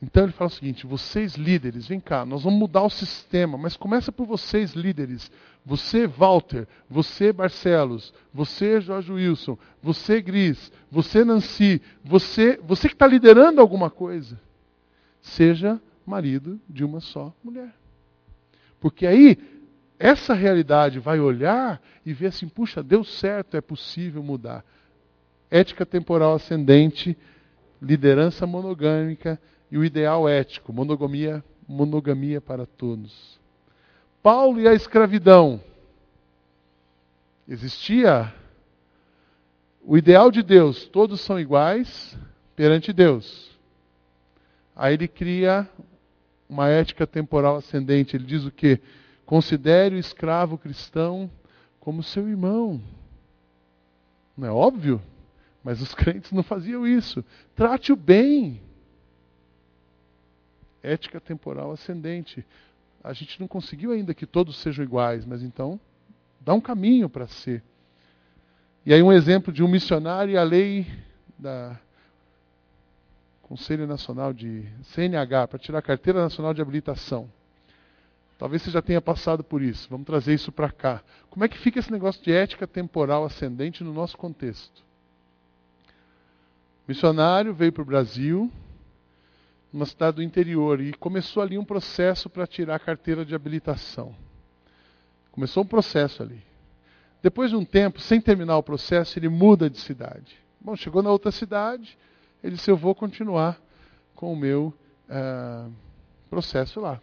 Então 0.00 0.24
ele 0.24 0.32
fala 0.32 0.48
o 0.48 0.52
seguinte: 0.52 0.86
vocês 0.86 1.34
líderes, 1.34 1.88
vem 1.88 2.00
cá, 2.00 2.24
nós 2.24 2.42
vamos 2.42 2.58
mudar 2.58 2.82
o 2.82 2.90
sistema, 2.90 3.56
mas 3.56 3.76
começa 3.76 4.12
por 4.12 4.26
vocês 4.26 4.72
líderes. 4.72 5.30
Você, 5.64 6.06
Walter, 6.06 6.68
você, 6.90 7.32
Barcelos, 7.32 8.12
você, 8.32 8.80
Jorge 8.80 9.10
Wilson, 9.10 9.58
você, 9.82 10.20
Gris, 10.20 10.70
você, 10.90 11.24
Nancy, 11.24 11.80
você, 12.04 12.60
você 12.62 12.88
que 12.88 12.94
está 12.94 13.06
liderando 13.06 13.62
alguma 13.62 13.88
coisa, 13.88 14.38
seja 15.22 15.80
marido 16.04 16.60
de 16.68 16.84
uma 16.84 17.00
só 17.00 17.32
mulher. 17.42 17.74
Porque 18.78 19.06
aí, 19.06 19.38
essa 19.98 20.34
realidade 20.34 20.98
vai 20.98 21.18
olhar 21.18 21.80
e 22.04 22.12
ver 22.12 22.26
assim: 22.26 22.46
puxa, 22.46 22.82
deu 22.82 23.02
certo, 23.02 23.56
é 23.56 23.60
possível 23.62 24.22
mudar. 24.22 24.62
Ética 25.50 25.86
temporal 25.86 26.34
ascendente, 26.34 27.16
liderança 27.80 28.46
monogâmica 28.46 29.40
e 29.70 29.78
o 29.78 29.84
ideal 29.84 30.28
ético, 30.28 30.74
monogamia, 30.74 31.42
monogamia 31.66 32.40
para 32.40 32.66
todos. 32.66 33.40
Paulo 34.24 34.58
e 34.58 34.66
a 34.66 34.72
escravidão. 34.72 35.60
Existia 37.46 38.32
o 39.82 39.98
ideal 39.98 40.30
de 40.30 40.42
Deus, 40.42 40.86
todos 40.86 41.20
são 41.20 41.38
iguais 41.38 42.16
perante 42.56 42.90
Deus. 42.90 43.54
Aí 44.74 44.94
ele 44.94 45.06
cria 45.06 45.68
uma 46.48 46.70
ética 46.70 47.06
temporal 47.06 47.56
ascendente. 47.56 48.16
Ele 48.16 48.24
diz 48.24 48.46
o 48.46 48.50
que? 48.50 48.80
Considere 49.26 49.94
o 49.94 49.98
escravo 49.98 50.56
cristão 50.56 51.30
como 51.78 52.02
seu 52.02 52.26
irmão. 52.26 52.80
Não 54.34 54.48
é 54.48 54.50
óbvio? 54.50 55.02
Mas 55.62 55.82
os 55.82 55.92
crentes 55.94 56.32
não 56.32 56.42
faziam 56.42 56.86
isso. 56.86 57.22
Trate-o 57.54 57.94
bem 57.94 58.62
ética 60.82 61.20
temporal 61.20 61.72
ascendente. 61.72 62.42
A 63.04 63.12
gente 63.12 63.38
não 63.38 63.46
conseguiu 63.46 63.92
ainda 63.92 64.14
que 64.14 64.24
todos 64.24 64.56
sejam 64.56 64.82
iguais, 64.82 65.26
mas 65.26 65.42
então 65.42 65.78
dá 66.40 66.54
um 66.54 66.60
caminho 66.60 67.06
para 67.10 67.26
ser. 67.26 67.62
E 68.86 68.94
aí 68.94 69.02
um 69.02 69.12
exemplo 69.12 69.52
de 69.52 69.62
um 69.62 69.68
missionário 69.68 70.32
e 70.32 70.38
a 70.38 70.42
lei 70.42 70.86
da 71.38 71.78
Conselho 73.42 73.86
Nacional 73.86 74.32
de 74.32 74.66
CNH 74.84 75.48
para 75.48 75.58
tirar 75.58 75.80
a 75.80 75.82
carteira 75.82 76.22
nacional 76.22 76.54
de 76.54 76.62
habilitação. 76.62 77.30
Talvez 78.38 78.62
você 78.62 78.70
já 78.70 78.80
tenha 78.80 79.02
passado 79.02 79.44
por 79.44 79.60
isso. 79.60 79.86
Vamos 79.90 80.06
trazer 80.06 80.32
isso 80.32 80.50
para 80.50 80.70
cá. 80.70 81.02
Como 81.28 81.44
é 81.44 81.48
que 81.48 81.58
fica 81.58 81.78
esse 81.78 81.92
negócio 81.92 82.22
de 82.22 82.32
ética 82.32 82.66
temporal 82.66 83.24
ascendente 83.24 83.84
no 83.84 83.92
nosso 83.92 84.16
contexto? 84.16 84.82
Missionário 86.88 87.54
veio 87.54 87.72
para 87.72 87.82
o 87.82 87.86
Brasil, 87.86 88.50
numa 89.74 89.86
cidade 89.86 90.16
do 90.16 90.22
interior, 90.22 90.80
e 90.80 90.92
começou 90.92 91.42
ali 91.42 91.58
um 91.58 91.64
processo 91.64 92.30
para 92.30 92.46
tirar 92.46 92.76
a 92.76 92.78
carteira 92.78 93.24
de 93.24 93.34
habilitação. 93.34 94.14
Começou 95.32 95.64
um 95.64 95.66
processo 95.66 96.22
ali. 96.22 96.40
Depois 97.20 97.50
de 97.50 97.56
um 97.56 97.64
tempo, 97.64 98.00
sem 98.00 98.20
terminar 98.20 98.56
o 98.56 98.62
processo, 98.62 99.18
ele 99.18 99.28
muda 99.28 99.68
de 99.68 99.80
cidade. 99.80 100.38
Bom, 100.60 100.76
chegou 100.76 101.02
na 101.02 101.10
outra 101.10 101.32
cidade, 101.32 101.98
ele 102.40 102.54
disse: 102.54 102.70
Eu 102.70 102.76
vou 102.76 102.94
continuar 102.94 103.60
com 104.14 104.32
o 104.32 104.36
meu 104.36 104.72
uh, 105.08 105.72
processo 106.30 106.78
lá. 106.78 107.00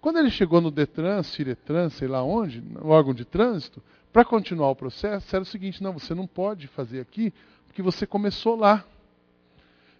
Quando 0.00 0.18
ele 0.18 0.30
chegou 0.30 0.60
no 0.60 0.72
Detran, 0.72 1.22
Ciretran, 1.22 1.88
sei 1.88 2.08
lá 2.08 2.24
onde, 2.24 2.60
no 2.60 2.88
órgão 2.88 3.14
de 3.14 3.24
trânsito, 3.24 3.80
para 4.12 4.24
continuar 4.24 4.70
o 4.70 4.76
processo, 4.76 5.36
era 5.36 5.44
o 5.44 5.46
seguinte: 5.46 5.80
não, 5.80 5.92
você 5.92 6.16
não 6.16 6.26
pode 6.26 6.66
fazer 6.66 6.98
aqui, 6.98 7.32
porque 7.64 7.80
você 7.80 8.08
começou 8.08 8.56
lá. 8.56 8.84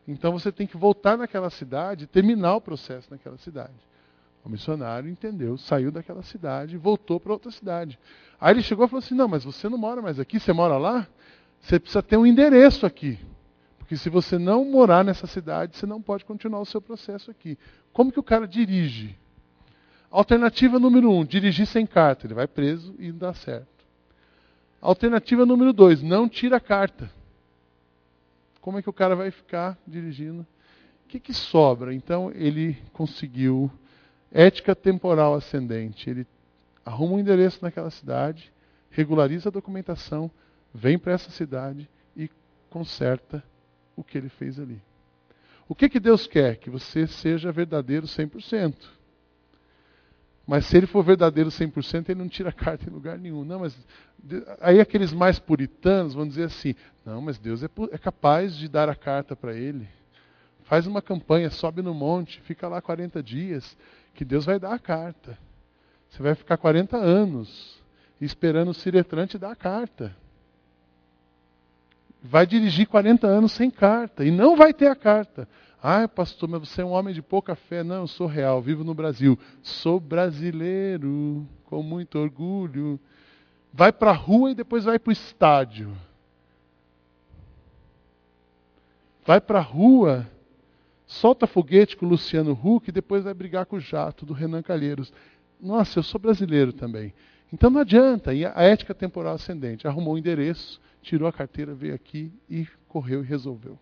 Então 0.06 0.32
você 0.32 0.50
tem 0.50 0.66
que 0.66 0.76
voltar 0.76 1.16
naquela 1.16 1.50
cidade 1.50 2.06
terminar 2.06 2.56
o 2.56 2.60
processo 2.60 3.08
naquela 3.10 3.38
cidade. 3.38 3.74
O 4.44 4.48
missionário 4.48 5.08
entendeu, 5.08 5.56
saiu 5.56 5.92
daquela 5.92 6.22
cidade 6.22 6.76
voltou 6.76 7.20
para 7.20 7.32
outra 7.32 7.50
cidade. 7.50 7.98
Aí 8.40 8.52
ele 8.52 8.62
chegou 8.62 8.84
e 8.84 8.88
falou 8.88 8.98
assim: 8.98 9.14
Não, 9.14 9.28
mas 9.28 9.44
você 9.44 9.68
não 9.68 9.78
mora 9.78 10.02
mais 10.02 10.18
aqui, 10.18 10.40
você 10.40 10.52
mora 10.52 10.76
lá? 10.76 11.06
Você 11.60 11.78
precisa 11.78 12.02
ter 12.02 12.16
um 12.16 12.26
endereço 12.26 12.84
aqui. 12.84 13.18
Porque 13.78 13.96
se 13.96 14.10
você 14.10 14.38
não 14.38 14.64
morar 14.64 15.04
nessa 15.04 15.28
cidade, 15.28 15.76
você 15.76 15.86
não 15.86 16.02
pode 16.02 16.24
continuar 16.24 16.60
o 16.60 16.66
seu 16.66 16.80
processo 16.80 17.30
aqui. 17.30 17.56
Como 17.92 18.10
que 18.10 18.18
o 18.18 18.22
cara 18.22 18.48
dirige? 18.48 19.16
Alternativa 20.10 20.78
número 20.78 21.08
um: 21.10 21.24
dirigir 21.24 21.66
sem 21.66 21.86
carta. 21.86 22.26
Ele 22.26 22.34
vai 22.34 22.48
preso 22.48 22.94
e 22.98 23.12
não 23.12 23.18
dá 23.18 23.34
certo. 23.34 23.68
Alternativa 24.80 25.46
número 25.46 25.72
dois: 25.72 26.02
não 26.02 26.28
tira 26.28 26.56
a 26.56 26.60
carta. 26.60 27.08
Como 28.62 28.78
é 28.78 28.82
que 28.82 28.88
o 28.88 28.92
cara 28.92 29.16
vai 29.16 29.32
ficar 29.32 29.76
dirigindo? 29.86 30.46
O 31.04 31.08
que, 31.08 31.18
que 31.18 31.34
sobra? 31.34 31.92
Então 31.92 32.30
ele 32.32 32.78
conseguiu 32.92 33.70
ética 34.30 34.74
temporal 34.74 35.34
ascendente. 35.34 36.08
Ele 36.08 36.24
arruma 36.86 37.14
um 37.14 37.18
endereço 37.18 37.58
naquela 37.60 37.90
cidade, 37.90 38.52
regulariza 38.88 39.48
a 39.48 39.52
documentação, 39.52 40.30
vem 40.72 40.96
para 40.96 41.12
essa 41.12 41.30
cidade 41.32 41.90
e 42.16 42.30
conserta 42.70 43.42
o 43.96 44.04
que 44.04 44.16
ele 44.16 44.28
fez 44.28 44.60
ali. 44.60 44.80
O 45.68 45.74
que, 45.74 45.88
que 45.88 45.98
Deus 45.98 46.28
quer? 46.28 46.56
Que 46.56 46.70
você 46.70 47.06
seja 47.06 47.50
verdadeiro 47.50 48.06
100%. 48.06 48.76
Mas 50.52 50.66
se 50.66 50.76
ele 50.76 50.86
for 50.86 51.02
verdadeiro 51.02 51.48
100%, 51.48 52.10
ele 52.10 52.18
não 52.18 52.28
tira 52.28 52.52
carta 52.52 52.86
em 52.86 52.92
lugar 52.92 53.16
nenhum. 53.18 53.42
Não, 53.42 53.60
mas 53.60 53.74
aí 54.60 54.80
aqueles 54.80 55.10
mais 55.10 55.38
puritanos 55.38 56.12
vão 56.12 56.28
dizer 56.28 56.42
assim: 56.42 56.74
não, 57.06 57.22
mas 57.22 57.38
Deus 57.38 57.62
é, 57.62 57.70
é 57.90 57.96
capaz 57.96 58.54
de 58.54 58.68
dar 58.68 58.86
a 58.86 58.94
carta 58.94 59.34
para 59.34 59.54
ele. 59.54 59.88
Faz 60.64 60.86
uma 60.86 61.00
campanha, 61.00 61.48
sobe 61.48 61.80
no 61.80 61.94
monte, 61.94 62.38
fica 62.42 62.68
lá 62.68 62.82
40 62.82 63.22
dias, 63.22 63.78
que 64.12 64.26
Deus 64.26 64.44
vai 64.44 64.60
dar 64.60 64.74
a 64.74 64.78
carta. 64.78 65.38
Você 66.10 66.22
vai 66.22 66.34
ficar 66.34 66.58
40 66.58 66.98
anos 66.98 67.82
esperando 68.20 68.72
o 68.72 68.74
Ciretrante 68.74 69.38
dar 69.38 69.52
a 69.52 69.56
carta. 69.56 70.14
Vai 72.22 72.46
dirigir 72.46 72.86
40 72.88 73.26
anos 73.26 73.52
sem 73.52 73.70
carta 73.70 74.22
e 74.22 74.30
não 74.30 74.54
vai 74.54 74.74
ter 74.74 74.88
a 74.88 74.94
carta. 74.94 75.48
Ah, 75.82 76.06
pastor, 76.06 76.48
mas 76.48 76.60
você 76.60 76.80
é 76.80 76.84
um 76.84 76.92
homem 76.92 77.12
de 77.12 77.20
pouca 77.20 77.56
fé. 77.56 77.82
Não, 77.82 78.02
eu 78.02 78.06
sou 78.06 78.28
real, 78.28 78.62
vivo 78.62 78.84
no 78.84 78.94
Brasil. 78.94 79.36
Sou 79.64 79.98
brasileiro, 79.98 81.44
com 81.64 81.82
muito 81.82 82.20
orgulho. 82.20 83.00
Vai 83.72 83.90
para 83.90 84.10
a 84.10 84.14
rua 84.14 84.52
e 84.52 84.54
depois 84.54 84.84
vai 84.84 84.96
para 84.96 85.10
o 85.10 85.12
estádio. 85.12 85.92
Vai 89.26 89.40
para 89.40 89.58
a 89.58 89.62
rua, 89.62 90.28
solta 91.04 91.48
foguete 91.48 91.96
com 91.96 92.06
o 92.06 92.08
Luciano 92.08 92.52
Huck 92.52 92.88
e 92.88 92.92
depois 92.92 93.24
vai 93.24 93.34
brigar 93.34 93.66
com 93.66 93.74
o 93.74 93.80
jato 93.80 94.24
do 94.24 94.32
Renan 94.32 94.62
Calheiros. 94.62 95.12
Nossa, 95.60 95.98
eu 95.98 96.04
sou 96.04 96.20
brasileiro 96.20 96.72
também. 96.72 97.12
Então 97.52 97.70
não 97.70 97.80
adianta. 97.80 98.32
E 98.32 98.46
a 98.46 98.62
ética 98.62 98.94
temporal 98.94 99.34
ascendente 99.34 99.88
arrumou 99.88 100.14
o 100.14 100.18
endereço, 100.18 100.80
tirou 101.02 101.26
a 101.26 101.32
carteira, 101.32 101.74
veio 101.74 101.94
aqui 101.94 102.32
e 102.48 102.68
correu 102.86 103.24
e 103.24 103.26
resolveu. 103.26 103.76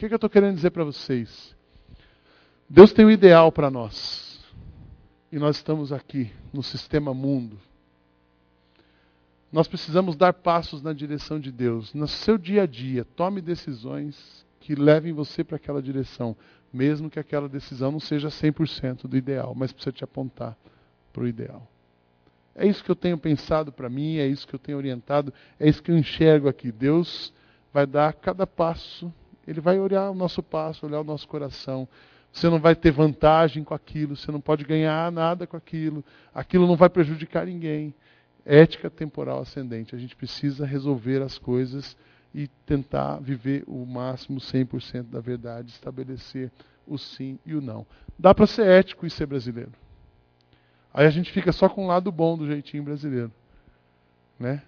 Que, 0.00 0.08
que 0.08 0.14
eu 0.14 0.16
estou 0.16 0.30
querendo 0.30 0.54
dizer 0.54 0.70
para 0.70 0.82
vocês? 0.82 1.54
Deus 2.66 2.90
tem 2.90 3.04
o 3.04 3.08
um 3.08 3.10
ideal 3.10 3.52
para 3.52 3.70
nós. 3.70 4.42
E 5.30 5.38
nós 5.38 5.56
estamos 5.56 5.92
aqui 5.92 6.32
no 6.54 6.62
sistema 6.62 7.12
mundo. 7.12 7.58
Nós 9.52 9.68
precisamos 9.68 10.16
dar 10.16 10.32
passos 10.32 10.82
na 10.82 10.94
direção 10.94 11.38
de 11.38 11.52
Deus. 11.52 11.92
No 11.92 12.08
seu 12.08 12.38
dia 12.38 12.62
a 12.62 12.66
dia, 12.66 13.04
tome 13.04 13.42
decisões 13.42 14.46
que 14.58 14.74
levem 14.74 15.12
você 15.12 15.44
para 15.44 15.56
aquela 15.56 15.82
direção 15.82 16.34
mesmo 16.72 17.10
que 17.10 17.18
aquela 17.18 17.46
decisão 17.46 17.92
não 17.92 18.00
seja 18.00 18.28
100% 18.28 19.06
do 19.06 19.18
ideal, 19.18 19.54
mas 19.54 19.70
precisa 19.70 19.92
te 19.92 20.02
apontar 20.02 20.56
para 21.12 21.24
o 21.24 21.28
ideal. 21.28 21.68
É 22.54 22.66
isso 22.66 22.82
que 22.82 22.90
eu 22.90 22.96
tenho 22.96 23.18
pensado 23.18 23.70
para 23.70 23.90
mim, 23.90 24.16
é 24.16 24.26
isso 24.26 24.48
que 24.48 24.54
eu 24.54 24.58
tenho 24.58 24.78
orientado, 24.78 25.30
é 25.58 25.68
isso 25.68 25.82
que 25.82 25.90
eu 25.90 25.98
enxergo 25.98 26.48
aqui. 26.48 26.72
Deus 26.72 27.34
vai 27.70 27.86
dar 27.86 28.14
cada 28.14 28.46
passo, 28.46 29.12
Ele 29.50 29.60
vai 29.60 29.80
olhar 29.80 30.08
o 30.08 30.14
nosso 30.14 30.44
passo, 30.44 30.86
olhar 30.86 31.00
o 31.00 31.04
nosso 31.04 31.26
coração. 31.26 31.88
Você 32.32 32.48
não 32.48 32.60
vai 32.60 32.76
ter 32.76 32.92
vantagem 32.92 33.64
com 33.64 33.74
aquilo, 33.74 34.14
você 34.14 34.30
não 34.30 34.40
pode 34.40 34.64
ganhar 34.64 35.10
nada 35.10 35.44
com 35.44 35.56
aquilo, 35.56 36.04
aquilo 36.32 36.68
não 36.68 36.76
vai 36.76 36.88
prejudicar 36.88 37.46
ninguém. 37.46 37.92
Ética 38.46 38.88
temporal 38.88 39.40
ascendente. 39.40 39.92
A 39.92 39.98
gente 39.98 40.14
precisa 40.14 40.64
resolver 40.64 41.20
as 41.20 41.36
coisas 41.36 41.96
e 42.32 42.46
tentar 42.64 43.18
viver 43.18 43.64
o 43.66 43.84
máximo 43.84 44.38
100% 44.38 45.10
da 45.10 45.18
verdade, 45.18 45.72
estabelecer 45.72 46.52
o 46.86 46.96
sim 46.96 47.36
e 47.44 47.52
o 47.52 47.60
não. 47.60 47.84
Dá 48.16 48.32
para 48.32 48.46
ser 48.46 48.68
ético 48.68 49.04
e 49.04 49.10
ser 49.10 49.26
brasileiro. 49.26 49.72
Aí 50.94 51.06
a 51.06 51.10
gente 51.10 51.32
fica 51.32 51.50
só 51.50 51.68
com 51.68 51.86
o 51.86 51.88
lado 51.88 52.12
bom 52.12 52.38
do 52.38 52.46
jeitinho 52.46 52.84
brasileiro. 52.84 53.32
Né? 54.38 54.62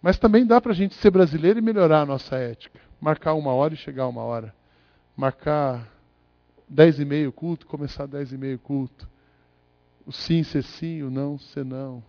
Mas 0.00 0.16
também 0.16 0.46
dá 0.46 0.60
para 0.60 0.70
a 0.70 0.76
gente 0.76 0.94
ser 0.94 1.10
brasileiro 1.10 1.58
e 1.58 1.62
melhorar 1.62 2.02
a 2.02 2.06
nossa 2.06 2.36
ética. 2.36 2.87
Marcar 3.00 3.34
uma 3.34 3.52
hora 3.52 3.74
e 3.74 3.76
chegar 3.76 4.08
uma 4.08 4.22
hora. 4.22 4.54
Marcar 5.16 5.88
dez 6.68 6.98
e 6.98 7.04
meio 7.04 7.32
culto, 7.32 7.66
começar 7.66 8.06
dez 8.06 8.32
e 8.32 8.38
meio 8.38 8.58
culto. 8.58 9.08
O 10.06 10.12
sim 10.12 10.42
ser 10.42 10.62
sim, 10.62 11.02
o 11.02 11.10
não 11.10 11.38
ser 11.38 11.64
não. 11.64 12.02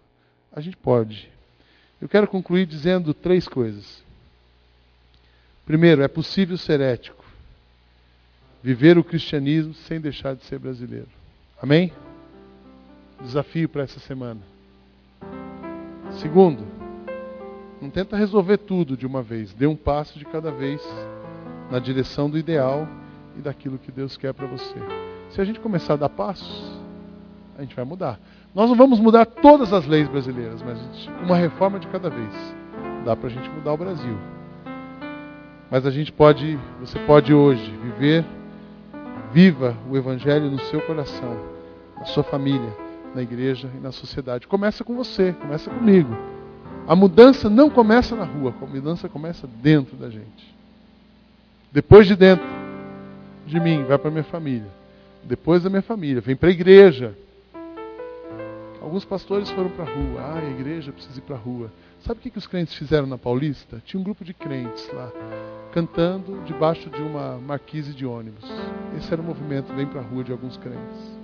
A 0.51 0.61
gente 0.61 0.77
pode. 0.77 1.29
Eu 2.01 2.07
quero 2.07 2.27
concluir 2.27 2.65
dizendo 2.65 3.13
três 3.13 3.47
coisas. 3.47 4.03
Primeiro, 5.65 6.01
é 6.01 6.07
possível 6.07 6.57
ser 6.57 6.79
ético. 6.79 7.25
Viver 8.63 8.97
o 8.97 9.03
cristianismo 9.03 9.73
sem 9.73 9.99
deixar 9.99 10.35
de 10.35 10.43
ser 10.45 10.59
brasileiro. 10.59 11.09
Amém? 11.61 11.93
Desafio 13.21 13.69
para 13.69 13.83
essa 13.83 13.99
semana. 13.99 14.41
Segundo, 16.19 16.78
não 17.81 17.89
tenta 17.89 18.17
resolver 18.17 18.57
tudo 18.57 18.97
de 18.97 19.05
uma 19.05 19.21
vez. 19.21 19.53
Dê 19.53 19.65
um 19.65 19.75
passo 19.75 20.19
de 20.19 20.25
cada 20.25 20.51
vez 20.51 20.81
na 21.71 21.79
direção 21.79 22.29
do 22.29 22.37
ideal 22.37 22.87
e 23.37 23.41
daquilo 23.41 23.77
que 23.77 23.91
Deus 23.91 24.17
quer 24.17 24.33
para 24.33 24.47
você. 24.47 24.75
Se 25.29 25.39
a 25.39 25.45
gente 25.45 25.59
começar 25.59 25.93
a 25.93 25.97
dar 25.97 26.09
passos, 26.09 26.79
a 27.57 27.61
gente 27.61 27.75
vai 27.75 27.85
mudar. 27.85 28.19
Nós 28.53 28.69
não 28.69 28.75
vamos 28.75 28.99
mudar 28.99 29.25
todas 29.25 29.71
as 29.71 29.85
leis 29.85 30.07
brasileiras, 30.07 30.61
mas 30.63 30.79
uma 31.23 31.35
reforma 31.35 31.79
de 31.79 31.87
cada 31.87 32.09
vez. 32.09 32.33
Dá 33.05 33.15
para 33.15 33.27
a 33.27 33.31
gente 33.31 33.49
mudar 33.49 33.73
o 33.73 33.77
Brasil. 33.77 34.17
Mas 35.69 35.85
a 35.85 35.91
gente 35.91 36.11
pode, 36.11 36.57
você 36.79 36.97
pode 36.99 37.33
hoje 37.33 37.71
viver, 37.83 38.25
viva 39.31 39.77
o 39.89 39.95
Evangelho 39.95 40.49
no 40.49 40.59
seu 40.61 40.81
coração, 40.81 41.37
na 41.95 42.05
sua 42.05 42.23
família, 42.23 42.75
na 43.13 43.21
igreja 43.21 43.69
e 43.75 43.79
na 43.79 43.91
sociedade. 43.91 44.47
Começa 44.47 44.83
com 44.83 44.95
você, 44.95 45.33
começa 45.33 45.69
comigo. 45.69 46.15
A 46.89 46.95
mudança 46.95 47.51
não 47.51 47.69
começa 47.69 48.15
na 48.15 48.23
rua, 48.23 48.51
a 48.59 48.65
mudança 48.65 49.07
começa 49.07 49.45
dentro 49.45 49.95
da 49.95 50.09
gente. 50.09 50.55
Depois 51.71 52.07
de 52.07 52.15
dentro 52.15 52.47
de 53.45 53.59
mim, 53.59 53.83
vai 53.83 53.95
para 53.99 54.09
minha 54.09 54.23
família. 54.23 54.65
Depois 55.23 55.61
da 55.61 55.69
minha 55.69 55.83
família, 55.83 56.19
vem 56.19 56.35
para 56.35 56.49
a 56.49 56.51
igreja. 56.51 57.15
Alguns 58.81 59.05
pastores 59.05 59.51
foram 59.51 59.69
para 59.69 59.85
a 59.85 59.87
rua. 59.87 60.19
Ah, 60.19 60.39
a 60.39 60.49
igreja 60.49 60.91
precisa 60.91 61.19
ir 61.19 61.21
para 61.21 61.35
a 61.35 61.39
rua. 61.39 61.71
Sabe 61.99 62.21
o 62.21 62.23
que, 62.23 62.31
que 62.31 62.39
os 62.39 62.47
crentes 62.47 62.73
fizeram 62.73 63.05
na 63.05 63.19
Paulista? 63.19 63.79
Tinha 63.85 64.01
um 64.01 64.03
grupo 64.03 64.25
de 64.25 64.33
crentes 64.33 64.89
lá, 64.91 65.11
cantando 65.71 66.41
debaixo 66.43 66.89
de 66.89 67.03
uma 67.03 67.37
marquise 67.37 67.93
de 67.93 68.03
ônibus. 68.03 68.49
Esse 68.97 69.13
era 69.13 69.21
o 69.21 69.25
movimento 69.25 69.71
Vem 69.75 69.85
para 69.85 70.01
a 70.01 70.03
Rua 70.03 70.23
de 70.23 70.31
alguns 70.31 70.57
crentes. 70.57 71.18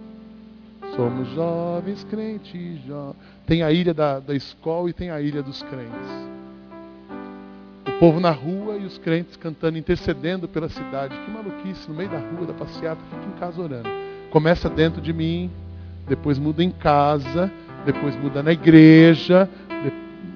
Somos 0.95 1.27
jovens 1.33 2.03
crentes. 2.05 2.81
Jo... 2.85 3.15
Tem 3.45 3.63
a 3.63 3.71
ilha 3.71 3.93
da, 3.93 4.19
da 4.19 4.33
escola 4.33 4.89
e 4.89 4.93
tem 4.93 5.11
a 5.11 5.21
ilha 5.21 5.43
dos 5.43 5.61
crentes. 5.63 6.25
O 7.87 7.99
povo 7.99 8.19
na 8.19 8.31
rua 8.31 8.75
e 8.77 8.85
os 8.85 8.97
crentes 8.97 9.37
cantando, 9.37 9.77
intercedendo 9.77 10.47
pela 10.47 10.67
cidade. 10.69 11.15
Que 11.17 11.31
maluquice, 11.31 11.89
no 11.89 11.95
meio 11.95 12.09
da 12.09 12.17
rua, 12.17 12.47
da 12.47 12.53
passeata, 12.53 12.99
fica 13.09 13.25
em 13.25 13.39
casa 13.39 13.61
orando. 13.61 13.89
Começa 14.31 14.69
dentro 14.69 15.01
de 15.01 15.13
mim, 15.13 15.49
depois 16.07 16.37
muda 16.37 16.63
em 16.63 16.71
casa, 16.71 17.51
depois 17.85 18.15
muda 18.15 18.41
na 18.43 18.51
igreja, 18.51 19.49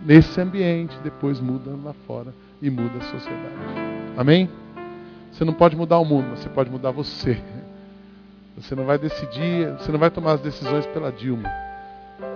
nesse 0.06 0.40
ambiente, 0.40 0.98
depois 1.04 1.40
muda 1.40 1.72
lá 1.84 1.94
fora 2.08 2.34
e 2.62 2.70
muda 2.70 2.98
a 2.98 3.02
sociedade. 3.02 3.56
Amém? 4.16 4.50
Você 5.32 5.44
não 5.44 5.54
pode 5.54 5.76
mudar 5.76 6.00
o 6.00 6.06
mundo, 6.06 6.30
você 6.38 6.50
pode 6.50 6.70
mudar 6.70 6.92
você. 6.92 7.42
Você 8.60 8.76
não 8.76 8.84
vai 8.84 8.98
decidir, 8.98 9.72
você 9.78 9.90
não 9.90 9.98
vai 9.98 10.10
tomar 10.10 10.34
as 10.34 10.42
decisões 10.42 10.86
pela 10.88 11.12
Dilma, 11.12 11.50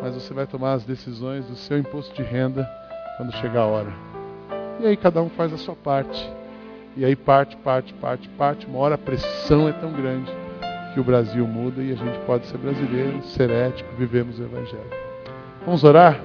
mas 0.01 0.15
você 0.15 0.33
vai 0.33 0.47
tomar 0.47 0.73
as 0.73 0.85
decisões 0.85 1.45
do 1.45 1.55
seu 1.55 1.77
imposto 1.77 2.15
de 2.15 2.23
renda 2.23 2.65
quando 3.17 3.35
chegar 3.35 3.61
a 3.61 3.65
hora. 3.65 3.93
E 4.79 4.87
aí 4.87 4.95
cada 4.95 5.21
um 5.21 5.29
faz 5.29 5.51
a 5.51 5.57
sua 5.57 5.75
parte. 5.75 6.31
E 6.95 7.03
aí 7.03 7.15
parte, 7.15 7.57
parte, 7.57 7.93
parte, 7.95 8.29
parte. 8.29 8.65
Uma 8.65 8.79
hora 8.79 8.95
a 8.95 8.97
pressão 8.97 9.67
é 9.67 9.73
tão 9.73 9.91
grande 9.91 10.31
que 10.93 10.99
o 10.99 11.03
Brasil 11.03 11.45
muda 11.45 11.81
e 11.81 11.91
a 11.91 11.95
gente 11.95 12.17
pode 12.25 12.45
ser 12.45 12.57
brasileiro, 12.57 13.21
ser 13.23 13.49
ético, 13.49 13.89
vivemos 13.97 14.39
o 14.39 14.43
Evangelho. 14.43 14.89
Vamos 15.65 15.83
orar? 15.83 16.21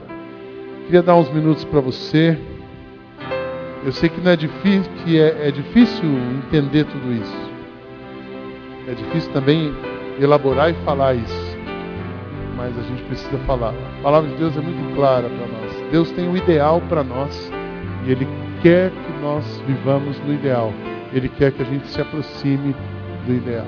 Queria 0.84 1.02
dar 1.02 1.16
uns 1.16 1.30
minutos 1.30 1.64
para 1.64 1.80
você. 1.80 2.38
Eu 3.84 3.92
sei 3.92 4.08
que 4.08 4.20
não 4.20 4.30
é 4.30 4.36
difícil, 4.36 4.92
que 5.04 5.20
é, 5.20 5.48
é 5.48 5.50
difícil 5.50 6.04
entender 6.44 6.84
tudo 6.84 7.12
isso. 7.12 7.47
É 8.88 8.94
difícil 8.94 9.30
também 9.32 9.74
elaborar 10.18 10.70
e 10.70 10.74
falar 10.84 11.14
isso. 11.14 11.58
Mas 12.56 12.76
a 12.78 12.82
gente 12.82 13.02
precisa 13.02 13.36
falar. 13.40 13.74
A 13.98 14.02
palavra 14.02 14.30
de 14.30 14.36
Deus 14.36 14.56
é 14.56 14.60
muito 14.62 14.94
clara 14.94 15.28
para 15.28 15.46
nós. 15.46 15.90
Deus 15.92 16.10
tem 16.12 16.26
o 16.26 16.30
um 16.30 16.36
ideal 16.36 16.80
para 16.88 17.04
nós 17.04 17.52
e 18.06 18.12
Ele 18.12 18.26
quer 18.62 18.90
que 18.90 19.20
nós 19.20 19.62
vivamos 19.66 20.18
no 20.20 20.32
ideal. 20.32 20.72
Ele 21.12 21.28
quer 21.28 21.52
que 21.52 21.60
a 21.60 21.66
gente 21.66 21.86
se 21.86 22.00
aproxime 22.00 22.74
do 23.26 23.34
ideal. 23.34 23.66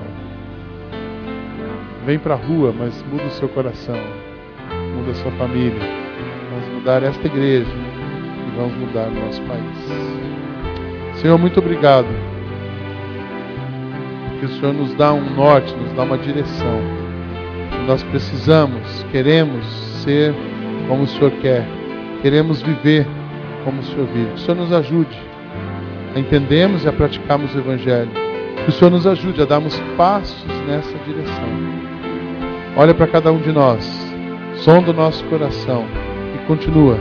Vem 2.03 2.17
para 2.17 2.33
a 2.33 2.37
rua, 2.37 2.73
mas 2.75 3.03
muda 3.03 3.25
o 3.25 3.31
seu 3.31 3.47
coração, 3.49 3.99
muda 4.95 5.11
a 5.11 5.15
sua 5.15 5.31
família. 5.33 5.79
Vamos 6.49 6.67
mudar 6.79 7.03
esta 7.03 7.27
igreja 7.27 7.71
e 7.71 8.57
vamos 8.57 8.73
mudar 8.73 9.07
o 9.07 9.11
nosso 9.11 9.41
país. 9.43 11.19
Senhor, 11.21 11.37
muito 11.37 11.59
obrigado. 11.59 12.30
Que 14.41 14.47
o 14.47 14.49
Senhor 14.49 14.73
nos 14.73 14.91
dá 14.95 15.13
um 15.13 15.35
norte, 15.35 15.71
nos 15.75 15.93
dá 15.93 16.01
uma 16.01 16.17
direção. 16.17 16.81
Nós 17.85 18.01
precisamos, 18.01 19.05
queremos 19.11 19.63
ser 20.03 20.33
como 20.87 21.03
o 21.03 21.07
Senhor 21.07 21.29
quer. 21.43 21.63
Queremos 22.23 22.59
viver 22.59 23.05
como 23.63 23.81
o 23.81 23.83
Senhor 23.83 24.07
vive. 24.07 24.29
Que 24.29 24.33
o 24.33 24.37
Senhor 24.39 24.57
nos 24.57 24.73
ajude 24.73 25.15
a 26.15 26.19
entendermos 26.19 26.83
e 26.83 26.89
a 26.89 26.91
praticarmos 26.91 27.53
o 27.53 27.59
Evangelho. 27.59 28.09
Que 28.63 28.69
o 28.69 28.71
Senhor 28.71 28.89
nos 28.89 29.05
ajude 29.05 29.43
a 29.43 29.45
darmos 29.45 29.79
passos 29.95 30.43
nessa 30.65 30.97
direção. 31.05 31.49
Olha 32.75 32.95
para 32.95 33.05
cada 33.05 33.31
um 33.31 33.37
de 33.37 33.51
nós, 33.51 34.11
sonda 34.55 34.89
o 34.89 34.93
nosso 34.93 35.23
coração 35.25 35.85
e 36.33 36.47
continua 36.47 36.99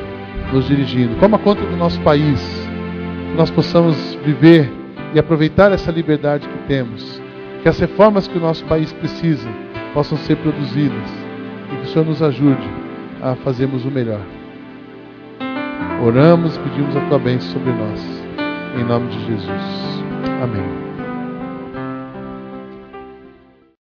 nos 0.52 0.68
dirigindo. 0.68 1.16
Toma 1.16 1.38
conta 1.38 1.62
do 1.62 1.76
nosso 1.78 1.98
país, 2.02 2.68
que 3.30 3.34
nós 3.34 3.50
possamos 3.50 4.14
viver 4.26 4.70
e 5.14 5.18
aproveitar 5.18 5.72
essa 5.72 5.90
liberdade 5.90 6.46
que 6.46 6.68
temos. 6.68 7.19
Que 7.62 7.68
as 7.68 7.78
reformas 7.78 8.26
que 8.26 8.38
o 8.38 8.40
nosso 8.40 8.64
país 8.64 8.92
precisa 8.92 9.48
possam 9.92 10.16
ser 10.18 10.36
produzidas 10.36 11.10
e 11.72 11.76
que 11.76 11.82
o 11.82 11.86
Senhor 11.86 12.06
nos 12.06 12.22
ajude 12.22 12.68
a 13.22 13.34
fazermos 13.36 13.84
o 13.84 13.90
melhor. 13.90 14.22
Oramos 16.02 16.56
e 16.56 16.60
pedimos 16.60 16.96
a 16.96 17.00
tua 17.08 17.18
bênção 17.18 17.52
sobre 17.52 17.72
nós. 17.72 18.00
Em 18.78 18.84
nome 18.84 19.08
de 19.08 19.26
Jesus. 19.26 20.02
Amém. 20.42 20.89